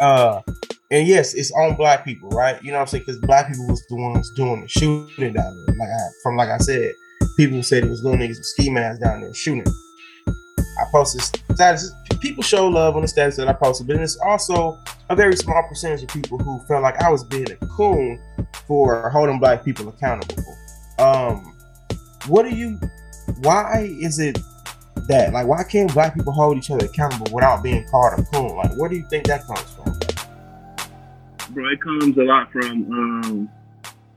uh 0.00 0.42
and 0.90 1.08
yes, 1.08 1.34
it's 1.34 1.50
on 1.52 1.74
black 1.76 2.04
people, 2.04 2.28
right? 2.28 2.62
You 2.62 2.70
know 2.70 2.78
what 2.78 2.82
I'm 2.82 2.86
saying? 2.88 3.04
Because 3.06 3.20
black 3.22 3.48
people 3.48 3.66
was 3.66 3.84
the 3.88 3.96
ones 3.96 4.30
doing 4.36 4.60
the 4.60 4.68
shooting 4.68 5.32
down 5.32 5.64
there. 5.66 5.76
Like 5.76 5.88
I, 5.88 6.00
from 6.22 6.36
like 6.36 6.48
I 6.48 6.58
said, 6.58 6.92
people 7.36 7.62
said 7.62 7.84
it 7.84 7.90
was 7.90 8.02
little 8.04 8.18
niggas 8.18 8.36
with 8.36 8.44
ski 8.44 8.70
masks 8.70 9.02
down 9.02 9.20
there 9.22 9.34
shooting. 9.34 9.64
I 10.78 10.84
posted 10.90 11.22
status. 11.54 11.92
People 12.20 12.42
show 12.42 12.66
love 12.66 12.96
on 12.96 13.02
the 13.02 13.08
status 13.08 13.36
that 13.36 13.48
I 13.48 13.52
posted, 13.52 13.86
but 13.86 13.96
it's 13.96 14.16
also 14.16 14.78
a 15.10 15.16
very 15.16 15.36
small 15.36 15.62
percentage 15.68 16.02
of 16.02 16.08
people 16.08 16.38
who 16.38 16.58
felt 16.66 16.82
like 16.82 17.00
I 17.02 17.10
was 17.10 17.24
being 17.24 17.50
a 17.50 17.56
coon 17.66 18.20
for 18.66 19.10
holding 19.10 19.38
black 19.38 19.64
people 19.64 19.88
accountable. 19.88 20.44
Um, 20.98 21.56
what 22.26 22.44
do 22.44 22.54
you? 22.54 22.80
Why 23.40 23.88
is 24.00 24.18
it 24.18 24.38
that? 25.08 25.32
Like, 25.32 25.46
why 25.46 25.62
can't 25.64 25.92
black 25.92 26.14
people 26.14 26.32
hold 26.32 26.56
each 26.56 26.70
other 26.70 26.86
accountable 26.86 27.32
without 27.32 27.62
being 27.62 27.86
called 27.88 28.18
a 28.18 28.22
coon? 28.24 28.56
Like, 28.56 28.76
where 28.76 28.88
do 28.88 28.96
you 28.96 29.06
think 29.08 29.26
that 29.26 29.46
comes 29.46 29.60
from? 29.60 29.98
Bro, 31.50 31.68
it 31.70 31.80
comes 31.80 32.16
a 32.16 32.22
lot 32.22 32.50
from 32.50 32.92
um, 32.92 33.48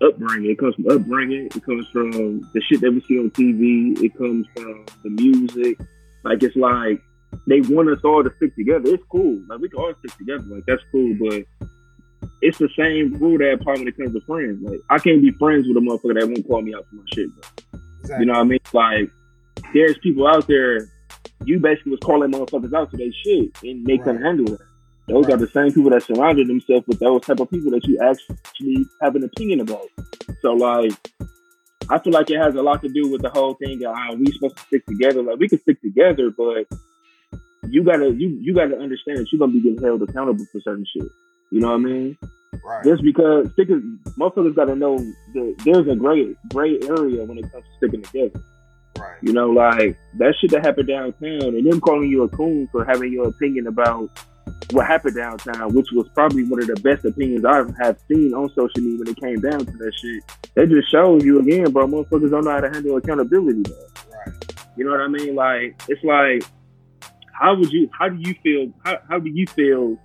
upbringing. 0.02 0.52
It 0.52 0.60
comes 0.60 0.76
from 0.76 0.90
upbringing. 0.90 1.46
It 1.48 1.64
comes 1.64 1.88
from 1.90 2.50
the 2.54 2.62
shit 2.62 2.82
that 2.82 2.92
we 2.92 3.02
see 3.02 3.20
on 3.20 3.30
TV. 3.32 4.02
It 4.02 4.18
comes 4.18 4.48
from 4.56 4.86
the 5.04 5.10
music. 5.10 5.80
Like 6.24 6.44
it's 6.44 6.56
like 6.56 7.02
they 7.48 7.62
want 7.62 7.90
us 7.90 8.00
all 8.04 8.24
to 8.24 8.32
stick 8.38 8.56
together. 8.56 8.90
It's 8.94 9.04
cool. 9.12 9.42
Like 9.48 9.60
we 9.60 9.70
can 9.70 9.80
all 9.80 9.94
stick 10.00 10.18
together. 10.18 10.44
Like 10.48 10.64
that's 10.66 10.82
cool. 10.92 11.16
But 11.20 11.44
it's 12.42 12.58
the 12.58 12.70
same 12.78 13.14
rule 13.20 13.38
that 13.38 13.54
apply 13.54 13.74
when 13.74 13.88
it 13.88 13.98
comes 13.98 14.14
to 14.14 14.22
friends. 14.22 14.60
Like 14.62 14.80
I 14.90 14.98
can't 15.00 15.22
be 15.22 15.32
friends 15.32 15.68
with 15.68 15.78
a 15.78 15.80
motherfucker 15.80 16.20
that 16.20 16.28
won't 16.28 16.48
call 16.48 16.62
me 16.62 16.74
out 16.76 16.86
for 16.90 16.96
my 16.96 17.04
shit, 17.14 17.30
bro. 17.34 18.20
You 18.20 18.26
know 18.26 18.34
what 18.34 18.40
I 18.40 18.44
mean? 18.44 18.60
Like 18.74 19.12
there's 19.74 19.98
people 20.00 20.28
out 20.28 20.48
there. 20.48 20.90
You 21.46 21.60
basically 21.60 21.92
was 21.92 22.00
calling 22.04 22.32
motherfuckers 22.32 22.74
out 22.74 22.92
for 22.92 22.98
their 22.98 23.12
shit, 23.24 23.52
and 23.64 23.86
they 23.86 23.98
couldn't 23.98 24.22
handle 24.22 24.54
it. 24.54 24.60
Those 25.08 25.26
Right. 25.26 25.34
are 25.36 25.38
the 25.38 25.48
same 25.48 25.72
people 25.72 25.90
that 25.92 26.04
surrounded 26.04 26.48
themselves 26.48 26.86
with 26.88 27.00
those 27.00 27.22
type 27.22 27.40
of 27.40 27.50
people 27.50 27.72
that 27.72 27.86
you 27.88 27.98
actually 28.00 28.86
have 29.02 29.16
an 29.16 29.24
opinion 29.24 29.62
about. 29.62 29.88
So 30.42 30.52
like, 30.54 30.92
I 31.90 32.00
feel 32.00 32.14
like 32.14 32.30
it 32.30 32.38
has 32.38 32.56
a 32.56 32.62
lot 32.62 32.82
to 32.84 32.90
do 32.90 33.10
with 33.10 33.22
the 33.22 33.30
whole 33.30 33.56
thing 33.56 33.84
of 33.84 33.96
how 33.96 34.14
we 34.14 34.32
supposed 34.32 34.58
to 34.58 34.64
stick 34.64 34.86
together. 34.86 35.24
Like 35.24 35.40
we 35.40 35.50
can 35.50 35.60
stick 35.60 35.82
together, 35.82 36.30
but 36.30 36.68
you 37.68 37.84
gotta 37.84 38.12
you 38.12 38.30
you 38.42 38.54
gotta 38.54 38.78
understand 38.78 39.18
that 39.18 39.28
you're 39.32 39.40
gonna 39.40 39.54
be 39.54 39.62
getting 39.62 39.84
held 39.84 40.02
accountable 40.04 40.46
for 40.52 40.62
certain 40.62 40.86
shit. 40.86 41.10
You 41.52 41.62
know 41.62 41.70
what 41.70 41.76
I 41.76 41.78
mean? 41.80 42.18
Right. 42.64 42.84
Just 42.84 43.04
because 43.04 43.52
stickers, 43.54 43.84
motherfuckers 44.18 44.56
gotta 44.56 44.76
know 44.76 44.98
that 44.98 45.56
there's 45.66 45.88
a 45.88 45.96
gray 45.96 46.36
gray 46.50 46.80
area 46.84 47.24
when 47.26 47.38
it 47.40 47.52
comes 47.52 47.64
to 47.66 47.78
sticking 47.78 48.04
together. 48.04 48.44
Right. 48.98 49.18
You 49.22 49.34
know, 49.34 49.50
like 49.50 49.98
that 50.18 50.36
shit 50.40 50.52
that 50.52 50.66
happened 50.66 50.88
downtown, 50.88 51.56
and 51.56 51.66
them 51.66 51.82
calling 51.82 52.10
you 52.10 52.24
a 52.24 52.30
coon 52.30 52.68
for 52.72 52.86
having 52.86 53.12
your 53.12 53.30
opinion 53.30 53.68
about 53.68 54.10
what 54.72 54.86
happened 54.86 55.16
downtown, 55.16 55.74
which 55.74 55.88
was 55.93 56.07
probably 56.14 56.43
one 56.43 56.62
of 56.62 56.68
the 56.68 56.76
best 56.76 57.05
opinions 57.05 57.45
I 57.45 57.64
have 57.84 57.97
seen 58.07 58.34
on 58.34 58.49
social 58.49 58.70
media 58.78 58.99
when 58.99 59.07
it 59.07 59.20
came 59.20 59.39
down 59.39 59.66
to 59.66 59.72
that 59.78 59.93
shit. 59.95 60.24
That 60.55 60.70
just 60.70 60.91
shows 60.91 61.24
you 61.24 61.39
again, 61.39 61.72
bro. 61.72 61.88
Motherfuckers 61.88 62.30
don't 62.30 62.43
know 62.43 62.51
how 62.51 62.60
to 62.62 62.70
handle 62.70 62.97
accountability, 62.97 63.64
bro. 63.64 63.76
Right. 64.26 64.36
You 64.78 64.86
know 64.86 64.91
what 64.91 65.01
I 65.01 65.07
mean? 65.07 65.36
Like 65.36 65.82
it's 65.88 66.03
like, 66.03 66.43
how 67.34 67.55
would 67.55 67.72
you? 67.72 67.89
How 67.97 68.10
do 68.10 68.18
you 68.20 68.36
feel? 68.43 68.74
How, 68.86 68.99
how 69.10 69.20
do 69.20 69.30
you 69.30 69.47
feel 69.47 69.97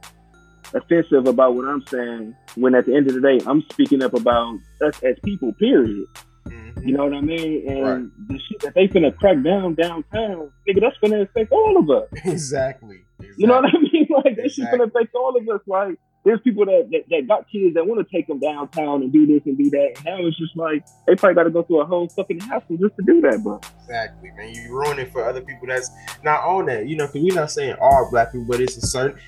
offensive 0.73 1.27
about 1.27 1.55
what 1.55 1.67
I'm 1.67 1.85
saying 1.87 2.35
when 2.57 2.75
at 2.75 2.87
the 2.87 2.95
end 2.95 3.09
of 3.09 3.15
the 3.15 3.21
day 3.21 3.41
I'm 3.47 3.63
speaking 3.73 4.03
up 4.03 4.15
about 4.15 4.59
us 4.83 5.03
as 5.03 5.17
people? 5.25 5.53
Period. 5.55 6.07
Mhm. 6.49 6.87
You 6.87 6.93
know 6.97 7.05
what 7.05 7.15
I 7.15 7.21
mean? 7.21 7.69
And 7.69 7.83
Right. 7.85 8.29
the 8.29 8.39
shit 8.39 8.61
that 8.61 8.75
they 8.75 8.89
finna 8.89 9.17
crack 9.17 9.43
down 9.43 9.75
downtown, 9.75 10.51
nigga, 10.69 10.81
that's 10.81 10.97
finna 11.03 11.23
affect 11.23 11.51
all 11.53 11.77
of 11.79 11.89
us. 11.91 12.09
Exactly. 12.25 12.99
You 13.39 13.47
know 13.47 13.55
what 13.61 13.67
I 13.75 13.79
mean? 13.79 14.07
Like 14.15 14.37
that 14.37 14.43
shit 14.51 14.65
Exactly. 14.65 14.79
finna 14.81 14.89
affect 14.89 15.15
all 15.15 15.37
of 15.37 15.49
us. 15.49 15.61
Like 15.67 15.97
there's 16.25 16.41
people 16.41 16.65
that, 16.67 16.89
that, 16.91 17.03
that 17.11 17.27
got 17.29 17.47
kids 17.51 17.75
that 17.75 17.87
want 17.87 18.07
to 18.07 18.17
take 18.17 18.27
them 18.27 18.39
downtown 18.41 19.03
and 19.03 19.13
do 19.13 19.27
this 19.27 19.43
and 19.45 19.59
do 19.59 19.69
that. 19.71 19.93
And 19.97 20.05
now 20.05 20.27
it's 20.27 20.39
just 20.39 20.57
like 20.57 20.85
they 21.07 21.15
probably 21.17 21.35
got 21.35 21.43
to 21.45 21.51
go 21.51 21.63
through 21.63 21.81
a 21.83 21.85
whole 21.85 22.09
fucking 22.09 22.41
hassle 22.41 22.77
just 22.79 22.97
to 22.97 23.03
do 23.05 23.21
that, 23.23 23.43
bro. 23.43 23.61
Exactly, 23.83 24.31
man. 24.37 24.55
You 24.55 24.73
ruin 24.75 24.99
it 24.99 25.13
for 25.13 25.25
other 25.25 25.41
people 25.43 25.67
that's 25.67 25.91
not 26.23 26.43
on 26.45 26.67
that. 26.67 26.87
You 26.89 26.97
know, 26.97 27.07
because 27.07 27.23
we're 27.23 27.35
not 27.35 27.51
saying 27.51 27.77
all 27.81 28.09
black 28.11 28.33
people, 28.33 28.47
but 28.49 28.61
it's 28.61 28.77
a 28.77 28.87
certain. 28.87 29.19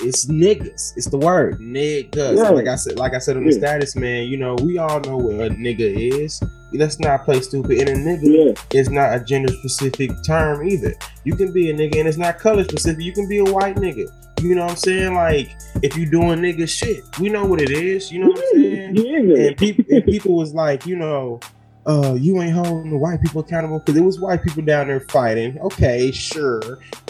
It's 0.00 0.26
niggas. 0.26 0.92
It's 0.96 1.06
the 1.06 1.18
word 1.18 1.58
niggas. 1.60 2.36
Yeah. 2.36 2.50
Like 2.50 2.68
I 2.68 2.76
said, 2.76 2.98
like 2.98 3.14
I 3.14 3.18
said 3.18 3.36
on 3.36 3.44
the 3.44 3.52
Yeah. 3.52 3.58
status, 3.58 3.96
man. 3.96 4.28
You 4.28 4.36
know, 4.36 4.54
we 4.62 4.78
all 4.78 5.00
know 5.00 5.16
what 5.16 5.34
a 5.34 5.50
nigga 5.50 5.80
is. 6.22 6.40
Let's 6.72 7.00
not 7.00 7.24
play 7.24 7.40
stupid. 7.40 7.78
And 7.80 7.88
a 7.88 7.94
nigga 7.94 8.54
Yeah, 8.72 8.78
is 8.80 8.90
not 8.90 9.16
a 9.16 9.24
gender 9.24 9.52
specific 9.54 10.10
term 10.26 10.68
either. 10.68 10.94
You 11.24 11.34
can 11.34 11.52
be 11.52 11.70
a 11.70 11.74
nigga, 11.74 11.98
and 11.98 12.08
it's 12.08 12.18
not 12.18 12.38
color 12.38 12.62
specific. 12.64 13.02
You 13.02 13.12
can 13.12 13.28
be 13.28 13.38
a 13.38 13.44
white 13.44 13.76
nigga. 13.76 14.06
You 14.40 14.54
know 14.54 14.62
what 14.62 14.70
I'm 14.72 14.76
saying? 14.76 15.14
Like 15.14 15.50
if 15.82 15.96
you 15.96 16.06
doing 16.06 16.38
nigga 16.40 16.68
shit, 16.68 17.02
we 17.18 17.28
know 17.28 17.44
what 17.44 17.60
it 17.60 17.70
is. 17.70 18.12
You 18.12 18.20
know 18.20 18.28
what 18.28 18.38
I'm 18.38 18.60
saying? 18.62 18.94
yeah. 18.96 19.46
and 19.48 19.56
people 19.56 19.84
and 19.90 20.04
people 20.04 20.36
was 20.36 20.54
like, 20.54 20.86
you 20.86 20.94
know, 20.96 21.40
uh, 21.88 22.14
you 22.14 22.40
ain't 22.42 22.52
holding 22.52 22.90
the 22.90 22.98
white 22.98 23.20
people 23.22 23.40
accountable 23.40 23.78
because 23.80 23.96
it 23.98 24.04
was 24.04 24.20
white 24.20 24.42
people 24.42 24.62
down 24.62 24.86
there 24.88 25.00
fighting. 25.08 25.58
Okay, 25.60 26.10
sure, 26.12 26.60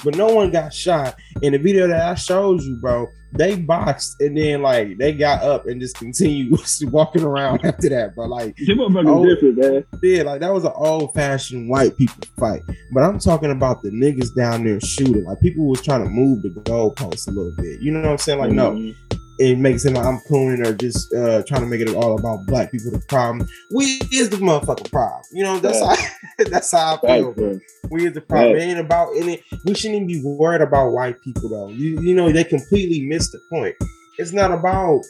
but 0.05 0.17
no 0.17 0.27
one 0.27 0.51
got 0.51 0.73
shot. 0.73 1.17
In 1.43 1.53
the 1.53 1.59
video 1.59 1.89
that 1.89 2.09
I 2.09 2.15
showed 2.15 2.63
you, 2.63 2.77
bro, 2.77 3.07
they 3.33 3.57
boxed 3.57 4.17
and 4.21 4.37
then 4.37 4.63
like 4.63 4.97
they 4.97 5.13
got 5.13 5.43
up 5.43 5.67
and 5.67 5.81
just 5.81 5.97
continued 5.99 6.59
walking 6.85 7.23
around 7.25 7.63
after 7.65 7.89
that, 7.91 8.15
But 8.17 8.29
Like, 8.31 8.57
motherfuckers 8.57 9.07
Oh. 9.09 9.25
different, 9.27 9.59
man. 9.59 9.85
yeah, 10.03 10.23
like 10.23 10.41
that 10.41 10.53
was 10.55 10.65
an 10.65 10.73
old 10.75 11.13
fashioned 11.13 11.69
white 11.69 11.97
people 11.99 12.17
fight. 12.39 12.63
But 12.93 13.03
I'm 13.03 13.19
talking 13.19 13.51
about 13.51 13.83
the 13.83 13.91
niggas 13.91 14.35
down 14.35 14.65
there 14.65 14.81
shooting. 14.81 15.25
Like 15.25 15.41
people 15.41 15.67
was 15.69 15.83
trying 15.83 16.05
to 16.05 16.09
move 16.11 16.43
the 16.43 16.49
goalposts 16.51 17.29
a 17.29 17.31
little 17.33 17.53
bit. 17.59 17.81
You 17.83 17.91
know 17.93 18.01
what 18.01 18.11
I'm 18.13 18.19
saying? 18.19 18.39
Like, 18.39 18.53
no, 18.53 18.71
Mhm. 18.73 18.95
It 19.39 19.59
makes 19.59 19.85
it 19.85 19.93
like 19.95 20.05
I'm 20.05 20.19
cooning 20.21 20.67
or 20.67 20.73
just 20.75 21.15
uh, 21.15 21.43
trying 21.45 21.61
to 21.61 21.67
make 21.67 21.81
it 21.81 21.95
all 21.95 22.19
about 22.19 22.47
black 22.47 22.73
people 22.73 22.91
the 22.91 22.99
problem. 22.99 23.49
We 23.75 24.01
is 24.13 24.31
the 24.31 24.39
motherfucking 24.39 24.91
problem. 24.91 25.23
You 25.33 25.45
know, 25.45 25.59
that's 25.59 25.81
how 25.81 25.97
that's 26.51 26.73
how 26.73 26.97
I 27.05 27.19
feel. 27.19 27.33
Bro. 27.33 27.61
We 27.91 28.07
is 28.07 28.15
the 28.15 28.21
problem. 28.21 28.55
Right. 28.55 28.63
It 28.63 28.65
ain't 28.65 28.81
about 28.81 29.11
any 29.17 29.43
we 29.65 29.75
shouldn't 29.75 29.97
even 29.97 30.07
be 30.07 30.23
worried 30.25 30.61
about 30.63 30.91
white 30.91 31.21
people 31.23 31.49
though. 31.49 31.69
You, 31.69 32.01
you 32.01 32.15
know, 32.15 32.33
they 32.33 32.45
completely 32.45 33.07
missed 33.07 33.33
the 33.33 33.41
point. 33.51 33.77
It's 34.19 34.33
not 34.33 34.51
about 34.51 35.03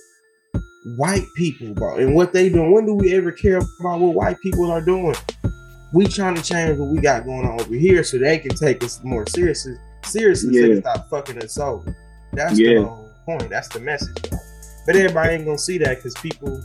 white 0.96 1.26
people, 1.36 1.74
bro, 1.74 1.96
and 1.96 2.14
what 2.14 2.32
they 2.32 2.48
doing. 2.48 2.72
When 2.72 2.86
do 2.86 2.94
we 2.94 3.14
ever 3.14 3.32
care 3.32 3.58
about 3.58 4.00
what 4.00 4.14
white 4.14 4.40
people 4.40 4.70
are 4.70 4.84
doing? 4.84 5.14
We 5.94 6.06
trying 6.06 6.34
to 6.34 6.42
change 6.42 6.78
what 6.78 6.90
we 6.90 7.00
got 7.00 7.24
going 7.24 7.46
on 7.46 7.60
over 7.60 7.74
here 7.74 8.04
so 8.04 8.18
they 8.18 8.38
can 8.38 8.54
take 8.54 8.84
us 8.84 9.02
more 9.02 9.26
seriously 9.26 9.74
seriously 10.04 10.54
so 10.54 10.60
they 10.60 10.68
can 10.68 10.80
stop 10.82 11.08
fucking 11.10 11.38
us 11.42 11.58
over. 11.58 11.96
That's 12.32 12.58
Yeah. 12.58 12.74
the 12.74 12.84
whole 12.84 13.07
point. 13.28 13.50
That's 13.50 13.68
the 13.68 13.80
message, 13.80 14.22
bro. 14.30 14.38
But 14.86 14.96
everybody 14.96 15.34
ain't 15.34 15.44
gonna 15.44 15.58
see 15.58 15.76
that 15.78 15.96
because 15.96 16.14
people 16.14 16.62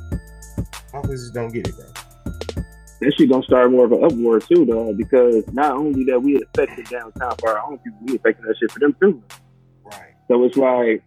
motherfuckers 0.94 1.20
just 1.20 1.34
don't 1.34 1.52
get 1.52 1.68
it, 1.68 1.76
bro. 1.76 2.64
that 3.02 3.14
shit 3.18 3.30
gonna 3.30 3.44
start 3.44 3.70
more 3.72 3.86
of 3.86 3.92
an 3.92 4.04
uproar 4.04 4.40
too, 4.40 4.66
though, 4.66 4.94
because 4.94 5.46
not 5.52 5.72
only 5.72 6.06
that 6.06 6.22
we 6.22 6.42
affected 6.42 6.86
downtown 6.86 7.36
for 7.40 7.50
our 7.50 7.66
own 7.70 7.80
people, 7.80 8.00
we 8.06 8.16
affecting 8.16 8.46
that 8.46 8.56
shit 8.58 8.72
for 8.72 8.80
them 8.80 8.96
too. 9.02 9.22
Right. 9.84 10.14
So 10.30 10.42
it's 10.46 10.56
like, 10.56 11.04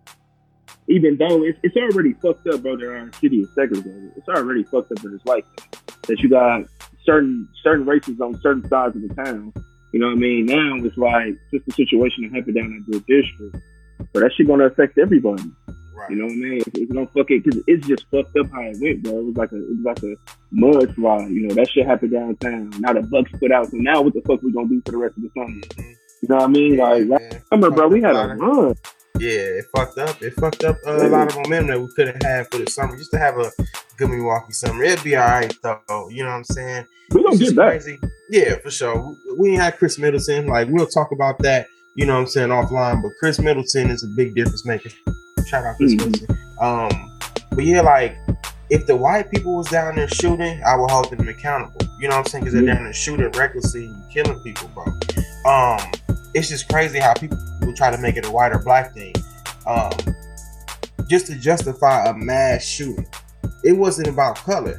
even 0.89 1.17
though 1.17 1.43
it's, 1.43 1.59
it's 1.63 1.77
already 1.77 2.13
fucked 2.15 2.47
up, 2.49 2.61
bro, 2.61 2.73
our 2.73 3.11
city 3.15 3.41
is 3.41 3.49
segregated. 3.55 4.13
It's 4.17 4.29
already 4.29 4.63
fucked 4.65 4.93
up 4.93 4.99
that 4.99 5.15
it's 5.15 5.25
like 5.25 5.47
that. 5.57 5.83
That 6.03 6.21
you 6.21 6.29
got 6.29 6.65
certain 7.05 7.49
certain 7.65 7.87
races 7.87 8.21
on 8.21 8.39
certain 8.43 8.69
sides 8.69 8.95
of 8.95 9.09
the 9.09 9.15
town. 9.25 9.55
You 9.93 10.01
know 10.01 10.09
what 10.09 10.17
I 10.17 10.21
mean? 10.21 10.47
Now 10.47 10.77
it's 10.85 10.99
like 10.99 11.35
just 11.51 11.65
the 11.65 11.73
situation 11.73 12.25
that 12.25 12.37
happened 12.37 12.57
down 12.57 12.67
in 12.67 12.85
your 12.89 13.01
district. 13.09 13.57
But 14.13 14.21
that 14.21 14.33
shit 14.37 14.47
gonna 14.47 14.67
affect 14.67 14.99
everybody. 14.99 15.45
Right. 15.95 16.11
You 16.11 16.17
know 16.17 16.25
what 16.27 16.33
I 16.33 16.37
mean? 16.37 16.59
It's, 16.59 16.69
it's 16.79 16.93
gonna 16.93 17.07
fuck 17.07 17.31
it 17.31 17.43
because 17.45 17.63
it's 17.67 17.87
just 17.87 18.05
fucked 18.11 18.37
up 18.37 18.51
how 18.53 18.61
it 18.63 18.77
went, 18.81 19.03
bro. 19.03 19.19
It 19.21 19.25
was 19.25 19.37
like 19.37 19.53
a 19.53 19.57
it 19.57 19.77
was 19.77 19.85
like 19.85 20.03
a 20.03 20.17
mudslide. 20.55 21.31
You 21.33 21.49
know 21.49 21.55
that 21.55 21.71
shit 21.71 21.87
happened 21.87 22.13
downtown. 22.13 22.71
Now 22.81 22.93
the 22.93 23.03
Bucks 23.03 23.31
put 23.39 23.53
out. 23.53 23.67
So 23.71 23.77
now 23.79 24.03
what 24.03 24.15
the 24.15 24.21
fuck 24.23 24.43
we 24.43 24.53
gonna 24.53 24.69
do 24.69 24.83
for 24.85 24.93
the 24.93 24.99
rest 24.99 25.17
of 25.17 25.23
the 25.23 25.31
summer? 25.35 25.49
Mhm. 25.49 25.95
You 26.23 26.29
know 26.31 26.37
what 26.37 26.45
I 26.45 26.47
mean? 26.49 26.77
Like 26.77 27.07
last 27.09 27.33
man. 27.33 27.43
summer, 27.53 27.71
bro, 27.71 27.89
we 27.89 28.01
had 28.03 28.17
a 28.17 28.35
run. 28.37 28.75
Yeah, 29.19 29.31
it 29.31 29.65
fucked 29.75 29.97
up. 29.99 30.21
It 30.23 30.35
fucked 30.35 30.65
up 30.65 30.77
a 30.85 31.09
lot 31.09 31.29
of 31.31 31.37
momentum 31.37 31.69
that 31.69 31.81
we 31.81 31.89
could 31.95 32.09
have 32.09 32.23
had 32.23 32.51
for 32.51 32.59
the 32.59 32.71
summer. 32.71 32.97
Just 32.97 33.11
to 33.13 33.19
have 33.19 33.39
a 33.39 33.51
good 33.97 34.11
Milwaukee 34.11 34.53
summer, 34.53 34.83
it'd 34.83 35.03
be 35.05 35.17
all 35.17 35.27
right 35.27 35.55
though. 35.63 36.09
You 36.11 36.23
know 36.25 36.31
what 36.31 36.37
I'm 36.37 36.45
saying? 36.45 36.85
We 37.13 37.23
don't 37.23 37.35
It's 37.41 37.45
get 37.51 37.57
back. 37.57 37.71
crazy. 37.83 37.99
Yeah, 38.31 38.57
for 38.57 38.71
sure. 38.71 39.17
We 39.39 39.53
ain't 39.53 39.63
had 39.63 39.79
Khris 39.79 39.99
Middleton. 39.99 40.47
Like 40.47 40.69
we'll 40.69 40.87
talk 40.87 41.13
about 41.13 41.39
that. 41.41 41.67
You 41.97 42.07
know 42.07 42.15
what 42.15 42.21
I'm 42.21 42.27
saying 42.27 42.49
offline. 42.51 43.03
But 43.03 43.13
Khris 43.19 43.41
Middleton 43.41 43.91
is 43.91 44.05
a 44.05 44.09
big 44.09 44.35
difference 44.35 44.65
maker. 44.67 44.91
Shout 45.47 45.65
out 45.65 45.77
Khris 45.77 45.95
Mhm. 45.95 46.07
Middleton. 46.07 46.39
Um, 46.61 47.19
but 47.53 47.65
yeah, 47.65 47.81
like 47.81 48.15
if 48.71 48.87
the 48.87 48.95
white 48.97 49.31
people 49.31 49.57
was 49.57 49.69
down 49.69 49.97
there 49.97 50.09
shooting, 50.09 50.63
I 50.65 50.77
would 50.77 50.91
hold 50.91 51.11
them 51.11 51.29
accountable. 51.29 51.81
You 52.01 52.09
know 52.09 52.17
what 52.17 52.27
I'm 52.27 52.31
saying? 52.31 52.45
Because 52.45 52.55
they're 52.55 52.67
down 52.75 52.85
there 52.85 52.93
shooting 52.93 53.31
recklessly, 53.33 53.87
and 53.87 54.11
killing 54.13 54.39
people, 54.41 54.69
bro. 54.75 54.85
Um, 55.51 55.79
it's 56.35 56.49
just 56.49 56.69
crazy 56.69 56.99
how 56.99 57.15
people 57.15 57.39
will 57.63 57.75
try 57.75 57.91
to 57.91 57.99
make 57.99 58.17
it 58.17 58.27
a 58.27 58.31
white 58.31 58.53
or 58.53 58.59
black 58.59 58.93
thing. 58.95 59.15
Um, 59.67 59.93
just 61.09 61.27
to 61.29 61.37
justify 61.37 62.07
a 62.07 62.15
mass 62.15 62.63
shooting. 62.65 63.07
It 63.65 63.73
wasn't 63.73 64.09
about 64.09 64.37
color. 64.37 64.79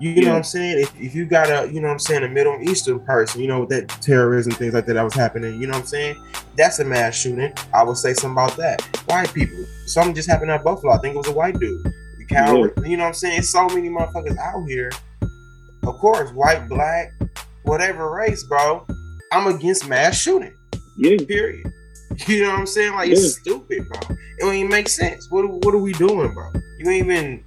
You 0.00 0.22
know 0.22 0.30
what 0.30 0.36
I'm 0.38 0.44
saying? 0.44 0.80
If, 0.80 0.98
if 0.98 1.14
you 1.14 1.26
got 1.26 1.50
a, 1.50 1.70
you 1.70 1.80
know 1.80 1.88
what 1.88 1.92
I'm 1.92 1.98
saying, 1.98 2.24
a 2.24 2.28
Middle 2.28 2.58
Eastern 2.62 3.00
person, 3.00 3.42
you 3.42 3.48
know, 3.48 3.60
with 3.60 3.68
that 3.68 3.88
terrorism, 4.00 4.52
things 4.52 4.72
like 4.72 4.86
that 4.86 4.94
that 4.94 5.02
was 5.02 5.12
happening, 5.12 5.60
you 5.60 5.66
know 5.66 5.74
what 5.74 5.80
I'm 5.80 5.86
saying? 5.86 6.16
That's 6.56 6.78
a 6.78 6.84
mass 6.84 7.14
shooting. 7.14 7.52
I 7.74 7.82
would 7.84 7.98
say 7.98 8.14
something 8.14 8.32
about 8.32 8.56
that. 8.56 8.80
White 9.06 9.32
people. 9.34 9.62
Something 9.86 10.14
just 10.14 10.28
happened 10.28 10.52
at 10.52 10.64
Buffalo. 10.64 10.94
I 10.94 10.98
think 10.98 11.14
it 11.14 11.18
was 11.18 11.28
a 11.28 11.32
white 11.32 11.58
dude. 11.60 11.84
The 11.84 12.24
coward. 12.26 12.72
You 12.84 12.96
know 12.96 13.02
what 13.02 13.08
I'm 13.08 13.14
saying? 13.14 13.42
So 13.42 13.66
many 13.68 13.90
motherfuckers 13.90 14.38
out 14.38 14.64
here. 14.66 14.90
Of 15.82 15.98
course, 15.98 16.32
white, 16.32 16.66
black, 16.66 17.12
whatever 17.64 18.10
race, 18.10 18.42
bro. 18.44 18.86
I'm 19.32 19.54
against 19.54 19.86
mass 19.86 20.18
shooting. 20.18 20.56
Yeah, 20.96 21.18
Period. 21.26 21.72
You 22.26 22.42
know 22.42 22.50
what 22.50 22.58
I'm 22.58 22.66
saying? 22.66 22.94
Like 22.94 23.10
it's 23.10 23.38
stupid, 23.38 23.88
bro. 23.88 24.00
It 24.10 24.40
don't 24.40 24.54
even 24.54 24.68
make 24.68 24.88
sense. 24.88 25.28
What 25.30 25.48
what 25.48 25.74
are 25.74 25.78
we 25.78 25.92
doing, 25.92 26.34
bro? 26.34 26.50
You 26.78 26.90
ain't 26.90 27.06
even. 27.06 27.44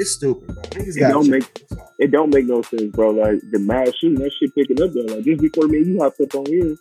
It's 0.00 0.12
stupid, 0.12 0.46
bro. 0.48 0.62
Niggas 0.62 0.96
It 0.96 1.00
don't 1.10 1.28
make- 1.28 1.64
it 1.98 2.10
don't 2.10 2.32
make 2.34 2.46
no 2.46 2.62
sense, 2.62 2.90
bro. 2.96 3.10
Like 3.10 3.38
the 3.52 3.58
mass 3.58 3.90
shooting, 4.00 4.18
that 4.20 4.32
shit 4.32 4.54
picking 4.54 4.80
up 4.82 4.90
though. 4.94 5.14
Like 5.14 5.24
just 5.24 5.40
before 5.42 5.68
me 5.68 5.78
you 5.78 5.98
hopped 6.00 6.20
up 6.20 6.34
on 6.34 6.46
here, 6.46 6.74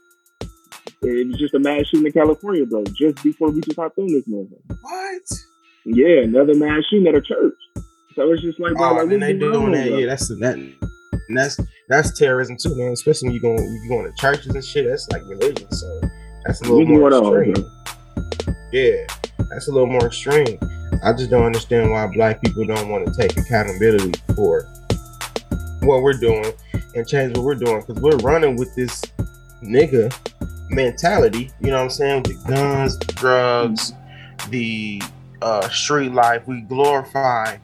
it 1.01 1.28
was 1.28 1.38
just 1.38 1.53
a 1.53 1.59
mass 1.59 1.88
shooting 1.88 2.05
in 2.07 2.11
California, 2.13 2.65
bro. 2.65 2.84
Just 2.86 3.22
before 3.24 3.49
we 3.51 3.61
just 3.61 3.78
hopped 3.78 3.97
on 3.97 4.07
this 4.07 4.24
motherfucker. 4.26 4.78
What? 4.82 5.22
Yeah, 5.86 6.24
another 6.24 6.55
mass 6.55 6.84
shooting 6.89 7.07
at 7.07 7.15
a 7.15 7.22
church. 7.22 7.55
So 8.15 8.32
it's 8.32 8.41
just 8.41 8.59
like, 8.59 8.74
bro, 8.74 8.89
Oh, 8.91 8.93
like, 9.03 9.11
and 9.11 9.22
they 9.22 9.34
doing 9.34 9.72
that. 9.74 9.88
bro? 9.89 9.97
Yeah, 9.97 10.05
that's 10.07 10.28
that. 10.30 10.55
And 10.57 11.38
that's 11.38 11.59
that's 11.89 12.17
terrorism 12.17 12.57
too, 12.57 12.76
man. 12.76 12.91
Especially 12.93 13.28
when 13.30 13.36
you 13.36 13.41
going 13.41 13.57
you 13.59 13.89
going 13.89 14.05
to 14.09 14.13
churches 14.17 14.47
and 14.55 14.63
shit. 14.63 14.88
That's 14.88 15.07
like 15.11 15.24
religion. 15.26 15.70
So 15.72 16.01
that's 16.45 16.61
a 16.61 16.63
little 16.72 16.86
more 16.86 17.09
extreme. 17.43 17.65
Yeah, 18.72 19.05
that's 19.49 19.67
a 19.67 19.72
little 19.72 19.88
more 19.88 20.05
extreme. 20.07 20.57
I 21.03 21.13
just 21.13 21.29
don't 21.29 21.45
understand 21.45 21.91
why 21.91 22.07
black 22.07 22.41
people 22.41 22.65
don't 22.65 22.89
want 22.89 23.05
to 23.07 23.13
take 23.13 23.37
accountability 23.37 24.11
for 24.35 24.67
what 25.81 26.01
we're 26.01 26.13
doing 26.19 26.51
and 26.95 27.07
change 27.07 27.37
what 27.37 27.45
we're 27.45 27.55
doing 27.55 27.81
because 27.85 28.01
we're 28.01 28.17
running 28.17 28.57
with 28.57 28.73
this 28.75 29.01
nigga 29.63 30.13
mentality. 30.69 31.51
You 31.61 31.71
know 31.71 31.77
what 31.77 31.83
I'm 31.83 31.89
saying? 31.89 32.23
With 32.23 32.43
the 32.45 32.49
guns, 32.53 32.97
the 32.99 33.13
drugs, 33.13 33.93
the 34.49 35.01
uh, 35.41 35.67
street 35.69 36.11
life. 36.11 36.45
We 36.47 36.61
glorify 36.61 37.57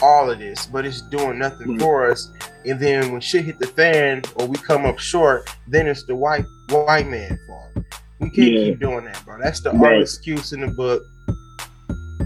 all 0.00 0.30
of 0.30 0.38
this, 0.38 0.66
but 0.66 0.86
it's 0.86 1.02
doing 1.02 1.38
nothing 1.38 1.72
Right. 1.72 1.80
for 1.80 2.10
us. 2.10 2.30
And 2.64 2.80
then 2.80 3.12
when 3.12 3.20
shit 3.20 3.44
hit 3.44 3.58
the 3.58 3.66
fan 3.66 4.22
or 4.36 4.46
we 4.46 4.56
come 4.56 4.86
up 4.86 4.98
short, 4.98 5.50
then 5.66 5.86
it's 5.86 6.04
the 6.04 6.14
white 6.14 6.44
white 6.70 7.06
man 7.06 7.38
fault. 7.46 7.84
We 8.20 8.30
can't 8.30 8.52
Yeah. 8.52 8.64
keep 8.64 8.80
doing 8.80 9.04
that, 9.04 9.22
bro. 9.24 9.38
That's 9.42 9.60
the 9.60 9.72
Right. 9.72 9.94
oldest 9.94 10.16
excuse 10.18 10.52
in 10.52 10.60
the 10.60 10.68
book. 10.68 11.02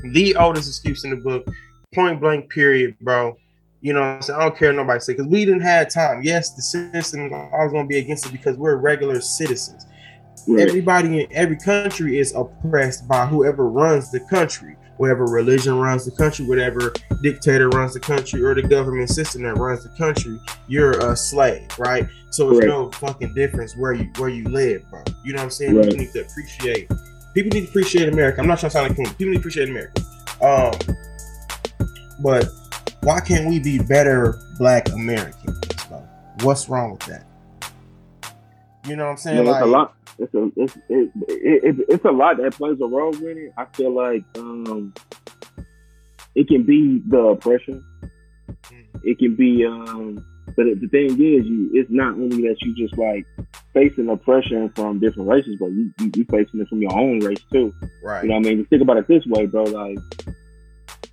The 0.05 0.35
oldest 0.37 0.69
excuse 0.69 1.05
in 1.05 1.11
the 1.11 1.17
book. 1.17 1.47
Point 1.95 2.21
blank, 2.21 2.51
period, 2.51 2.97
bro. 3.01 3.37
You 3.81 3.93
know, 3.93 4.03
I'm 4.03 4.23
saying? 4.23 4.39
I 4.39 4.45
don't 4.45 4.57
care 4.57 4.73
nobody 4.73 5.01
say 5.01 5.13
because 5.13 5.27
we 5.27 5.45
didn't 5.45 5.63
have 5.63 5.91
time. 5.91 6.23
Yes, 6.23 6.51
the 6.55 6.63
system 6.63 7.33
always 7.33 7.73
going 7.73 7.85
to 7.85 7.89
be 7.89 7.99
against 7.99 8.27
it 8.27 8.33
because 8.33 8.57
we're 8.57 8.77
regular 8.77 9.21
citizens. 9.21 9.87
Right. 10.49 10.67
Everybody 10.69 11.23
in 11.23 11.29
every 11.33 11.57
country 11.57 12.19
is 12.19 12.35
oppressed 12.35 13.07
by 13.07 13.27
whoever 13.27 13.69
runs 13.69 14.11
the 14.11 14.21
country, 14.21 14.77
whatever 14.97 15.25
religion 15.27 15.79
runs 15.79 16.05
the 16.05 16.13
country, 16.13 16.47
whatever 16.47 16.93
dictator 17.23 17.69
runs 17.69 17.95
the 17.95 18.01
country, 18.01 18.43
or 18.43 18.55
the 18.55 18.63
government 18.63 19.11
system 19.11 19.43
that 19.43 19.57
runs 19.57 19.83
the 19.83 19.91
country. 19.91 20.39
You're 20.69 20.93
a 21.11 21.17
slave, 21.17 21.69
right? 21.79 22.07
So 22.31 22.51
it's 22.51 22.61
Right. 22.61 22.69
no 22.69 22.91
fucking 22.93 23.35
difference 23.35 23.77
where 23.77 23.93
you 23.93 24.09
where 24.17 24.31
you 24.31 24.45
live, 24.45 24.89
bro. 24.91 25.03
You 25.25 25.33
know 25.33 25.39
what 25.39 25.45
I'm 25.45 25.51
saying? 25.51 25.75
Right. 25.77 25.85
People 25.85 25.99
need 25.99 26.13
to 26.13 26.23
appreciate. 26.23 26.91
People 27.35 27.51
need 27.51 27.65
to 27.65 27.69
appreciate 27.69 28.09
America. 28.09 28.41
I'm 28.41 28.47
not 28.47 28.59
trying 28.59 28.71
to 28.71 28.79
sound 28.79 28.99
like. 28.99 29.19
People 29.19 29.33
need 29.33 29.35
to 29.35 29.39
appreciate 29.39 29.69
America. 29.69 30.03
Um, 30.43 30.73
but 32.23 32.49
why 33.03 33.21
can't 33.21 33.49
we 33.49 33.59
be 33.59 33.79
better 33.79 34.39
Black 34.59 34.89
Americans? 34.91 35.59
What's 36.43 36.69
wrong 36.69 36.93
with 36.93 37.01
that? 37.07 37.27
You 38.87 38.97
know 38.97 39.05
what 39.05 39.11
I'm 39.13 39.17
saying? 39.17 39.37
Yeah, 39.37 39.43
it's 39.43 39.51
like, 39.51 39.63
a 39.63 39.67
lot. 39.67 39.95
It's 40.19 40.35
a 40.35 40.51
it's 40.57 40.77
it, 40.89 41.11
it, 41.29 41.65
it, 41.65 41.87
it's 41.89 42.05
a 42.05 42.11
lot 42.11 42.37
that 42.39 42.55
plays 42.55 42.79
a 42.81 42.87
role 42.87 43.15
in 43.15 43.39
it. 43.39 43.53
I 43.57 43.65
feel 43.77 43.95
like 43.95 44.25
um, 44.37 44.93
it 46.35 46.49
can 46.49 46.65
be 46.65 47.01
the 47.09 47.19
oppression. 47.19 47.85
Mm. 48.65 49.01
It 49.05 49.19
can 49.19 49.37
be 49.37 49.65
um, 49.65 50.25
but 50.57 50.67
the 50.81 50.89
thing 50.89 51.11
is, 51.13 51.47
you 51.47 51.71
it's 51.73 51.91
not 51.91 52.15
only 52.15 52.43
that 52.43 52.57
you 52.61 52.75
just 52.75 52.99
like 52.99 53.27
facing 53.75 54.09
oppression 54.09 54.71
from 54.75 55.01
different 55.01 55.29
races, 55.29 55.57
but 55.59 55.67
you 55.67 55.93
you, 56.01 56.11
you 56.17 56.25
facing 56.31 56.61
it 56.61 56.69
from 56.69 56.81
your 56.83 56.95
own 56.97 57.21
race 57.21 57.43
too. 57.53 57.75
right? 58.03 58.23
You 58.23 58.31
know 58.31 58.37
what 58.37 58.47
I 58.47 58.51
mean? 58.51 58.59
Just 58.59 58.71
think 58.71 58.83
about 58.83 58.97
it 58.99 59.09
this 59.09 59.25
way, 59.27 59.47
bro. 59.47 59.65
Like 59.65 59.99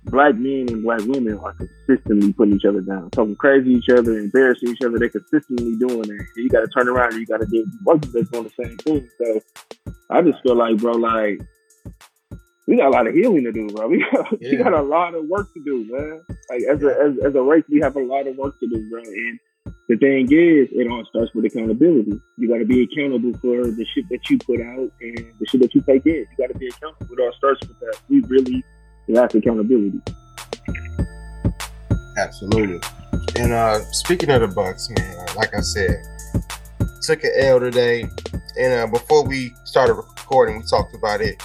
black 0.04 0.34
men 0.34 0.66
and 0.70 0.82
black 0.82 1.00
women 1.00 1.38
are 1.38 1.52
consistently 1.54 2.32
putting 2.32 2.54
each 2.54 2.64
other 2.64 2.80
down, 2.80 3.10
talking 3.10 3.36
crazy 3.36 3.72
to 3.72 3.78
each 3.78 3.88
other, 3.90 4.18
embarrassing 4.18 4.70
each 4.70 4.82
other. 4.84 4.98
They're 4.98 5.08
consistently 5.10 5.76
doing 5.76 6.02
that. 6.02 6.10
And 6.10 6.26
you 6.36 6.48
got 6.48 6.60
to 6.60 6.68
turn 6.68 6.88
around 6.88 7.12
and 7.12 7.20
you 7.20 7.26
got 7.26 7.40
to 7.40 7.46
with 7.50 7.84
both 7.84 8.12
that's 8.12 8.28
doing 8.30 8.44
the 8.56 8.64
same 8.64 8.76
thing. 8.78 9.08
So 9.18 9.40
I 10.10 10.22
just 10.22 10.42
feel 10.42 10.56
like, 10.56 10.78
bro, 10.78 10.92
like 10.92 11.40
we 12.66 12.76
got 12.76 12.88
a 12.88 12.90
lot 12.90 13.06
of 13.06 13.14
healing 13.14 13.44
to 13.44 13.52
do, 13.52 13.68
bro. 13.68 13.88
We 13.90 14.04
got, 14.12 14.40
we 14.40 14.56
got 14.56 14.72
a 14.72 14.82
lot 14.82 15.14
of 15.14 15.26
work 15.26 15.52
to 15.54 15.64
do, 15.64 15.86
man. 15.90 16.22
Like 16.48 16.62
as 16.70 16.82
a 16.82 16.88
as, 16.88 17.26
as 17.26 17.34
a 17.34 17.42
race, 17.42 17.64
we 17.68 17.80
have 17.80 17.96
a 17.96 18.02
lot 18.02 18.26
of 18.26 18.36
work 18.36 18.58
to 18.60 18.68
do, 18.68 18.88
bro. 18.90 19.02
And 19.02 19.38
the 19.88 19.96
thing 19.96 20.26
is, 20.26 20.68
it 20.72 20.90
all 20.90 21.04
starts 21.06 21.34
with 21.34 21.44
accountability. 21.44 22.20
You 22.38 22.48
got 22.48 22.58
to 22.58 22.64
be 22.64 22.82
accountable 22.82 23.32
for 23.40 23.70
the 23.70 23.86
shit 23.94 24.08
that 24.10 24.28
you 24.30 24.38
put 24.38 24.60
out 24.60 24.90
and 25.00 25.34
the 25.38 25.46
shit 25.46 25.60
that 25.62 25.74
you 25.74 25.82
take 25.82 26.06
in. 26.06 26.26
You 26.30 26.36
got 26.38 26.52
to 26.52 26.58
be 26.58 26.68
accountable. 26.68 27.12
It 27.12 27.20
all 27.20 27.32
starts 27.36 27.60
with 27.66 27.78
that. 27.80 27.98
We 28.08 28.20
really 28.22 28.64
lack 29.08 29.34
accountability. 29.34 30.00
Absolutely. 32.16 32.80
And 33.36 33.52
uh 33.52 33.80
speaking 33.92 34.30
of 34.30 34.42
the 34.42 34.48
Bucks, 34.48 34.90
man, 34.90 35.16
uh, 35.16 35.34
like 35.36 35.54
I 35.54 35.60
said, 35.60 36.02
took 37.02 37.24
an 37.24 37.32
L 37.36 37.60
today. 37.60 38.08
And 38.58 38.72
uh, 38.72 38.86
before 38.86 39.24
we 39.24 39.52
started 39.64 39.94
recording, 39.94 40.58
we 40.58 40.62
talked 40.64 40.94
about 40.94 41.20
it. 41.20 41.42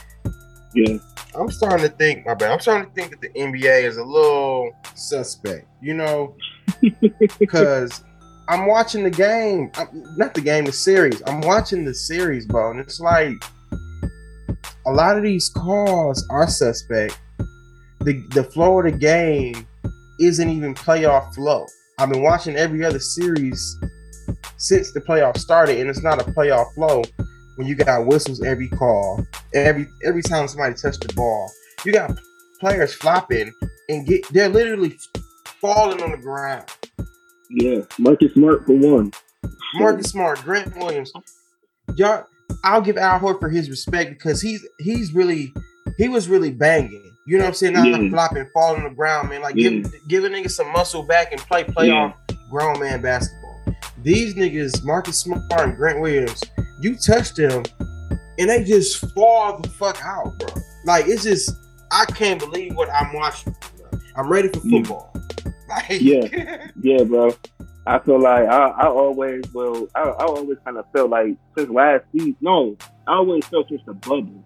Yeah, 0.73 0.97
I'm 1.33 1.49
starting 1.49 1.89
to 1.89 1.95
think, 1.95 2.25
my 2.25 2.33
bad. 2.33 2.51
I'm 2.51 2.59
starting 2.59 2.89
to 2.89 2.93
think 2.93 3.11
that 3.11 3.21
the 3.21 3.29
NBA 3.39 3.83
is 3.83 3.97
a 3.97 4.03
little 4.03 4.71
suspect, 4.95 5.67
you 5.81 5.93
know, 5.93 6.35
because 7.39 8.03
I'm 8.47 8.67
watching 8.67 9.03
the 9.03 9.09
game, 9.09 9.71
I'm- 9.75 10.03
not 10.17 10.33
the 10.33 10.41
game, 10.41 10.65
the 10.65 10.71
series. 10.71 11.21
I'm 11.25 11.41
watching 11.41 11.83
the 11.83 11.93
series, 11.93 12.45
bro, 12.45 12.71
and 12.71 12.79
it's 12.79 12.99
like 12.99 13.33
a 14.85 14.91
lot 14.91 15.17
of 15.17 15.23
these 15.23 15.49
calls 15.49 16.25
are 16.29 16.47
suspect. 16.47 17.17
The 18.01 18.23
the 18.31 18.43
flow 18.43 18.79
of 18.79 18.85
the 18.85 18.91
game 18.91 19.65
isn't 20.19 20.49
even 20.49 20.75
playoff 20.75 21.33
flow. 21.33 21.65
I've 21.97 22.09
been 22.09 22.21
watching 22.21 22.55
every 22.55 22.85
other 22.85 22.99
series 22.99 23.77
since 24.57 24.91
the 24.91 25.01
playoffs 25.01 25.39
started, 25.39 25.79
and 25.79 25.89
it's 25.89 26.03
not 26.03 26.21
a 26.21 26.31
playoff 26.31 26.73
flow 26.75 27.01
when 27.55 27.67
you 27.67 27.75
got 27.75 28.05
whistles 28.05 28.43
every 28.43 28.69
call, 28.69 29.25
every 29.55 29.87
every 30.03 30.21
time 30.21 30.47
somebody 30.47 30.75
touched 30.75 31.07
the 31.07 31.13
ball. 31.15 31.51
You 31.83 31.93
got 31.93 32.11
players 32.59 32.93
flopping 32.93 33.51
and 33.89 34.05
get 34.05 34.27
they're 34.31 34.49
literally 34.49 34.97
falling 35.61 36.01
on 36.03 36.11
the 36.11 36.17
ground. 36.17 36.69
Yeah. 37.49 37.81
Marcus 37.99 38.33
Smart 38.33 38.65
for 38.65 38.73
one. 38.73 39.11
Marcus 39.75 40.11
Smart, 40.11 40.41
Grant 40.43 40.75
Williams, 40.77 41.11
y'all. 41.95 42.25
I'll 42.63 42.81
give 42.81 42.97
Al 42.97 43.19
Horford 43.19 43.53
his 43.53 43.69
respect 43.69 44.11
because 44.11 44.41
he's 44.41 44.65
he's 44.79 45.13
really 45.13 45.53
he 45.97 46.07
was 46.09 46.27
really 46.27 46.51
banging. 46.51 47.11
You 47.27 47.37
know 47.37 47.43
what 47.45 47.49
I'm 47.49 47.53
saying? 47.55 47.73
Not 47.73 47.87
Yeah. 47.87 48.09
flopping, 48.09 48.47
falling 48.53 48.83
on 48.83 48.89
the 48.89 48.95
ground, 48.95 49.29
man. 49.29 49.41
Like 49.41 49.55
Yeah. 49.55 49.69
give 49.69 49.93
give 50.07 50.23
a 50.25 50.29
nigga 50.29 50.49
some 50.49 50.71
muscle 50.71 51.03
back 51.03 51.31
and 51.31 51.41
play 51.41 51.63
playoff 51.63 52.13
grown 52.49 52.79
man 52.79 53.01
basketball. 53.01 53.63
These 54.03 54.35
niggas, 54.35 54.83
Marcus 54.83 55.17
Smart 55.17 55.41
and 55.51 55.75
Grant 55.75 55.99
Williams, 55.99 56.41
you 56.81 56.95
touch 56.95 57.33
them 57.33 57.63
and 58.37 58.49
they 58.49 58.63
just 58.63 59.11
fall 59.15 59.59
the 59.59 59.69
fuck 59.69 59.99
out, 60.03 60.37
bro. 60.39 60.49
Like 60.85 61.07
it's 61.07 61.23
just 61.23 61.51
I 61.91 62.05
can't 62.05 62.39
believe 62.39 62.75
what 62.75 62.89
I'm 62.91 63.13
watching. 63.13 63.55
Bro. 63.77 63.99
I'm 64.15 64.29
ready 64.29 64.49
for 64.49 64.61
Yeah. 64.63 64.79
football. 64.79 65.14
Like, 65.69 66.01
Yeah. 66.01 66.67
Yeah, 66.81 67.03
bro. 67.03 67.31
I 67.87 67.99
feel 67.99 68.19
like 68.19 68.47
I, 68.47 68.67
I 68.69 68.87
always 68.87 69.43
well 69.53 69.87
I, 69.95 70.01
I 70.01 70.25
always 70.25 70.57
kind 70.65 70.77
of 70.77 70.85
felt 70.91 71.09
like 71.11 71.35
since 71.57 71.69
last 71.69 72.03
season 72.11 72.35
no 72.41 72.77
I 73.07 73.13
always 73.13 73.45
felt 73.45 73.69
since 73.69 73.81
the 73.85 73.93
bubble 73.93 74.43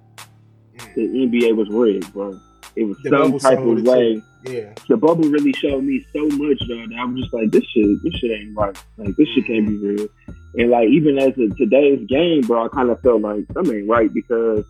the 0.95 1.01
NBA 1.07 1.55
was 1.55 1.69
rigged, 1.69 2.11
bro. 2.13 2.39
It 2.75 2.83
was 2.85 2.97
The 3.03 3.09
some 3.09 3.37
type 3.39 3.59
of 3.59 3.81
way. 3.83 4.21
yeah. 4.45 4.73
The 4.87 4.97
bubble 4.97 5.29
really 5.29 5.53
showed 5.53 5.83
me 5.83 6.05
so 6.13 6.27
much 6.29 6.59
though 6.67 6.85
that 6.87 6.95
I 6.97 7.05
was 7.05 7.21
just 7.21 7.33
like, 7.33 7.51
this 7.51 7.63
shit, 7.65 7.85
this 8.03 8.13
shit 8.15 8.31
ain't 8.31 8.55
right. 8.55 8.77
Like 8.97 9.15
this 9.17 9.27
shit 9.29 9.45
can't 9.45 9.67
be 9.67 9.75
real. 9.77 10.07
And 10.55 10.69
like 10.69 10.87
even 10.89 11.17
as 11.17 11.37
of 11.37 11.55
today's 11.57 12.05
game, 12.07 12.41
bro, 12.41 12.65
I 12.65 12.67
kind 12.69 12.89
of 12.89 13.01
felt 13.01 13.21
like 13.21 13.45
something 13.53 13.75
ain't 13.75 13.89
right 13.89 14.13
because 14.13 14.63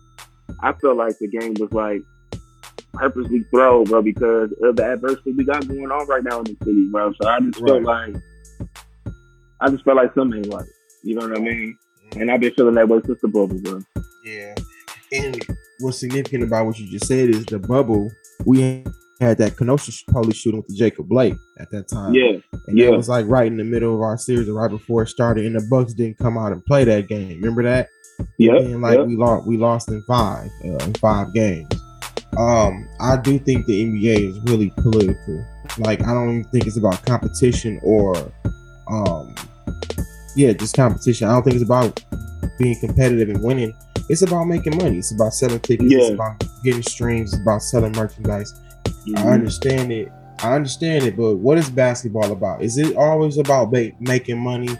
I 0.62 0.72
felt 0.74 0.96
like 0.96 1.18
the 1.18 1.28
game 1.28 1.54
was 1.60 1.72
like 1.72 2.02
purposely 2.92 3.44
thrown, 3.50 3.84
bro, 3.84 4.02
because 4.02 4.52
of 4.62 4.76
the 4.76 4.92
adversity 4.92 5.32
we 5.32 5.44
got 5.44 5.66
going 5.66 5.90
on 5.90 6.06
right 6.06 6.24
now 6.24 6.38
in 6.38 6.44
the 6.44 6.56
city, 6.64 6.88
bro. 6.90 7.12
So 7.20 7.28
I 7.28 7.40
just 7.40 7.58
felt 7.64 7.82
like 7.82 8.16
I 9.60 9.70
just 9.70 9.84
felt 9.84 9.96
like 9.96 10.14
something 10.14 10.38
ain't 10.44 10.52
right. 10.52 10.68
You 11.02 11.16
know 11.16 11.28
what 11.28 11.38
I 11.38 11.40
mean? 11.40 11.76
And 12.16 12.30
I've 12.30 12.40
been 12.40 12.52
feeling 12.54 12.74
that 12.74 12.88
way 12.88 13.00
since 13.04 13.20
the 13.20 13.28
bubble, 13.28 13.60
bro. 13.62 13.80
Yeah. 14.24 14.54
And 15.12 15.40
what's 15.80 15.98
significant 15.98 16.44
about 16.44 16.66
what 16.66 16.78
you 16.78 16.90
just 16.90 17.06
said 17.06 17.30
is 17.30 17.44
the 17.46 17.58
bubble. 17.58 18.10
We 18.44 18.84
had 19.20 19.38
that 19.38 19.56
Kenosha 19.56 19.92
police 20.08 20.36
shooting 20.36 20.60
with 20.60 20.68
the 20.68 20.74
Jacob 20.74 21.08
Blake 21.08 21.34
at 21.58 21.70
that 21.70 21.88
time. 21.88 22.14
Yeah, 22.14 22.38
And 22.66 22.78
yeah. 22.78 22.86
that 22.86 22.96
was 22.96 23.08
like 23.08 23.26
right 23.26 23.46
in 23.46 23.56
the 23.56 23.64
middle 23.64 23.94
of 23.94 24.00
our 24.00 24.16
series, 24.16 24.48
or 24.48 24.54
right 24.54 24.70
before 24.70 25.02
it 25.02 25.08
started, 25.08 25.46
and 25.46 25.54
the 25.54 25.66
Bucks 25.68 25.92
didn't 25.94 26.18
come 26.18 26.38
out 26.38 26.52
and 26.52 26.64
play 26.64 26.84
that 26.84 27.08
game. 27.08 27.36
Remember 27.40 27.62
that? 27.62 27.88
yeah, 28.38 28.56
And 28.56 28.80
like 28.82 28.98
yeah. 28.98 29.04
we 29.04 29.16
lost, 29.16 29.46
we 29.46 29.56
lost 29.56 29.88
in 29.88 30.02
five, 30.02 30.48
uh, 30.64 30.84
in 30.84 30.94
five 30.94 31.32
games. 31.34 31.68
Um, 32.38 32.88
I 33.00 33.16
do 33.16 33.38
think 33.38 33.66
the 33.66 33.82
NBA 33.84 34.30
is 34.30 34.40
really 34.50 34.70
political. 34.76 35.44
Like 35.78 36.02
I 36.02 36.12
don't 36.14 36.30
even 36.30 36.44
think 36.50 36.66
it's 36.66 36.76
about 36.76 37.04
competition 37.06 37.80
or, 37.82 38.16
um, 38.88 39.34
yeah, 40.36 40.52
just 40.52 40.74
competition. 40.76 41.28
I 41.28 41.32
don't 41.32 41.42
think 41.42 41.54
it's 41.56 41.64
about 41.64 42.02
being 42.58 42.78
competitive 42.78 43.28
and 43.28 43.42
winning. 43.42 43.74
It's 44.08 44.22
about 44.22 44.44
making 44.44 44.76
money. 44.76 44.98
It's 44.98 45.12
about 45.12 45.34
selling 45.34 45.60
tickets. 45.60 45.92
It's 45.92 46.10
about 46.10 46.42
getting 46.64 46.82
streams. 46.82 47.32
It's 47.32 47.42
about 47.42 47.62
selling 47.62 47.92
merchandise. 47.92 48.54
I 48.86 48.90
Mhm. 49.22 49.32
understand 49.32 49.92
it. 49.92 50.10
I 50.42 50.54
understand 50.54 51.04
it, 51.04 51.16
but 51.16 51.36
what 51.36 51.58
is 51.58 51.68
basketball 51.68 52.32
about? 52.32 52.62
Is 52.62 52.78
it 52.78 52.96
always 52.96 53.38
about 53.38 53.70
ba- 53.70 53.92
making 54.00 54.38
money, 54.38 54.70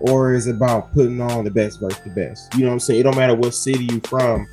or 0.00 0.32
is 0.34 0.46
it 0.46 0.54
about 0.56 0.92
putting 0.94 1.20
on 1.20 1.44
the 1.44 1.50
best 1.50 1.80
versus 1.80 1.98
the 2.04 2.10
best? 2.10 2.54
You 2.54 2.60
know 2.60 2.68
what 2.68 2.74
I'm 2.74 2.80
saying? 2.80 3.00
It 3.00 3.02
don't 3.02 3.16
matter 3.16 3.34
what 3.34 3.52
city 3.54 3.84
you 3.90 4.00
from. 4.08 4.46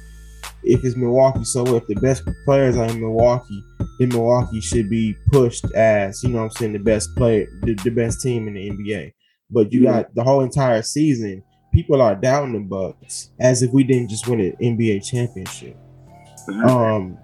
If 0.67 0.83
it's 0.83 0.95
Milwaukee, 0.95 1.43
so 1.43 1.75
if 1.75 1.85
the 1.87 1.95
best 1.95 2.23
players 2.45 2.75
are 2.77 2.85
in 2.85 2.99
Milwaukee, 2.99 3.63
then 3.99 4.09
Milwaukee 4.09 4.61
should 4.61 4.89
be 4.89 5.15
pushed 5.31 5.65
as 5.73 6.23
you 6.23 6.29
know 6.29 6.39
what 6.39 6.43
I'm 6.45 6.51
saying 6.51 6.73
the 6.73 6.79
best 6.79 7.15
player, 7.15 7.47
the, 7.63 7.75
the 7.83 7.91
best 7.91 8.21
team 8.21 8.47
in 8.47 8.55
the 8.55 8.69
NBA. 8.71 9.13
But 9.51 9.71
you 9.71 9.81
Yeah. 9.83 9.91
got 10.01 10.15
the 10.15 10.23
whole 10.23 10.41
entire 10.41 10.81
season. 10.81 11.43
People 11.73 12.01
are 12.01 12.15
down 12.15 12.53
the 12.53 12.59
Bucks 12.59 13.31
as 13.39 13.61
if 13.61 13.71
we 13.71 13.83
didn't 13.83 14.09
just 14.09 14.27
win 14.27 14.39
an 14.39 14.53
NBA 14.61 14.99
championship 15.01 15.77
Mhm. 16.49 16.65
um 16.69 17.17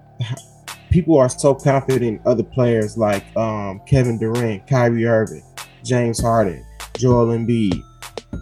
people 0.90 1.16
are 1.18 1.28
so 1.28 1.54
confident 1.54 2.02
in 2.02 2.20
other 2.26 2.42
players 2.42 2.96
like 2.98 3.24
um 3.36 3.80
Kevin 3.86 4.18
Durant, 4.18 4.66
Kyrie 4.66 5.06
Irving, 5.06 5.42
James 5.84 6.20
Harden, 6.20 6.64
Joel 6.98 7.28
Embiid, 7.28 7.80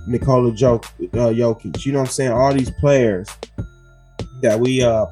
Nikola 0.08 0.50
Jok- 0.52 0.84
uh, 1.14 1.32
Jokic. 1.32 1.84
You 1.86 1.92
know 1.92 2.00
what 2.00 2.08
I'm 2.08 2.12
saying? 2.12 2.32
All 2.32 2.52
these 2.52 2.70
players 2.70 3.28
that 4.42 4.58
we 4.58 4.82
uh 4.82 5.06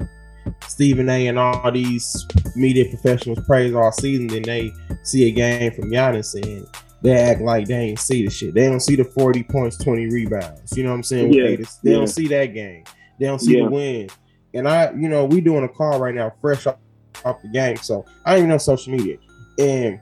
Stephen 0.67 1.09
A. 1.09 1.27
and 1.27 1.37
all 1.37 1.71
these 1.71 2.25
media 2.55 2.85
professionals 2.89 3.39
praise 3.45 3.73
all 3.73 3.91
season, 3.91 4.27
then 4.27 4.41
they 4.43 4.71
see 5.03 5.27
a 5.27 5.31
game 5.31 5.71
from 5.73 5.91
Giannis 5.91 6.33
and 6.41 6.65
they 7.01 7.11
act 7.13 7.41
like 7.41 7.67
they 7.67 7.75
ain't 7.75 7.99
see 7.99 8.25
the 8.25 8.31
shit. 8.31 8.53
They 8.53 8.65
don't 8.67 8.79
see 8.79 8.95
the 8.95 9.05
40 9.05 9.43
points, 9.43 9.77
20 9.77 10.07
rebounds. 10.07 10.75
You 10.75 10.83
know 10.83 10.89
what 10.89 10.95
I'm 10.95 11.03
saying? 11.03 11.33
Yeah, 11.33 11.43
They, 11.43 11.55
they 11.57 11.65
yeah. 11.83 11.93
don't 11.97 12.07
see 12.07 12.27
that 12.27 12.47
game. 12.47 12.83
They 13.19 13.25
don't 13.27 13.39
see 13.39 13.57
Yeah. 13.57 13.65
the 13.65 13.69
win. 13.71 14.09
And 14.53 14.67
I, 14.67 14.91
you 14.91 15.07
know, 15.07 15.25
we 15.25 15.39
doing 15.39 15.63
a 15.63 15.69
call 15.69 15.99
right 15.99 16.13
now, 16.15 16.33
fresh 16.41 16.65
off, 16.67 16.77
off 17.23 17.41
the 17.41 17.49
game. 17.49 17.77
So 17.77 18.03
I 18.25 18.31
don't 18.31 18.39
even 18.39 18.49
know 18.49 18.57
social 18.57 18.91
media. 18.91 19.17
And 19.59 19.99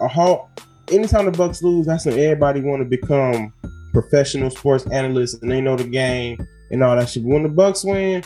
a 0.00 0.08
whole 0.08 0.48
anytime 0.90 1.24
the 1.26 1.30
Bucks 1.30 1.62
lose, 1.62 1.86
that's 1.86 2.04
when 2.04 2.18
everybody 2.18 2.60
want 2.60 2.80
to 2.82 2.84
become 2.88 3.52
professional 3.92 4.50
sports 4.50 4.86
analysts 4.88 5.34
and 5.40 5.50
they 5.50 5.60
know 5.60 5.76
the 5.76 5.84
game 5.84 6.44
and 6.70 6.82
all 6.82 6.96
that 6.96 7.08
shit. 7.08 7.22
But 7.22 7.30
when 7.30 7.42
the 7.44 7.48
Bucks 7.48 7.84
win, 7.84 8.22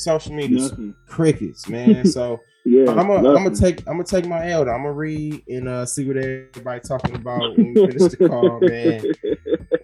social 0.00 0.34
media 0.34 0.60
Nothing. 0.62 0.94
crickets, 1.06 1.68
man. 1.68 2.04
So 2.06 2.40
Yeah, 2.64 2.90
I'm 2.90 3.06
gonna 3.06 3.34
I'm 3.34 3.54
take 3.54 3.80
I'm 3.86 3.94
gonna 3.94 4.04
take 4.04 4.26
my 4.26 4.50
elder. 4.50 4.72
I'm 4.72 4.82
gonna 4.82 4.92
read 4.94 5.42
and 5.48 5.68
uh, 5.68 5.86
see 5.86 6.06
what 6.06 6.16
everybody 6.16 6.80
talking 6.80 7.14
about 7.16 7.40
when 7.56 7.74
we 7.74 7.86
finish 7.86 8.12
the 8.12 8.28
call, 8.28 8.60
man. 8.62 9.02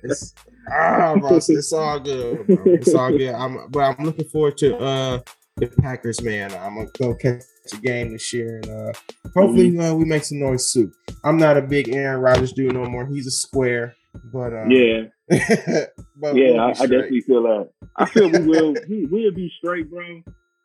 It's 0.02 0.34
ah, 0.70 1.14
bro, 1.18 1.36
it's 1.36 1.72
all 1.72 1.98
good. 2.00 2.46
Bro. 2.46 2.62
It's 2.66 2.94
all 2.94 3.10
good. 3.10 3.34
I'm 3.34 3.70
but 3.70 3.80
I'm 3.80 4.04
looking 4.04 4.28
forward 4.28 4.56
to 4.58 4.76
uh 4.76 5.18
the 5.56 5.68
Packers, 5.80 6.22
man. 6.22 6.52
I'm 6.52 6.76
gonna 6.76 6.88
go 6.98 7.14
catch 7.14 7.42
a 7.72 7.76
game 7.78 8.12
this 8.12 8.32
year 8.32 8.60
and 8.62 8.68
uh 8.70 8.92
hopefully 9.34 9.70
Mm-hmm. 9.70 9.80
uh, 9.80 9.94
we 9.94 10.04
make 10.04 10.24
some 10.24 10.38
noise 10.38 10.70
too. 10.72 10.92
I'm 11.24 11.38
not 11.38 11.56
a 11.56 11.62
big 11.62 11.88
Aaron 11.88 12.20
Rodgers 12.20 12.52
dude 12.52 12.74
no 12.74 12.84
more. 12.84 13.06
He's 13.06 13.26
a 13.26 13.30
square, 13.30 13.94
but 14.32 14.52
uh, 14.52 14.66
yeah, 14.68 15.04
but 15.28 16.34
yeah, 16.34 16.52
we'll 16.52 16.60
I, 16.60 16.70
I 16.70 16.86
definitely 16.86 17.20
feel 17.22 17.42
that. 17.42 17.70
I 17.96 18.08
feel 18.08 18.28
we 18.28 18.42
will 18.42 18.74
we 18.88 19.06
will 19.10 19.32
be 19.32 19.52
straight, 19.58 19.90
bro. 19.90 20.22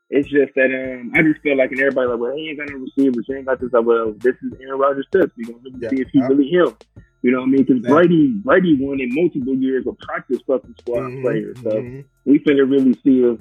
It's 0.09 0.29
just 0.29 0.53
that 0.55 0.65
um, 0.71 1.13
I 1.15 1.21
just 1.21 1.41
feel 1.41 1.57
like 1.57 1.71
and 1.71 1.79
everybody 1.79 2.09
like, 2.09 2.19
well, 2.19 2.35
he 2.35 2.49
ain't 2.49 2.59
got 2.59 2.69
no 2.69 2.77
receivers, 2.77 3.25
he 3.27 3.33
ain't 3.33 3.45
got 3.45 3.59
this. 3.61 3.71
Like, 3.71 3.85
well, 3.85 4.13
this 4.17 4.35
is 4.43 4.53
Aaron 4.61 4.79
Rodgers' 4.79 5.07
test. 5.11 5.31
We 5.37 5.45
gonna 5.45 5.59
Yeah. 5.79 5.89
see 5.89 6.01
if 6.01 6.09
he's 6.11 6.21
Yeah. 6.21 6.27
really 6.27 6.49
him. 6.49 6.75
You 7.23 7.31
know 7.31 7.39
what 7.39 7.47
I 7.47 7.49
mean? 7.49 7.63
Because 7.63 7.77
Exactly. 7.77 8.07
Brady 8.07 8.27
Brady 8.43 8.77
won 8.79 8.99
in 8.99 9.09
multiple 9.13 9.55
years 9.55 9.85
of 9.87 9.97
practice 9.99 10.39
fucking 10.47 10.75
squad 10.81 11.11
Mhm, 11.11 11.21
players. 11.21 11.57
So 11.63 11.69
mhm. 11.69 12.03
we 12.25 12.39
finna 12.39 12.69
really 12.69 12.93
see 13.03 13.21
if 13.23 13.39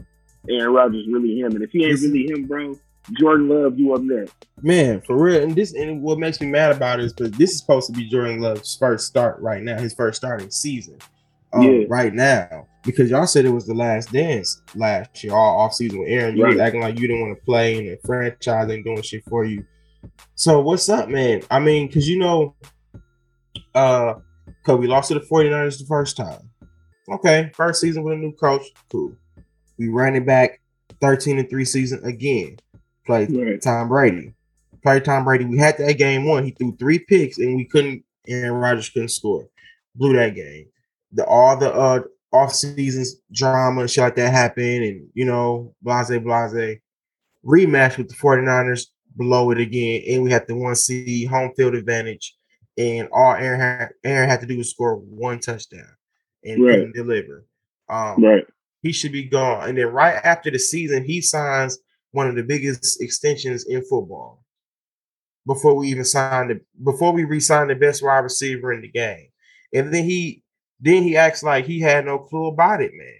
Aaron 0.49 0.73
Rodgers 0.75 1.07
really 1.11 1.39
him. 1.39 1.53
And 1.53 1.63
if 1.63 1.71
he 1.71 1.85
ain't 1.85 2.01
really 2.01 2.27
him, 2.31 2.47
bro, 2.47 2.79
Jordan 3.19 3.49
Love, 3.49 3.79
you 3.79 3.95
up 3.95 4.03
next. 4.03 4.47
Man, 4.63 5.01
for 5.01 5.17
real. 5.17 5.43
And 5.43 5.55
this 5.55 5.75
and 5.75 6.03
what 6.03 6.19
makes 6.19 6.41
me 6.41 6.47
mad 6.47 6.73
about 6.73 7.01
it 7.01 7.07
is 7.07 7.13
because 7.13 7.33
this 7.33 7.51
is 7.53 7.59
supposed 7.59 7.87
to 7.89 7.93
be 7.93 8.09
Jordan 8.09 8.41
Love's 8.41 8.77
first 8.77 9.07
start 9.07 9.41
right 9.41 9.63
now, 9.63 9.79
his 9.79 9.95
first 9.95 10.19
starting 10.19 10.51
season. 10.51 10.99
Um, 11.53 11.63
Yeah. 11.63 11.85
right 11.89 12.15
now. 12.15 12.69
Because 12.85 13.11
y'all 13.11 13.27
said 13.27 13.45
it 13.45 13.51
was 13.51 13.67
the 13.67 13.75
last 13.75 14.13
dance 14.13 14.63
last 14.75 15.23
year, 15.25 15.35
all 15.35 15.59
off 15.61 15.75
season 15.75 15.99
with 15.99 16.09
Aaron. 16.09 16.37
You 16.37 16.47
was 16.47 16.59
acting 16.61 16.81
like 16.81 16.99
you 16.99 17.09
didn't 17.09 17.23
want 17.23 17.37
to 17.39 17.45
play 17.45 17.77
and 17.79 17.89
the 17.89 17.99
franchise 18.07 18.71
ain't 18.71 18.85
doing 18.85 19.03
shit 19.03 19.25
for 19.29 19.45
you. 19.45 19.65
So 20.37 20.61
what's 20.61 20.89
up, 20.89 21.09
man? 21.09 21.43
I 21.51 21.59
mean, 21.59 21.89
because 21.89 22.09
you 22.09 22.19
know, 22.19 22.55
uh, 23.75 24.15
cause 24.65 24.79
we 24.79 24.87
lost 24.87 25.09
to 25.09 25.15
the 25.15 25.21
49ers 25.21 25.79
the 25.79 25.87
first 25.87 26.17
time. 26.17 26.49
Okay, 27.11 27.51
first 27.55 27.81
season 27.81 28.03
with 28.05 28.15
a 28.15 28.17
new 28.17 28.33
coach, 28.33 28.63
cool. 28.91 29.15
We 29.79 29.89
ran 29.89 30.15
it 30.15 30.25
back 30.25 30.61
13 31.01 31.39
and 31.39 31.51
3 31.51 31.65
season 31.65 32.05
again. 32.05 32.57
Played 33.11 33.37
Right. 33.37 33.63
Tom 33.63 33.89
Brady. 33.89 34.33
Played 34.83 35.05
Tom 35.05 35.25
Brady. 35.25 35.45
We 35.45 35.59
had 35.59 35.77
that 35.79 35.99
game 35.99 36.25
one. 36.25 36.45
He 36.45 36.53
threw 36.53 36.77
three 36.77 36.99
picks 37.01 37.39
and 37.39 37.57
we 37.57 37.65
couldn't. 37.65 38.05
Aaron 38.29 38.53
Rodgers 38.53 38.89
couldn't 38.89 39.09
score. 39.09 39.49
Blew 39.97 40.15
that 40.15 40.35
game. 40.35 40.67
The 41.13 41.25
all 41.27 41.57
the 41.57 41.73
uh 41.73 42.01
off 42.33 42.55
seasons 42.55 43.17
drama 43.33 43.81
and 43.83 43.91
shit 43.91 44.05
like 44.05 44.15
that 44.17 44.33
happened, 44.33 44.85
and 44.85 45.09
you 45.15 45.25
know, 45.25 45.75
blase 45.83 46.09
blase. 46.21 46.79
Rematch 47.45 47.97
with 47.99 48.09
the 48.09 48.15
49ers, 48.15 48.87
blow 49.17 49.51
it 49.51 49.59
again, 49.59 50.03
and 50.09 50.23
we 50.23 50.31
had 50.31 50.47
the 50.47 50.55
one 50.55 50.77
seed 50.77 51.29
home 51.29 51.53
field 51.57 51.75
advantage, 51.75 52.37
and 52.79 53.09
all 53.13 53.33
Aaron 53.33 53.59
had, 53.61 53.89
Aaron 54.05 54.29
had 54.29 54.41
to 54.43 54.47
do 54.47 54.59
was 54.59 54.71
score 54.71 54.97
one 54.97 55.41
touchdown 55.41 55.89
and 56.45 56.63
Right. 56.63 56.93
deliver. 56.93 57.47
Um, 57.89 58.23
Right. 58.23 58.45
he 58.83 58.93
should 58.93 59.13
be 59.13 59.25
gone. 59.25 59.69
And 59.71 59.79
then 59.79 59.87
right 59.87 60.21
after 60.23 60.51
the 60.51 60.59
season, 60.59 61.03
he 61.05 61.21
signs 61.23 61.79
one 62.13 62.29
of 62.29 62.37
the 62.37 62.43
biggest 62.43 63.01
extensions 63.01 63.67
in 63.67 63.83
football. 63.83 64.43
Before 65.47 65.75
we 65.75 65.89
even 65.89 66.05
signed 66.05 66.51
the 66.51 66.61
before 66.85 67.13
we 67.13 67.25
re-signed 67.25 67.71
the 67.71 67.75
best 67.75 68.03
wide 68.03 68.19
receiver 68.19 68.73
in 68.73 68.83
the 68.83 68.89
game. 68.89 69.29
And 69.73 69.93
then 69.93 70.05
he 70.05 70.43
then 70.81 71.03
he 71.03 71.17
acts 71.17 71.43
like 71.43 71.65
he 71.65 71.81
had 71.81 72.05
no 72.05 72.19
clue 72.19 72.49
about 72.49 72.83
it, 72.83 72.93
man. 72.95 73.15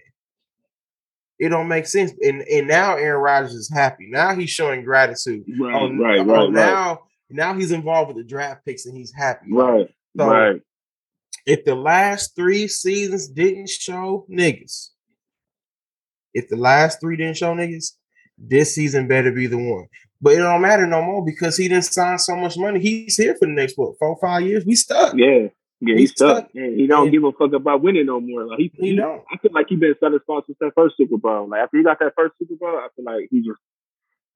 It 1.39 1.49
don't 1.49 1.67
make 1.67 1.87
sense. 1.87 2.13
And 2.21 2.41
and 2.43 2.67
now 2.67 2.95
Aaron 2.95 3.21
Rodgers 3.21 3.53
is 3.53 3.71
happy. 3.73 4.07
Now 4.09 4.35
he's 4.35 4.51
showing 4.51 4.83
gratitude. 4.83 5.43
Right. 5.59 5.73
Oh, 5.75 5.93
right. 5.97 6.19
oh, 6.19 6.23
Right. 6.23 6.39
Right. 6.43 6.51
now 6.51 7.01
now 7.31 7.55
he's 7.55 7.71
involved 7.71 8.09
with 8.09 8.17
the 8.17 8.29
draft 8.29 8.65
picks 8.65 8.85
and 8.85 8.95
he's 8.95 9.13
happy. 9.13 9.47
Right. 9.51 9.87
So 10.17 10.27
right. 10.27 10.61
if 11.45 11.65
the 11.65 11.75
last 11.75 12.35
three 12.35 12.67
seasons 12.67 13.27
didn't 13.27 13.69
show 13.69 14.25
niggas, 14.29 14.89
if 16.33 16.49
the 16.49 16.57
last 16.57 16.99
three 16.99 17.17
didn't 17.17 17.37
show 17.37 17.55
niggas, 17.55 17.93
this 18.47 18.75
season 18.75 19.07
better 19.07 19.31
be 19.31 19.47
the 19.47 19.57
one. 19.57 19.87
But 20.21 20.33
it 20.33 20.37
don't 20.37 20.61
matter 20.61 20.85
no 20.85 21.01
more 21.01 21.25
because 21.25 21.57
he 21.57 21.67
didn't 21.67 21.85
sign 21.85 22.19
so 22.19 22.35
much 22.35 22.57
money. 22.57 22.79
He's 22.79 23.17
here 23.17 23.35
for 23.35 23.45
the 23.47 23.53
next 23.53 23.77
what 23.77 23.97
four 23.99 24.17
five 24.21 24.43
years. 24.43 24.65
We 24.65 24.75
stuck. 24.75 25.13
Yeah. 25.15 25.47
Yeah, 25.83 25.95
He's 25.95 25.99
he's 26.01 26.11
stuck. 26.11 26.37
stuck. 26.37 26.49
Yeah, 26.53 26.67
he 26.75 26.85
don't 26.85 27.03
And- 27.05 27.11
give 27.11 27.23
a 27.23 27.31
fuck 27.31 27.53
about 27.53 27.81
winning 27.81 28.05
no 28.05 28.19
more. 28.21 28.45
Like 28.45 28.59
he, 28.59 28.71
He 28.75 28.89
he 28.91 28.95
don't. 28.95 29.23
I 29.33 29.37
feel 29.37 29.51
like 29.51 29.65
he 29.67 29.75
been 29.77 29.95
satisfied 29.99 30.43
since 30.45 30.57
that 30.61 30.73
first 30.75 30.95
Super 30.95 31.17
Bowl. 31.17 31.49
Like 31.49 31.61
after 31.61 31.77
he 31.77 31.83
got 31.83 31.97
that 31.99 32.13
first 32.15 32.35
Super 32.37 32.53
Bowl, 32.55 32.69
I 32.77 32.87
feel 32.95 33.05
like 33.05 33.27
he 33.31 33.39
just 33.41 33.59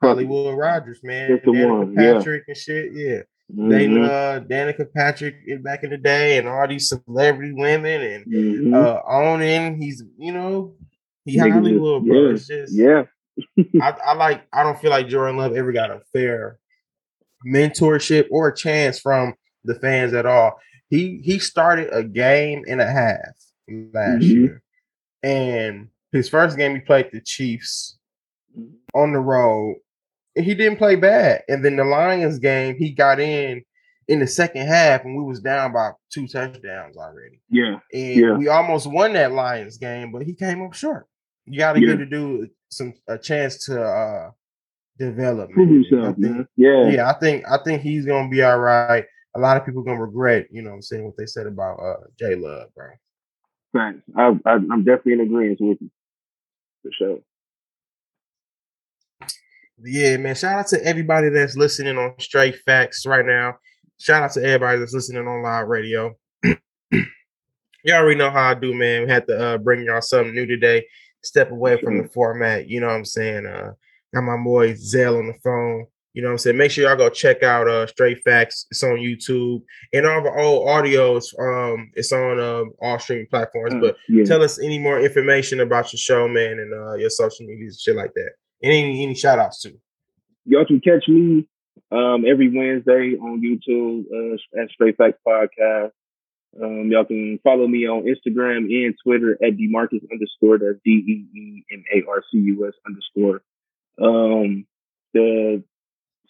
Hollywood 0.02 0.58
Rodgers, 0.58 1.00
man. 1.04 1.32
That's 1.32 1.46
the 1.46 1.52
one, 1.68 1.94
yeah. 1.94 2.14
Patrick 2.14 2.44
and 2.48 2.58
shit. 2.58 2.92
Yeah. 2.94 3.22
They 3.48 3.88
Mhm, 3.88 4.10
uh 4.10 4.40
Danica 4.44 4.92
Patrick 4.92 5.36
in- 5.46 5.62
back 5.62 5.84
in 5.84 5.92
the 5.92 5.98
day 5.98 6.40
and 6.40 6.48
all 6.48 6.68
these 6.68 6.90
celebrity 6.90 7.54
women 7.54 8.02
and 8.02 8.26
mhm. 8.26 8.74
uh 8.74 9.02
owning. 9.08 9.80
He's 9.80 10.04
you 10.18 10.32
know, 10.34 10.74
he 11.26 11.38
Hollywood, 11.38 12.02
just- 12.02 12.10
bro. 12.12 12.30
It's 12.32 12.48
just 12.48 12.74
yeah, 12.76 13.04
I, 13.82 13.90
I 14.06 14.14
like 14.14 14.46
I 14.54 14.64
don't 14.64 14.80
feel 14.80 14.92
like 14.92 15.08
Jordan 15.08 15.38
Love 15.38 15.56
ever 15.56 15.72
got 15.72 15.92
a 15.92 16.02
fair 16.14 16.60
mentorship 17.46 18.28
or 18.32 18.48
a 18.50 18.56
chance 18.56 19.00
from 19.00 19.34
the 19.64 19.76
fans 19.76 20.14
at 20.14 20.26
all. 20.26 20.60
He 20.90 21.20
he 21.24 21.40
started 21.40 21.90
a 21.92 22.04
game 22.04 22.64
and 22.68 22.82
a 22.82 22.86
half 22.88 23.36
last 23.94 24.24
Mhm. 24.24 24.30
year. 24.34 24.62
And 25.24 25.90
his 26.12 26.30
first 26.30 26.58
game 26.58 26.76
he 26.76 26.82
played 26.82 27.10
the 27.12 27.22
Chiefs 27.22 27.98
on 28.94 29.12
the 29.14 29.20
road. 29.20 29.78
And 30.36 30.46
he 30.46 30.54
didn't 30.54 30.78
play 30.78 30.96
bad. 30.96 31.44
And 31.48 31.64
then 31.64 31.76
the 31.78 31.86
Lions 31.86 32.40
game, 32.40 32.76
he 32.78 32.92
got 32.92 33.20
in 33.20 33.64
in 34.08 34.20
the 34.20 34.28
second 34.28 34.68
half 34.68 35.04
and 35.04 35.18
we 35.18 35.24
was 35.24 35.40
down 35.42 35.74
by 35.74 35.92
two 36.12 36.28
touchdowns 36.28 36.96
already. 36.98 37.40
yeah, 37.50 37.80
And 37.94 38.16
Yeah. 38.16 38.38
we 38.38 38.48
almost 38.48 38.86
won 38.86 39.14
that 39.14 39.32
Lions 39.32 39.78
game, 39.78 40.12
but 40.12 40.22
he 40.22 40.34
came 40.34 40.62
up 40.62 40.74
short. 40.74 41.08
You 41.46 41.60
got 41.60 41.74
to 41.74 41.80
Yeah. 41.82 41.88
give 41.90 42.00
the 42.00 42.06
dude 42.06 42.50
some 42.70 42.94
a 43.08 43.18
chance 43.18 43.66
to 43.66 43.82
uh 43.84 44.32
develop. 44.98 45.52
prove 45.52 45.70
man. 45.70 45.84
Himself, 45.84 46.18
man. 46.18 46.48
Yeah, 46.56 46.90
Yeah, 46.90 47.10
I 47.10 47.14
think 47.20 47.44
I 47.50 47.58
think 47.64 47.82
he's 47.82 48.06
gonna 48.06 48.30
be 48.30 48.42
all 48.44 48.60
right. 48.60 49.06
A 49.36 49.40
lot 49.40 49.58
of 49.58 49.66
people 49.66 49.84
gonna 49.84 50.02
regret, 50.02 50.48
you 50.52 50.62
know, 50.62 50.70
what 50.70 50.76
I'm 50.78 50.82
saying 50.82 51.06
what 51.06 51.18
they 51.18 51.26
said 51.26 51.46
about 51.48 51.80
uh 51.80 52.08
J 52.18 52.36
Love, 52.36 52.70
bro. 52.74 52.88
thanks. 53.74 54.02
I, 54.16 54.28
I, 54.46 54.54
I'm 54.54 54.84
definitely 54.84 55.14
in 55.14 55.22
agreement 55.22 55.60
with 55.62 55.78
you 55.82 55.90
for 56.82 56.92
sure. 56.98 57.20
Yeah, 59.84 60.18
man. 60.18 60.36
Shout 60.36 60.60
out 60.60 60.68
to 60.68 60.84
everybody 60.86 61.30
that's 61.30 61.58
listening 61.58 61.98
on 61.98 62.14
Straight 62.20 62.56
Facts 62.66 63.06
right 63.06 63.26
now. 63.26 63.58
Shout 64.00 64.24
out 64.24 64.32
to 64.34 64.44
everybody 64.44 64.80
that's 64.80 64.94
listening 64.94 65.28
on 65.28 65.44
live 65.44 65.68
radio. 65.68 66.16
y'all 66.44 66.56
already 67.94 68.18
know 68.18 68.30
how 68.30 68.52
I 68.52 68.54
do, 68.54 68.74
man. 68.74 69.04
We 69.04 69.10
had 69.12 69.28
to 69.28 69.38
uh, 69.38 69.58
bring 69.58 69.84
y'all 69.86 70.02
something 70.02 70.34
new 70.34 70.46
today. 70.46 70.86
Step 71.26 71.52
away 71.52 71.82
from 71.82 71.98
the 71.98 72.08
format. 72.10 72.70
You 72.70 72.80
know 72.80 72.88
what 72.88 72.96
I'm 72.96 73.06
saying? 73.06 73.46
Uh, 73.46 73.74
got 74.14 74.24
my 74.24 74.38
boy 74.38 74.76
Zell 74.76 75.18
on 75.18 75.28
the 75.28 75.34
phone. 75.44 75.88
You 76.14 76.22
know 76.22 76.30
what 76.30 76.34
I'm 76.34 76.38
saying? 76.38 76.58
Make 76.58 76.72
sure 76.72 76.88
y'all 76.88 76.96
go 76.96 77.10
check 77.10 77.44
out 77.44 77.68
uh, 77.68 77.88
Straight 77.88 78.20
Facts. 78.24 78.68
It's 78.72 78.82
on 78.84 78.96
YouTube 78.98 79.62
and 79.92 80.06
all 80.06 80.24
the 80.24 80.32
old 80.32 80.66
audios. 80.66 81.38
Um, 81.38 81.92
it's 81.94 82.14
on 82.14 82.40
um, 82.40 82.72
all 82.82 82.98
streaming 83.00 83.28
platforms. 83.28 83.76
But 83.82 83.98
yeah. 84.08 84.24
tell 84.24 84.42
us 84.42 84.58
any 84.58 84.80
more 84.80 85.02
information 85.02 85.60
about 85.60 85.92
your 85.92 85.98
show, 85.98 86.30
man, 86.30 86.60
and 86.60 86.74
uh, 86.74 86.94
your 86.94 87.10
social 87.10 87.46
medias, 87.46 87.82
shit 87.82 87.98
like 87.98 88.14
that. 88.14 88.32
And 88.64 88.72
any 88.72 89.04
any 89.04 89.14
shout 89.14 89.40
outs 89.40 89.62
too. 89.62 89.78
y'all 90.46 90.66
can 90.66 90.80
catch 90.80 91.06
me 91.10 91.46
um, 91.92 92.24
every 92.26 92.48
Wednesday 92.48 93.18
on 93.20 93.42
YouTube 93.42 94.06
uh, 94.14 94.62
at 94.62 94.70
Straight 94.70 94.96
Facts 94.96 95.20
Podcast. 95.28 95.92
Um, 96.62 96.90
y'all 96.90 97.06
can 97.06 97.40
follow 97.44 97.68
me 97.68 97.88
on 97.88 98.04
Instagram 98.04 98.66
and 98.70 98.96
Twitter 99.04 99.34
at 99.44 99.58
Deemarcus 99.58 100.10
underscore 100.12 100.58
that's 100.58 100.80
D 100.86 100.92
E 100.92 101.38
E 101.38 101.64
M 101.72 101.84
A 101.94 102.10
R 102.10 102.24
C 102.32 102.38
U 102.38 102.68
S 102.68 102.74
underscore. 102.88 103.42
Um, 104.02 104.66
the 105.14 105.64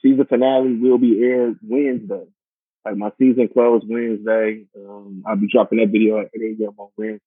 season 0.01 0.25
finale 0.25 0.75
will 0.75 0.97
be 0.97 1.21
aired 1.23 1.59
Wednesday. 1.61 2.25
Like 2.85 2.97
my 2.97 3.11
season 3.19 3.49
closed 3.49 3.85
Wednesday. 3.87 4.65
Um, 4.75 5.23
I'll 5.27 5.35
be 5.35 5.47
dropping 5.51 5.79
that 5.79 5.89
video 5.89 6.19
at 6.19 6.29
8 6.35 6.57
a.m. 6.59 6.73
on 6.77 6.89
Wednesday. 6.97 7.21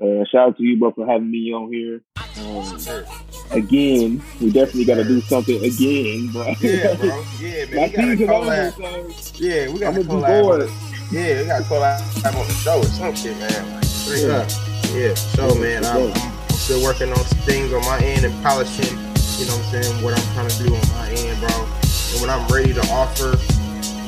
Uh, 0.00 0.24
shout 0.30 0.48
out 0.48 0.56
to 0.56 0.62
you 0.62 0.78
both 0.78 0.94
for 0.94 1.06
having 1.06 1.30
me 1.30 1.52
on 1.52 1.72
here. 1.72 2.00
Um, 2.40 2.78
again. 3.50 4.22
We 4.40 4.52
definitely 4.52 4.84
got 4.84 4.96
to 4.96 5.04
do 5.04 5.20
something 5.22 5.64
again, 5.64 6.28
bro. 6.32 6.54
Yeah, 6.60 6.94
bro. 6.94 7.24
Yeah, 7.40 7.64
man. 7.66 7.76
My 7.76 7.88
season 7.88 8.30
over, 8.30 8.70
so 8.70 9.42
Yeah, 9.44 9.68
we 9.70 9.78
got 9.80 9.94
to 9.94 10.04
gonna 10.04 10.66
be 10.66 10.97
collab. 11.10 11.16
on 11.16 11.16
bored. 11.16 11.24
it. 11.24 11.36
Yeah, 11.36 11.40
we 11.42 11.46
got 11.46 11.58
to 11.58 11.64
collab 11.64 12.40
on 12.40 12.46
the 12.46 12.52
show 12.54 12.78
or 12.80 12.84
some 12.84 13.14
shit, 13.14 13.36
man. 13.38 13.74
Like 13.74 13.84
straight 13.84 14.26
Yeah. 14.26 14.36
up. 14.36 14.50
Yeah, 14.94 15.14
so 15.14 15.54
man, 15.56 15.84
I'm. 15.84 16.12
I'm 16.12 16.38
still 16.50 16.82
working 16.82 17.10
on 17.12 17.24
some 17.24 17.38
things 17.40 17.72
on 17.72 17.80
my 17.82 17.98
end 18.00 18.24
and 18.24 18.42
polishing. 18.42 18.96
You 19.38 19.46
know 19.46 19.56
what 19.56 19.74
I'm 19.74 19.82
saying? 19.82 20.02
What 20.02 20.14
I'm 20.18 20.34
trying 20.34 20.48
to 20.48 20.58
do 20.64 20.74
on 20.74 20.88
my 20.98 21.08
end, 21.10 21.40
bro. 21.40 21.54
And 22.12 22.20
when 22.20 22.30
I'm 22.30 22.46
ready 22.48 22.74
to 22.74 22.80
offer 22.92 23.36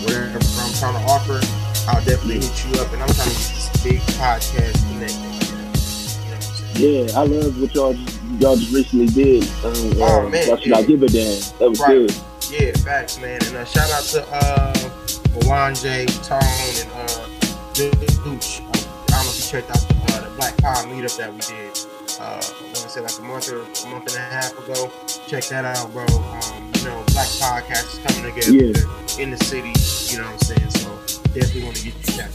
whatever 0.02 0.34
I'm 0.34 0.72
trying 0.74 0.94
to 0.98 1.04
offer, 1.12 1.40
I'll 1.88 2.04
definitely 2.04 2.40
hit 2.40 2.64
you 2.66 2.80
up. 2.80 2.92
And 2.92 3.02
I'm 3.02 3.08
trying 3.14 3.30
to 3.30 3.36
get 3.36 3.54
this 3.54 3.70
big 3.84 4.00
podcast 4.18 4.76
connected. 4.88 5.20
You 5.20 5.56
know 5.56 6.36
what 6.36 6.36
I'm 6.36 6.42
saying? 6.42 7.06
Yeah, 7.06 7.18
I 7.18 7.22
love 7.24 7.60
what 7.60 7.74
y'all 7.74 7.94
just, 7.94 8.22
y'all 8.40 8.56
just 8.56 8.72
recently 8.74 9.06
did. 9.06 9.44
Um, 9.64 9.72
Oh, 10.02 10.26
uh, 10.26 10.28
man, 10.28 10.48
Why 10.48 10.60
should 10.60 10.72
I 10.72 10.80
yeah. 10.80 10.86
give 10.86 11.02
a 11.02 11.08
damn? 11.08 11.40
That 11.60 11.68
was 11.70 11.80
Right. 11.80 11.88
good. 11.88 12.14
Yeah, 12.50 12.72
facts, 12.82 13.18
man. 13.20 13.38
And 13.46 13.56
uh, 13.56 13.64
shout 13.64 13.90
out 13.92 14.02
to 14.04 14.26
uh, 14.34 14.90
Mwanje, 15.34 16.06
Tone, 16.26 16.40
and 16.80 16.90
uh, 16.92 17.26
Dooch. 17.74 18.60
I 18.60 19.22
don't 19.22 19.24
know 19.24 19.30
if 19.30 19.36
you 19.38 19.50
checked 19.50 19.70
out 19.70 19.78
the, 19.88 20.14
uh, 20.14 20.28
the 20.28 20.36
Black 20.36 20.56
Power 20.58 20.84
meetup 20.86 21.16
that 21.18 21.32
we 21.32 21.40
did. 21.40 21.78
Uh, 22.20 22.36
like 22.36 22.84
I 22.84 22.88
said, 22.88 23.02
like 23.04 23.18
a 23.18 23.22
month 23.22 23.50
or 23.52 23.58
a 23.60 23.90
month 23.90 24.06
and 24.08 24.16
a 24.16 24.20
half 24.20 24.52
ago. 24.58 24.90
Check 25.26 25.44
that 25.46 25.64
out, 25.64 25.92
bro. 25.92 26.02
Um, 26.04 26.72
you 26.76 26.84
know, 26.84 27.02
Black 27.12 27.28
Podcast 27.38 27.94
is 27.94 27.98
coming 28.04 28.34
together 28.34 28.52
Yeah. 28.52 29.22
in 29.22 29.30
the 29.30 29.38
city. 29.44 29.72
You 30.12 30.18
know 30.20 30.30
what 30.30 30.34
I'm 30.34 30.38
saying? 30.40 30.70
So 30.70 30.90
definitely 31.32 31.64
want 31.64 31.76
to 31.76 31.84
get 31.84 31.94
you 31.94 32.16
that. 32.18 32.30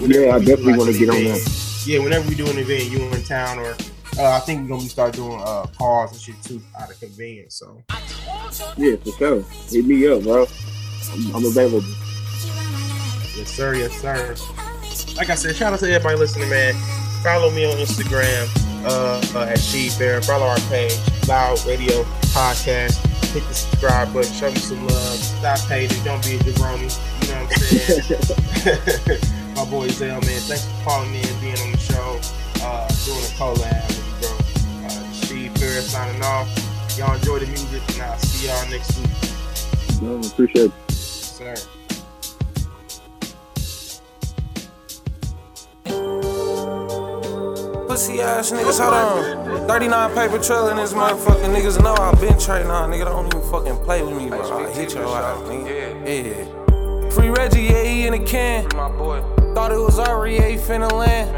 Yeah, 0.00 0.34
I 0.34 0.38
definitely 0.38 0.72
like, 0.72 0.78
wanna 0.78 0.90
an 0.92 0.98
get 0.98 1.08
on 1.10 1.24
that. 1.24 1.82
Yeah, 1.86 1.98
whenever 2.00 2.28
we 2.28 2.34
do 2.34 2.46
an 2.50 2.58
event, 2.58 2.84
you 2.90 2.98
in 3.00 3.22
town, 3.24 3.58
or 3.58 3.76
uh, 4.18 4.30
I 4.36 4.40
think 4.40 4.62
we're 4.62 4.76
gonna 4.76 4.88
start 4.88 5.14
doing 5.14 5.40
uh, 5.40 5.66
calls 5.76 6.12
and 6.12 6.20
shit 6.20 6.42
too 6.42 6.60
out 6.80 6.90
of 6.90 6.98
convenience. 6.98 7.54
So. 7.56 7.82
Yeah, 8.76 8.96
for 8.96 9.12
sure. 9.18 9.42
Hit 9.70 9.84
me 9.84 10.06
up, 10.08 10.22
bro. 10.22 10.46
I'm, 11.12 11.36
I'm 11.36 11.44
available. 11.44 11.82
Yes, 13.36 13.50
sir. 13.50 13.74
Yes, 13.74 13.92
sir. 14.00 14.34
Like 15.16 15.30
I 15.30 15.34
said, 15.34 15.54
shout 15.56 15.72
out 15.72 15.78
to 15.80 15.86
everybody 15.92 16.16
listening, 16.16 16.48
man. 16.48 16.74
Follow 17.22 17.50
me 17.50 17.64
on 17.70 17.76
Instagram 17.78 18.48
uh, 18.84 19.20
uh, 19.38 19.46
at 19.50 19.58
She 19.58 19.88
Fair. 19.88 20.20
Follow 20.22 20.46
our 20.46 20.58
page, 20.68 20.96
Loud 21.26 21.64
Radio 21.66 22.02
Podcast. 22.34 23.04
Hit 23.32 23.46
the 23.46 23.54
subscribe 23.54 24.12
button. 24.12 24.32
Show 24.32 24.50
me 24.50 24.56
some 24.58 24.86
love. 24.86 25.18
Stop 25.18 25.58
hating. 25.68 26.02
Don't 26.04 26.22
be 26.24 26.36
a 26.36 26.38
jabroni. 26.38 26.88
You 27.22 27.34
know 27.34 27.44
what 27.44 27.52
I'm 27.52 27.58
saying? 27.58 29.20
My 29.54 29.64
boy 29.64 29.88
Zell, 29.88 30.20
man. 30.20 30.40
Thanks 30.46 30.64
for 30.64 30.84
calling 30.84 31.14
in, 31.14 31.40
being 31.40 31.58
on 31.58 31.72
the 31.72 31.78
show, 31.78 32.20
uh, 32.62 32.86
doing 33.04 33.18
a 33.18 33.32
collab 33.34 33.86
with 33.88 34.06
me, 34.06 34.12
bro. 34.20 34.86
Uh, 34.86 35.12
She 35.12 35.48
Fair 35.60 35.80
signing 35.82 36.22
off. 36.22 36.48
Y'all 36.96 37.14
enjoy 37.14 37.38
the 37.40 37.46
music, 37.46 37.82
and 37.94 38.02
I'll 38.02 38.18
see 38.18 38.46
y'all 38.46 38.68
next 38.70 38.98
week. 38.98 40.02
No, 40.02 40.16
appreciate 40.20 40.66
it. 40.66 40.87
Yes. 41.48 41.66
Pussy 47.88 48.20
ass 48.20 48.52
niggas, 48.52 48.78
hold 48.78 48.92
on. 48.92 49.66
39 49.66 50.14
paper 50.14 50.38
trail 50.42 50.68
in 50.68 50.76
this 50.76 50.92
motherfucking 50.92 51.54
niggas 51.54 51.82
know 51.82 51.94
I 51.94 52.12
been 52.20 52.38
trading 52.38 52.70
on. 52.70 52.90
Nigga, 52.90 53.06
don't 53.06 53.26
even 53.34 53.50
fucking 53.50 53.76
play 53.84 54.02
with 54.02 54.14
me, 54.14 54.28
bro. 54.28 54.66
I 54.66 54.70
hit 54.72 54.92
your 54.92 55.06
ass, 55.06 55.38
nigga. 55.48 56.04
Yeah. 56.06 57.10
Free 57.12 57.30
Reggie, 57.30 57.62
yeah, 57.62 57.82
he 57.82 58.06
in 58.06 58.12
a 58.12 58.18
can. 58.22 58.68
My 58.76 58.90
boy. 58.90 59.22
Thought 59.54 59.72
it 59.72 59.78
was 59.78 59.98
Ari, 59.98 60.36
yeah, 60.36 60.48
he 60.48 60.56
finna 60.56 60.92
land. 60.92 61.32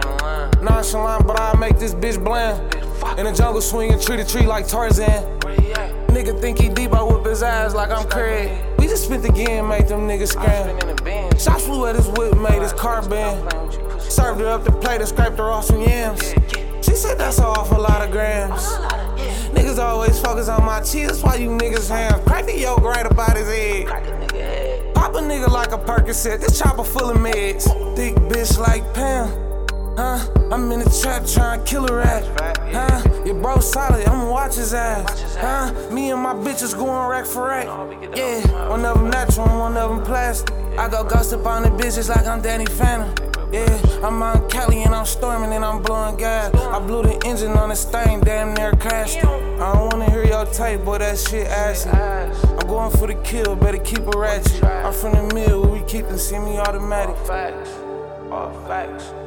Nonchalant, 0.60 1.24
but 1.24 1.38
I 1.38 1.56
make 1.56 1.78
this 1.78 1.94
bitch 1.94 2.22
bland. 2.22 2.74
In 3.16 3.26
the 3.26 3.32
jungle 3.32 3.60
swinging 3.60 4.00
tree 4.00 4.16
to 4.16 4.24
tree 4.24 4.46
like 4.46 4.66
Tarzan. 4.66 5.38
Nigga 6.10 6.38
think 6.40 6.58
he 6.58 6.68
deep, 6.68 6.92
I 6.92 7.02
whip 7.04 7.24
his 7.24 7.42
ass 7.44 7.72
like 7.72 7.90
I'm 7.90 8.08
Craig. 8.08 8.50
Just 8.90 9.04
spent 9.04 9.22
the 9.22 9.30
game, 9.30 9.68
make 9.68 9.86
them 9.86 10.00
niggas 10.00 10.30
scram. 10.30 11.38
Shots 11.38 11.64
flew 11.64 11.86
at 11.86 11.94
his 11.94 12.08
whip, 12.08 12.36
made 12.36 12.60
his 12.60 12.72
car 12.72 13.08
bend. 13.08 13.40
Served 14.02 14.40
her 14.40 14.48
up 14.48 14.64
the 14.64 14.72
plate 14.72 15.00
and 15.00 15.08
scraped 15.08 15.38
her 15.38 15.44
off 15.44 15.66
some 15.66 15.80
yams. 15.80 16.34
She 16.82 16.96
said 16.96 17.16
that's 17.16 17.38
an 17.38 17.44
awful 17.44 17.80
lot 17.80 18.02
of 18.02 18.10
grams. 18.10 18.60
Niggas 19.54 19.78
always 19.78 20.18
focus 20.18 20.48
on 20.48 20.64
my 20.64 20.80
cheese, 20.80 21.22
why 21.22 21.36
you 21.36 21.50
niggas 21.50 21.88
have 21.88 22.24
Crack 22.24 22.46
the 22.46 22.58
yolk 22.58 22.80
right 22.80 23.06
about 23.06 23.36
his 23.36 23.46
head. 23.46 24.92
Pop 24.92 25.14
a 25.14 25.18
nigga 25.18 25.48
like 25.48 25.70
a 25.70 25.78
Percocet, 25.78 26.40
this 26.40 26.58
chopper 26.58 26.82
full 26.82 27.10
of 27.10 27.16
meds. 27.16 27.66
Thick 27.94 28.16
bitch 28.16 28.58
like 28.58 28.82
Pam. 28.92 29.49
Huh? 29.96 30.18
I'm 30.50 30.70
in 30.72 30.80
the 30.80 31.00
trap 31.02 31.26
trying 31.26 31.60
to 31.60 31.64
kill 31.64 31.86
a 31.86 31.94
rat. 31.94 32.24
Huh? 32.72 33.24
Your 33.24 33.34
bro 33.34 33.60
solid, 33.60 34.06
I'ma 34.08 34.30
watch 34.30 34.54
his 34.56 34.74
ass. 34.74 35.36
Huh? 35.36 35.72
Me 35.90 36.10
and 36.10 36.22
my 36.22 36.34
bitches 36.34 36.76
going 36.76 37.08
rack 37.08 37.26
for 37.26 37.48
rack. 37.48 37.66
Yeah, 38.16 38.68
one 38.68 38.84
of 38.84 38.98
them 38.98 39.10
natural, 39.10 39.48
and 39.48 39.58
one 39.58 39.76
of 39.76 39.90
them 39.90 40.04
plastic. 40.04 40.54
I 40.78 40.88
go 40.88 41.04
ghost 41.04 41.32
up 41.32 41.46
on 41.46 41.62
the 41.62 41.70
bitches 41.70 42.08
like 42.08 42.26
I'm 42.26 42.40
Danny 42.40 42.66
Phantom. 42.66 43.14
Yeah, 43.52 43.80
I'm 44.04 44.22
on 44.22 44.48
Cali 44.48 44.84
and 44.84 44.94
I'm 44.94 45.04
storming 45.04 45.52
and 45.52 45.64
I'm 45.64 45.82
blowing 45.82 46.16
gas. 46.16 46.54
I 46.54 46.78
blew 46.78 47.02
the 47.02 47.20
engine 47.26 47.50
on 47.52 47.70
this 47.70 47.84
thing, 47.84 48.20
damn 48.20 48.54
near 48.54 48.72
crashed 48.72 49.18
it. 49.18 49.24
I 49.24 49.74
don't 49.74 49.92
wanna 49.92 50.08
hear 50.08 50.24
your 50.24 50.46
tape, 50.46 50.84
boy, 50.84 50.98
that 50.98 51.18
shit 51.18 51.48
acid. 51.48 51.92
I'm 51.92 52.66
going 52.68 52.92
for 52.92 53.08
the 53.08 53.16
kill, 53.24 53.56
better 53.56 53.78
keep 53.78 54.06
a 54.06 54.16
ratchet. 54.16 54.62
I'm 54.62 54.92
from 54.92 55.14
the 55.14 55.34
mill, 55.34 55.62
where 55.62 55.72
we 55.72 55.82
keep 55.88 56.06
the 56.06 56.16
semi-automatic. 56.16 57.16
All 57.16 57.24
Facts, 57.26 57.70
all 58.30 58.52
facts. 58.68 59.19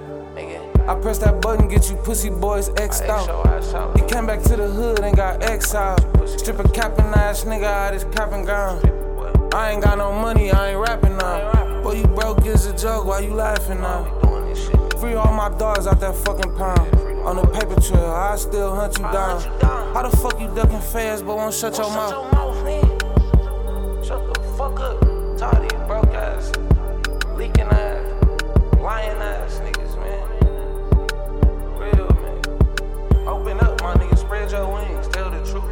I 0.87 0.95
press 0.95 1.17
that 1.19 1.41
button, 1.41 1.67
get 1.67 1.89
you 1.89 1.95
pussy 1.97 2.29
boys 2.29 2.69
X'd 2.77 3.03
out. 3.03 3.27
He 3.97 4.01
came 4.05 4.25
back 4.25 4.41
to 4.43 4.55
the 4.55 4.67
hood 4.67 4.99
and 4.99 5.15
got 5.15 5.41
X 5.41 5.73
out. 5.73 5.99
Stripper 6.27 6.67
capping 6.69 7.05
ass 7.05 7.43
nigga 7.45 7.63
out 7.63 7.93
his 7.93 8.03
cap 8.05 8.31
and 8.33 8.45
gown. 8.45 8.81
I 9.53 9.71
ain't 9.71 9.83
got 9.83 9.97
no 9.97 10.11
money, 10.11 10.51
I 10.51 10.71
ain't 10.71 10.79
rapping 10.79 11.17
now. 11.17 11.81
Boy, 11.83 11.93
you 11.93 12.07
broke 12.07 12.45
is 12.45 12.65
a 12.65 12.77
joke, 12.77 13.05
why 13.05 13.19
you 13.19 13.33
laughing 13.33 13.79
now? 13.79 14.03
Free 14.99 15.13
all 15.13 15.33
my 15.33 15.49
dogs 15.57 15.87
out 15.87 15.99
that 15.99 16.15
fucking 16.15 16.53
pound. 16.55 16.93
On 17.23 17.35
the 17.37 17.45
paper 17.47 17.79
trail, 17.79 18.11
I 18.11 18.35
still 18.35 18.75
hunt 18.75 18.97
you 18.97 19.03
down. 19.03 19.41
How 19.93 20.01
the 20.07 20.17
fuck 20.17 20.39
you 20.39 20.47
ducking 20.53 20.81
fast 20.81 21.25
but 21.25 21.37
won't 21.37 21.53
shut 21.53 21.77
your 21.77 21.89
mouth? 21.89 22.13
Shut 24.05 24.33
the 24.33 24.39
fuck 24.57 24.79
up. 24.79 25.01
You 25.03 25.79
broke 25.87 26.13
ass, 26.13 26.51
leaking 27.37 27.67
ass, 27.67 28.05
lying 28.79 29.17
ass 29.17 29.59
niggas, 29.59 29.82
Open 33.25 33.57
up, 33.61 33.81
my 33.81 33.93
nigga. 33.95 34.17
Spread 34.17 34.51
your 34.51 34.67
wings. 34.73 35.07
Tell 35.07 35.29
the 35.31 35.39
truth. 35.49 35.63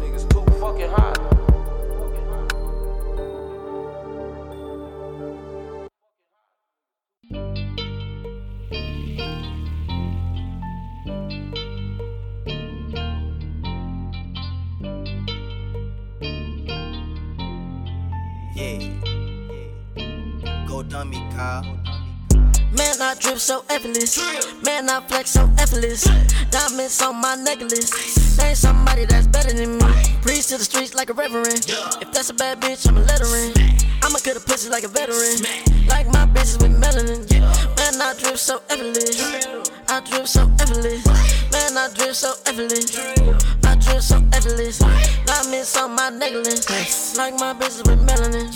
Niggas 0.00 0.28
too 0.30 0.44
fucking 0.58 0.90
hot. 0.90 1.19
Drip 23.20 23.38
so 23.38 23.64
effortless. 23.68 24.18
Man, 24.64 24.88
I 24.88 25.00
flex 25.06 25.30
so 25.30 25.48
effortless. 25.58 26.04
Diamonds 26.50 27.00
on 27.02 27.20
my 27.20 27.36
necklace. 27.36 28.36
There 28.36 28.48
ain't 28.48 28.56
somebody 28.56 29.04
that's 29.04 29.26
better 29.26 29.52
than 29.52 29.78
me. 29.78 29.86
Preach 30.22 30.48
to 30.48 30.58
the 30.58 30.64
streets 30.64 30.94
like 30.94 31.10
a 31.10 31.12
reverend. 31.12 31.66
If 32.00 32.12
that's 32.12 32.30
a 32.30 32.34
bad 32.34 32.60
bitch, 32.60 32.88
I'ma 32.88 33.00
let 33.00 33.20
her 33.20 33.36
in. 33.36 33.52
I'ma 34.02 34.18
cut 34.24 34.36
a 34.36 34.40
pussy 34.40 34.70
like 34.70 34.84
a 34.84 34.88
veteran. 34.88 35.44
Like 35.86 36.06
my 36.08 36.24
bitches 36.26 36.60
with 36.60 36.72
melanin. 36.72 37.28
Man, 37.76 38.00
I 38.00 38.14
drip 38.18 38.38
so 38.38 38.62
effortless. 38.70 39.20
I 39.88 40.00
drip 40.00 40.26
so 40.26 40.50
effortless. 40.58 41.04
Man, 41.52 41.76
I 41.76 41.88
drip 41.94 42.14
so 42.14 42.32
effortless. 42.46 42.96
I 43.64 43.76
drip 43.76 44.00
so 44.00 44.16
effortless. 44.32 44.78
Diamonds 44.78 45.76
on 45.76 45.94
my 45.94 46.08
necklace. 46.08 47.16
Like 47.16 47.34
my 47.34 47.52
bitches 47.52 47.86
with 47.86 48.00
melanin. 48.08 48.48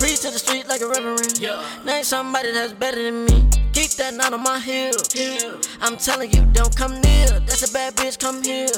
Preach 0.00 0.20
to 0.22 0.30
the 0.30 0.38
street 0.38 0.66
like 0.68 0.80
a 0.80 0.88
reverend. 0.88 1.40
Name 1.86 2.02
somebody 2.02 2.50
that's 2.52 2.72
better 2.72 3.02
than 3.02 3.24
me. 3.24 3.67
That 3.98 4.14
knot 4.14 4.32
on 4.32 4.44
my 4.44 4.60
heel. 4.60 4.94
I'm 5.80 5.96
telling 5.96 6.30
you, 6.32 6.46
don't 6.52 6.74
come 6.76 7.00
near. 7.00 7.26
That's 7.40 7.68
a 7.68 7.72
bad 7.72 7.96
bitch, 7.96 8.16
come 8.16 8.44
here. 8.44 8.68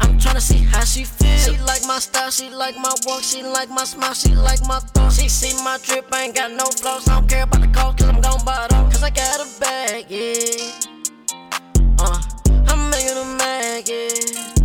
I'm 0.00 0.18
trying 0.18 0.36
to 0.36 0.40
see 0.40 0.64
how 0.64 0.82
she 0.82 1.04
feel. 1.04 1.36
She 1.36 1.58
like 1.58 1.84
my 1.86 1.98
style, 1.98 2.30
she 2.30 2.48
like 2.48 2.74
my 2.78 2.94
walk, 3.04 3.22
she 3.22 3.42
like 3.42 3.68
my 3.68 3.84
smile, 3.84 4.14
she 4.14 4.34
like 4.34 4.66
my 4.66 4.78
thought. 4.78 5.12
She 5.12 5.28
see 5.28 5.52
my 5.62 5.78
drip, 5.82 6.06
I 6.10 6.22
ain't 6.22 6.34
got 6.34 6.52
no 6.52 6.64
flaws. 6.64 7.06
I 7.06 7.20
don't 7.20 7.28
care 7.28 7.42
about 7.42 7.60
the 7.60 7.68
cost, 7.68 7.98
cause 7.98 8.08
I'm 8.08 8.22
gon' 8.22 8.42
buy 8.46 8.64
it. 8.64 8.70
Cause 8.70 9.02
I 9.02 9.10
got 9.10 9.40
a 9.40 9.60
bag, 9.60 10.06
yeah. 10.08 10.72
Uh, 11.98 12.18
I'm 12.68 12.88
making 12.88 13.18
a 13.18 13.36
mag, 13.36 13.88
yeah. 13.90 14.59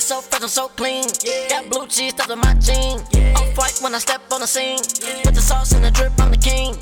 So 0.00 0.20
fresh 0.20 0.42
and 0.42 0.50
so 0.50 0.68
clean. 0.68 1.04
Yeah. 1.24 1.48
Got 1.48 1.70
blue 1.70 1.86
cheese 1.88 2.12
stuffed 2.12 2.30
in 2.30 2.38
my 2.38 2.54
jeans. 2.54 3.02
Off 3.36 3.58
white 3.58 3.78
when 3.82 3.94
I 3.94 3.98
step 3.98 4.22
on 4.32 4.40
the 4.40 4.46
scene. 4.46 4.78
Put 5.24 5.34
the 5.34 5.40
sauce 5.40 5.72
and 5.72 5.84
the 5.84 5.90
drip, 5.90 6.12
I'm 6.20 6.30
the 6.30 6.36
king. 6.36 6.76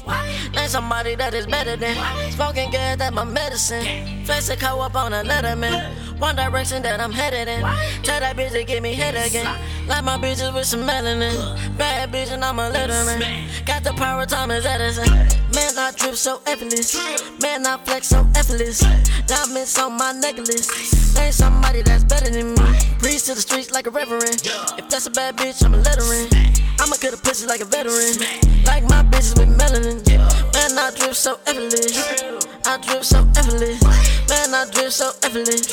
Name 0.55 0.69
somebody 0.69 1.15
that 1.17 1.33
is 1.35 1.47
better 1.47 1.77
than 1.77 1.97
smoking 2.33 2.71
good, 2.71 2.99
that 2.99 3.15
my 3.15 3.25
medicine. 3.25 4.25
Flex 4.27 4.51
a 4.51 4.57
co 4.57 4.81
up 4.81 4.95
on 4.95 5.13
a 5.15 5.25
letterman. 5.25 6.21
One 6.21 6.37
direction 6.37 6.83
that 6.83 7.01
I'm 7.01 7.11
headed 7.11 7.49
in. 7.49 7.63
Tell 8.03 8.21
that 8.21 8.37
bitch 8.37 8.53
to 8.53 8.65
give 8.65 8.83
me 8.83 8.95
head 8.95 9.15
again. 9.15 9.47
Like 9.89 10.05
my 10.05 10.19
bitches 10.19 10.55
with 10.55 10.67
some 10.67 10.83
melanin. 10.83 11.79
Bad 11.79 12.13
bitch 12.13 12.31
and 12.31 12.45
I'm 12.45 12.59
a 12.59 12.71
letterman. 12.71 13.67
Got 13.67 13.83
the 13.83 13.93
power, 13.95 14.23
of 14.23 14.29
Thomas 14.29 14.65
Edison. 14.65 15.09
Man, 15.55 15.79
I 15.79 15.91
drip 15.97 16.15
so 16.15 16.43
effortless. 16.47 16.95
Man, 17.41 17.67
I 17.67 17.79
flex 17.79 18.09
so 18.09 18.27
effortless. 18.37 18.81
Diamonds 19.27 19.79
on 19.79 19.97
my 19.97 20.13
necklace. 20.13 21.15
Name 21.17 21.33
somebody 21.33 21.83
that's 21.83 22.05
better 22.05 22.31
than 22.31 22.55
me. 22.55 23.06
Breeze 23.07 23.23
to 23.23 23.35
the 23.35 23.41
streets 23.41 23.71
like 23.71 23.87
a 23.87 23.91
reverend. 23.91 24.43
If 24.75 24.91
that's 24.91 25.07
a 25.07 25.13
bad 25.13 25.37
bitch, 25.37 25.65
I'm 25.65 25.75
a 25.75 25.77
lettering. 25.77 26.27
I'ma 26.81 26.97
cut 26.99 27.15
a 27.15 27.17
pussy 27.17 27.47
like 27.47 27.61
a 27.61 27.65
veteran. 27.65 28.19
Like 28.67 28.83
my 28.83 29.07
bitches 29.07 29.39
with 29.39 29.47
melanin. 29.47 30.03
Man, 30.51 30.75
I 30.77 30.91
drip 30.91 31.15
so 31.15 31.39
effortless. 31.47 31.95
I 32.67 32.79
drip 32.83 33.05
so 33.05 33.23
effortless. 33.39 33.79
Man, 34.27 34.53
I 34.53 34.67
drip 34.75 34.91
so 34.91 35.13
effortless. 35.23 35.73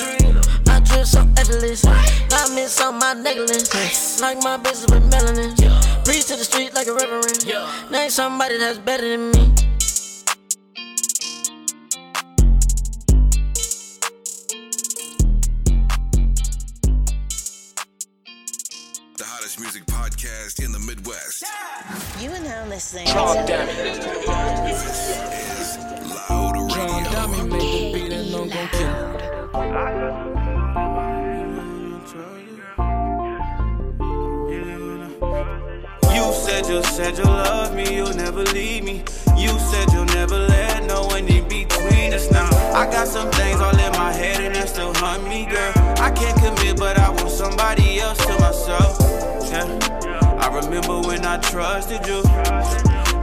I 0.69 0.79
drip 0.85 1.07
so 1.07 1.25
effortless. 1.35 1.81
Diamonds 2.29 2.79
on 2.79 2.99
my 2.99 3.13
necklace. 3.13 4.21
Like 4.21 4.37
my 4.43 4.59
bitches 4.59 4.85
with 4.93 5.01
melanin. 5.09 5.57
Breeze 6.05 6.25
to 6.25 6.35
the 6.35 6.43
street 6.43 6.75
like 6.75 6.85
a 6.85 6.93
reverend. 6.93 7.49
Name 7.89 8.11
somebody 8.11 8.59
that's 8.59 8.77
better 8.77 9.09
than 9.09 9.31
me. 9.31 9.72
The 19.53 19.59
hottest 19.61 19.75
music 19.75 19.85
podcast 19.85 20.63
in 20.63 20.71
the 20.71 20.79
Midwest. 20.79 21.43
You 22.19 22.31
are 22.31 22.39
now 22.39 22.65
listening 22.65 23.07
John 23.07 23.45
to 23.45 23.53
Loud 26.29 26.69
John 26.69 27.03
Dummy 27.11 27.41
make 27.49 27.61
the 27.61 27.93
beat 27.93 28.13
and 28.13 28.35
I'm 28.35 28.49
gon' 28.49 28.67
kill 28.69 28.89
it. 29.15 29.33
You 36.15 36.33
said 36.33 36.67
you 36.67 36.83
said 36.83 37.17
you 37.17 37.25
love 37.25 37.75
me, 37.75 37.95
you'll 37.95 38.13
never 38.13 38.43
leave 38.43 38.83
me. 38.83 39.03
You 39.37 39.49
said 39.59 39.91
you'll 39.91 40.05
never 40.05 40.37
let 40.37 40.85
no 40.85 41.05
one 41.05 41.27
in 41.27 41.47
between 41.47 42.13
us 42.13 42.31
now. 42.31 42.49
I 42.73 42.85
got 42.89 43.07
some 43.07 43.29
things 43.31 43.59
all 43.59 43.77
in 43.77 43.91
my 43.93 44.11
head 44.13 44.41
and 44.41 44.55
that 44.55 44.69
still 44.69 44.93
hunt 44.95 45.27
me, 45.27 45.45
girl. 45.45 45.73
I 45.97 46.11
can't 46.11 46.37
commit, 46.39 46.77
but 46.77 46.97
I 46.97 47.09
want 47.09 47.22
somebody 47.43 47.99
else 47.99 48.17
to 48.25 48.33
myself. 48.39 48.97
Yeah. 49.51 49.67
I 50.39 50.47
remember 50.59 51.01
when 51.01 51.25
I 51.25 51.37
trusted 51.39 52.05
you. 52.07 52.21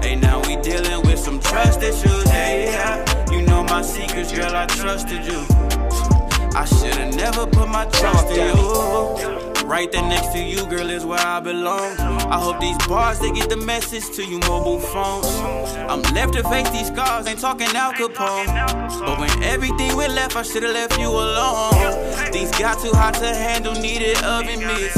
Hey, 0.03 0.17
now 0.17 0.43
we 0.47 0.57
dealing 0.57 1.01
with 1.07 1.19
some 1.19 1.41
trust 1.41 1.83
issues. 1.83 2.29
Hey, 2.29 2.67
yeah. 2.67 2.95
You 3.33 3.43
know 3.43 3.63
my 3.65 3.83
secrets, 3.83 4.33
girl, 4.33 4.55
I 4.55 4.67
trusted 4.67 5.25
you. 5.25 5.41
I 6.55 6.65
should've 6.67 7.15
never 7.17 7.47
put 7.47 7.69
my 7.69 7.87
trust 7.87 8.29
in 8.31 8.57
you. 8.57 9.50
Right 9.71 9.93
there 9.93 10.03
next 10.03 10.33
to 10.33 10.43
you, 10.43 10.67
girl, 10.67 10.91
is 10.91 11.07
where 11.07 11.21
I 11.21 11.39
belong. 11.39 11.97
I 12.01 12.41
hope 12.41 12.59
these 12.59 12.77
bars 12.89 13.21
they 13.21 13.31
get 13.31 13.49
the 13.49 13.57
message 13.57 14.11
to 14.17 14.25
you 14.25 14.41
mobile 14.41 14.81
phones. 14.81 15.29
I'm 15.89 16.03
left 16.13 16.33
to 16.33 16.43
face 16.43 16.69
these 16.71 16.89
scars, 16.89 17.29
ain't 17.29 17.39
talking 17.39 17.69
Al 17.69 17.93
Capone. 17.93 18.49
But 18.99 19.21
when 19.21 19.45
everything 19.45 19.97
went 19.97 20.15
left, 20.15 20.35
I 20.35 20.43
should've 20.43 20.73
left 20.73 20.99
you 20.99 21.09
alone. 21.09 21.71
These 22.33 22.51
got 22.59 22.83
too 22.83 22.91
hot 22.91 23.15
to 23.23 23.33
handle, 23.33 23.73
needed 23.75 24.21
oven 24.25 24.59
mitts. 24.59 24.97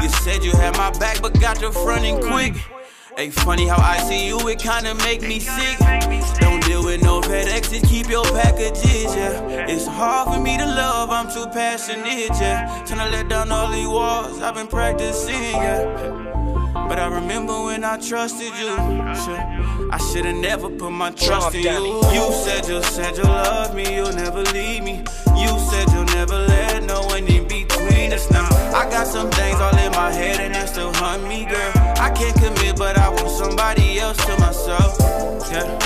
You 0.00 0.08
said 0.22 0.44
you 0.44 0.52
had 0.52 0.76
my 0.76 0.96
back, 1.00 1.20
but 1.20 1.40
got 1.40 1.60
your 1.60 1.72
front 1.72 2.04
end 2.04 2.22
quick. 2.22 2.54
Ain't 3.18 3.34
funny 3.34 3.66
how 3.66 3.82
I 3.82 3.98
see 4.06 4.28
you, 4.28 4.38
it 4.46 4.60
kinda 4.60 4.94
make 5.02 5.20
me 5.22 5.40
sick. 5.40 5.78
Don't 6.38 6.64
with 6.96 7.04
no 7.04 7.20
FedExes, 7.20 7.86
keep 7.88 8.08
your 8.08 8.24
packages, 8.24 9.14
yeah. 9.14 9.66
It's 9.68 9.86
hard 9.86 10.32
for 10.32 10.40
me 10.40 10.56
to 10.56 10.64
love, 10.64 11.10
I'm 11.10 11.30
too 11.30 11.46
passionate, 11.52 12.30
yeah. 12.40 12.84
Tryna 12.86 13.10
let 13.10 13.28
down 13.28 13.52
all 13.52 13.70
these 13.70 13.86
walls, 13.86 14.40
I've 14.40 14.54
been 14.54 14.66
practicing, 14.66 15.34
yeah. 15.34 16.22
But 16.88 16.98
I 16.98 17.08
remember 17.08 17.64
when 17.64 17.84
I 17.84 17.98
trusted 17.98 18.52
you. 18.60 18.76
Shit, 19.24 19.42
I 19.90 19.98
should've 20.12 20.36
never 20.36 20.70
put 20.70 20.90
my 20.90 21.10
trust 21.10 21.54
in 21.54 21.62
you. 21.62 21.96
You 22.12 22.32
said 22.32 22.68
you 22.68 22.82
said 22.82 23.16
you 23.16 23.24
love 23.24 23.74
me, 23.74 23.96
you'll 23.96 24.12
never 24.12 24.42
leave 24.52 24.84
me. 24.84 25.04
You 25.36 25.52
said 25.68 25.90
you'll 25.92 26.04
never 26.14 26.38
let 26.38 26.84
no 26.84 27.02
one 27.02 27.26
in 27.26 27.48
between 27.48 28.12
us 28.12 28.30
now. 28.30 28.48
I 28.72 28.88
got 28.88 29.06
some 29.06 29.30
things 29.30 29.60
all 29.60 29.76
in 29.76 29.90
my 29.92 30.12
head 30.12 30.40
and 30.40 30.54
that 30.54 30.68
still 30.68 30.92
hunt 30.94 31.26
me, 31.26 31.44
girl. 31.44 31.72
I 31.98 32.10
can't 32.10 32.36
commit, 32.36 32.76
but 32.76 32.96
I 32.96 33.08
want 33.08 33.30
somebody 33.30 33.98
else 33.98 34.18
to 34.24 34.38
myself. 34.38 34.96
Yeah. 35.50 35.85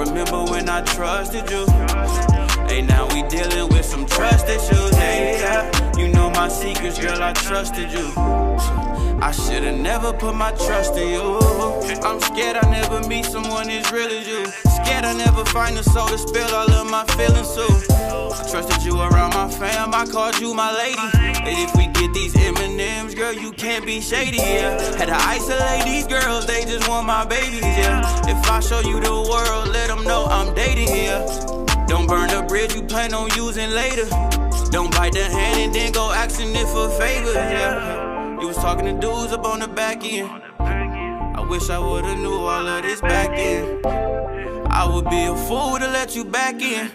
Remember 0.00 0.44
when 0.44 0.66
I 0.66 0.80
trusted 0.80 1.50
you. 1.50 1.66
Hey, 2.66 2.80
now 2.80 3.06
we 3.12 3.22
dealing 3.28 3.68
with 3.68 3.84
some 3.84 4.06
trust 4.06 4.48
issues. 4.48 4.96
Hey, 4.96 5.38
yeah. 5.38 5.70
You 5.98 6.08
know 6.08 6.30
my 6.30 6.48
secrets, 6.48 6.98
girl, 6.98 7.22
I 7.22 7.34
trusted 7.34 7.92
you. 7.92 8.10
I 8.16 9.30
should've 9.30 9.78
never 9.78 10.14
put 10.14 10.34
my 10.34 10.52
trust 10.52 10.96
in 10.96 11.08
you. 11.08 11.38
I'm 12.02 12.18
scared 12.18 12.56
I 12.56 12.70
never 12.70 13.06
meet 13.08 13.26
someone 13.26 13.68
as 13.68 13.92
real 13.92 14.08
as 14.08 14.26
you. 14.26 14.69
Scared 14.90 15.04
I 15.04 15.12
never 15.12 15.44
find 15.44 15.78
a 15.78 15.84
soul 15.84 16.08
to 16.08 16.18
spill 16.18 16.52
all 16.52 16.68
of 16.68 16.90
my 16.90 17.04
feelings 17.14 17.54
to. 17.54 17.62
I 17.62 18.50
trusted 18.50 18.82
you 18.82 18.98
around 18.98 19.34
my 19.34 19.48
fam, 19.48 19.94
I 19.94 20.04
called 20.04 20.40
you 20.40 20.52
my 20.52 20.76
lady. 20.76 20.98
And 21.14 21.46
if 21.46 21.76
we 21.76 21.86
get 21.86 22.12
these 22.12 22.34
M&M's, 22.34 23.14
girl, 23.14 23.32
you 23.32 23.52
can't 23.52 23.86
be 23.86 24.00
shady, 24.00 24.38
yeah. 24.38 24.80
Had 24.98 25.06
to 25.06 25.14
isolate 25.14 25.84
these 25.84 26.08
girls, 26.08 26.44
they 26.46 26.64
just 26.64 26.88
want 26.88 27.06
my 27.06 27.24
babies, 27.24 27.62
yeah. 27.62 28.02
If 28.26 28.50
I 28.50 28.58
show 28.58 28.80
you 28.80 28.98
the 28.98 29.14
world, 29.14 29.68
let 29.68 29.86
them 29.86 30.02
know 30.02 30.26
I'm 30.26 30.52
dating, 30.56 30.88
yeah. 30.88 31.24
Don't 31.86 32.08
burn 32.08 32.26
the 32.26 32.44
bridge 32.48 32.74
you 32.74 32.82
plan 32.82 33.14
on 33.14 33.30
using 33.36 33.70
later. 33.70 34.06
Don't 34.72 34.90
bite 34.90 35.12
the 35.12 35.22
hand 35.22 35.60
and 35.60 35.72
then 35.72 35.92
go 35.92 36.10
asking 36.10 36.50
it 36.50 36.66
for 36.66 36.90
favors, 36.98 37.36
yeah. 37.36 38.40
You 38.40 38.48
was 38.48 38.56
talking 38.56 38.86
to 38.86 39.00
dudes 39.00 39.32
up 39.32 39.44
on 39.44 39.60
the 39.60 39.68
back 39.68 40.02
end. 40.02 40.28
I 40.58 41.46
wish 41.48 41.70
I 41.70 41.78
would've 41.78 42.18
knew 42.18 42.34
all 42.34 42.66
of 42.66 42.82
this 42.82 43.00
back 43.00 43.30
end. 43.38 44.10
I 44.72 44.86
would 44.86 45.08
be 45.10 45.24
a 45.24 45.34
fool 45.34 45.78
to 45.78 45.86
let 45.86 46.14
you 46.14 46.24
back 46.24 46.62
in. 46.62 46.90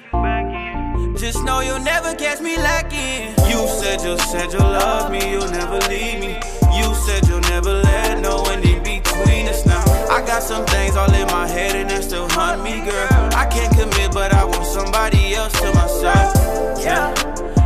Just 1.17 1.43
know 1.43 1.59
you'll 1.61 1.80
never 1.80 2.15
catch 2.15 2.41
me 2.41 2.57
lacking. 2.57 3.30
You 3.49 3.67
said 3.67 4.01
you 4.01 4.17
said 4.17 4.51
you 4.53 4.59
love 4.59 5.11
me, 5.11 5.32
you'll 5.32 5.51
never 5.51 5.80
leave 5.88 6.19
me. 6.19 6.39
You 6.78 6.93
said 7.05 7.28
you'll 7.28 7.41
never 7.41 7.73
let 7.73 8.19
no 8.19 8.41
one 8.41 8.63
in 8.63 8.84
between 8.84 9.47
us 9.47 9.65
now. 9.65 9.84
I 10.09 10.26
got 10.26 10.43
some 10.43 10.65
things 10.65 10.95
all 10.95 11.13
in 11.13 11.28
my 11.28 11.47
head 11.47 11.76
and 11.76 11.89
they 11.89 12.01
still 12.01 12.28
haunt 12.30 12.63
me, 12.63 12.82
girl. 12.82 13.07
I 13.34 13.45
can't 13.45 13.73
commit, 13.73 14.11
but 14.13 14.34
I 14.34 14.43
want 14.43 14.65
somebody 14.65 15.34
else 15.36 15.53
to 15.61 15.73
my 15.73 15.88
side. 15.88 16.80
Yeah. 16.80 17.13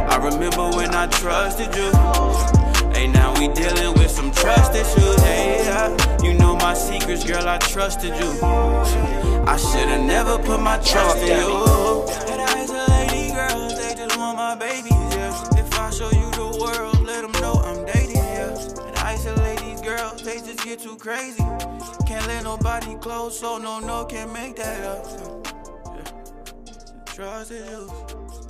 I 0.10 0.18
remember 0.18 0.70
when 0.76 0.93
I 0.93 1.07
trusted 1.07 1.76
you. 1.76 2.59
Hey, 3.00 3.08
now 3.08 3.32
we 3.39 3.47
dealing 3.47 3.93
with 3.93 4.12
some 4.12 4.30
trust 4.30 4.76
issues. 4.76 5.22
Hey, 5.22 5.64
yeah. 5.64 6.22
you 6.22 6.34
know 6.34 6.58
my 6.58 6.74
secrets, 6.74 7.24
girl. 7.24 7.47
I 7.47 7.58
trusted 7.60 8.14
you. 8.14 8.30
I 9.47 9.56
should've 9.56 10.04
never 10.04 10.38
put 10.38 10.60
my 10.60 10.78
trust 10.80 11.20
in 11.20 11.28
you. 11.30 11.64
And 12.28 12.41
I 12.41 12.62
isolate 12.62 13.12
these 13.12 13.32
girls, 13.32 13.80
they 13.80 13.95
just 13.95 14.18
want 14.18 14.36
my 14.36 14.54
babies. 14.54 14.91
Yeah. 14.91 15.62
If 15.62 15.80
I 15.80 15.89
show 15.91 16.12
you 16.12 16.30
the 16.32 16.60
world, 16.60 17.00
let 17.06 17.22
them 17.22 17.32
know 17.41 17.54
I'm 17.64 17.86
dating. 17.86 18.18
Yeah. 18.18 18.88
And 18.88 18.97
I 18.97 19.14
isolate 19.14 19.60
these 19.62 19.80
girls, 19.80 20.22
they 20.22 20.39
just 20.39 20.62
get 20.66 20.82
too 20.82 20.97
crazy. 20.97 21.41
Can't 22.06 22.28
let 22.28 22.43
nobody 22.43 22.95
close, 22.95 23.39
so 23.39 23.58
no, 23.58 23.80
no, 23.80 24.04
can't 24.04 24.34
make 24.34 24.58
that 24.58 24.84
up. 24.84 25.47
Yeah. 25.95 27.06
Trust 27.06 27.52
issues. 27.54 28.49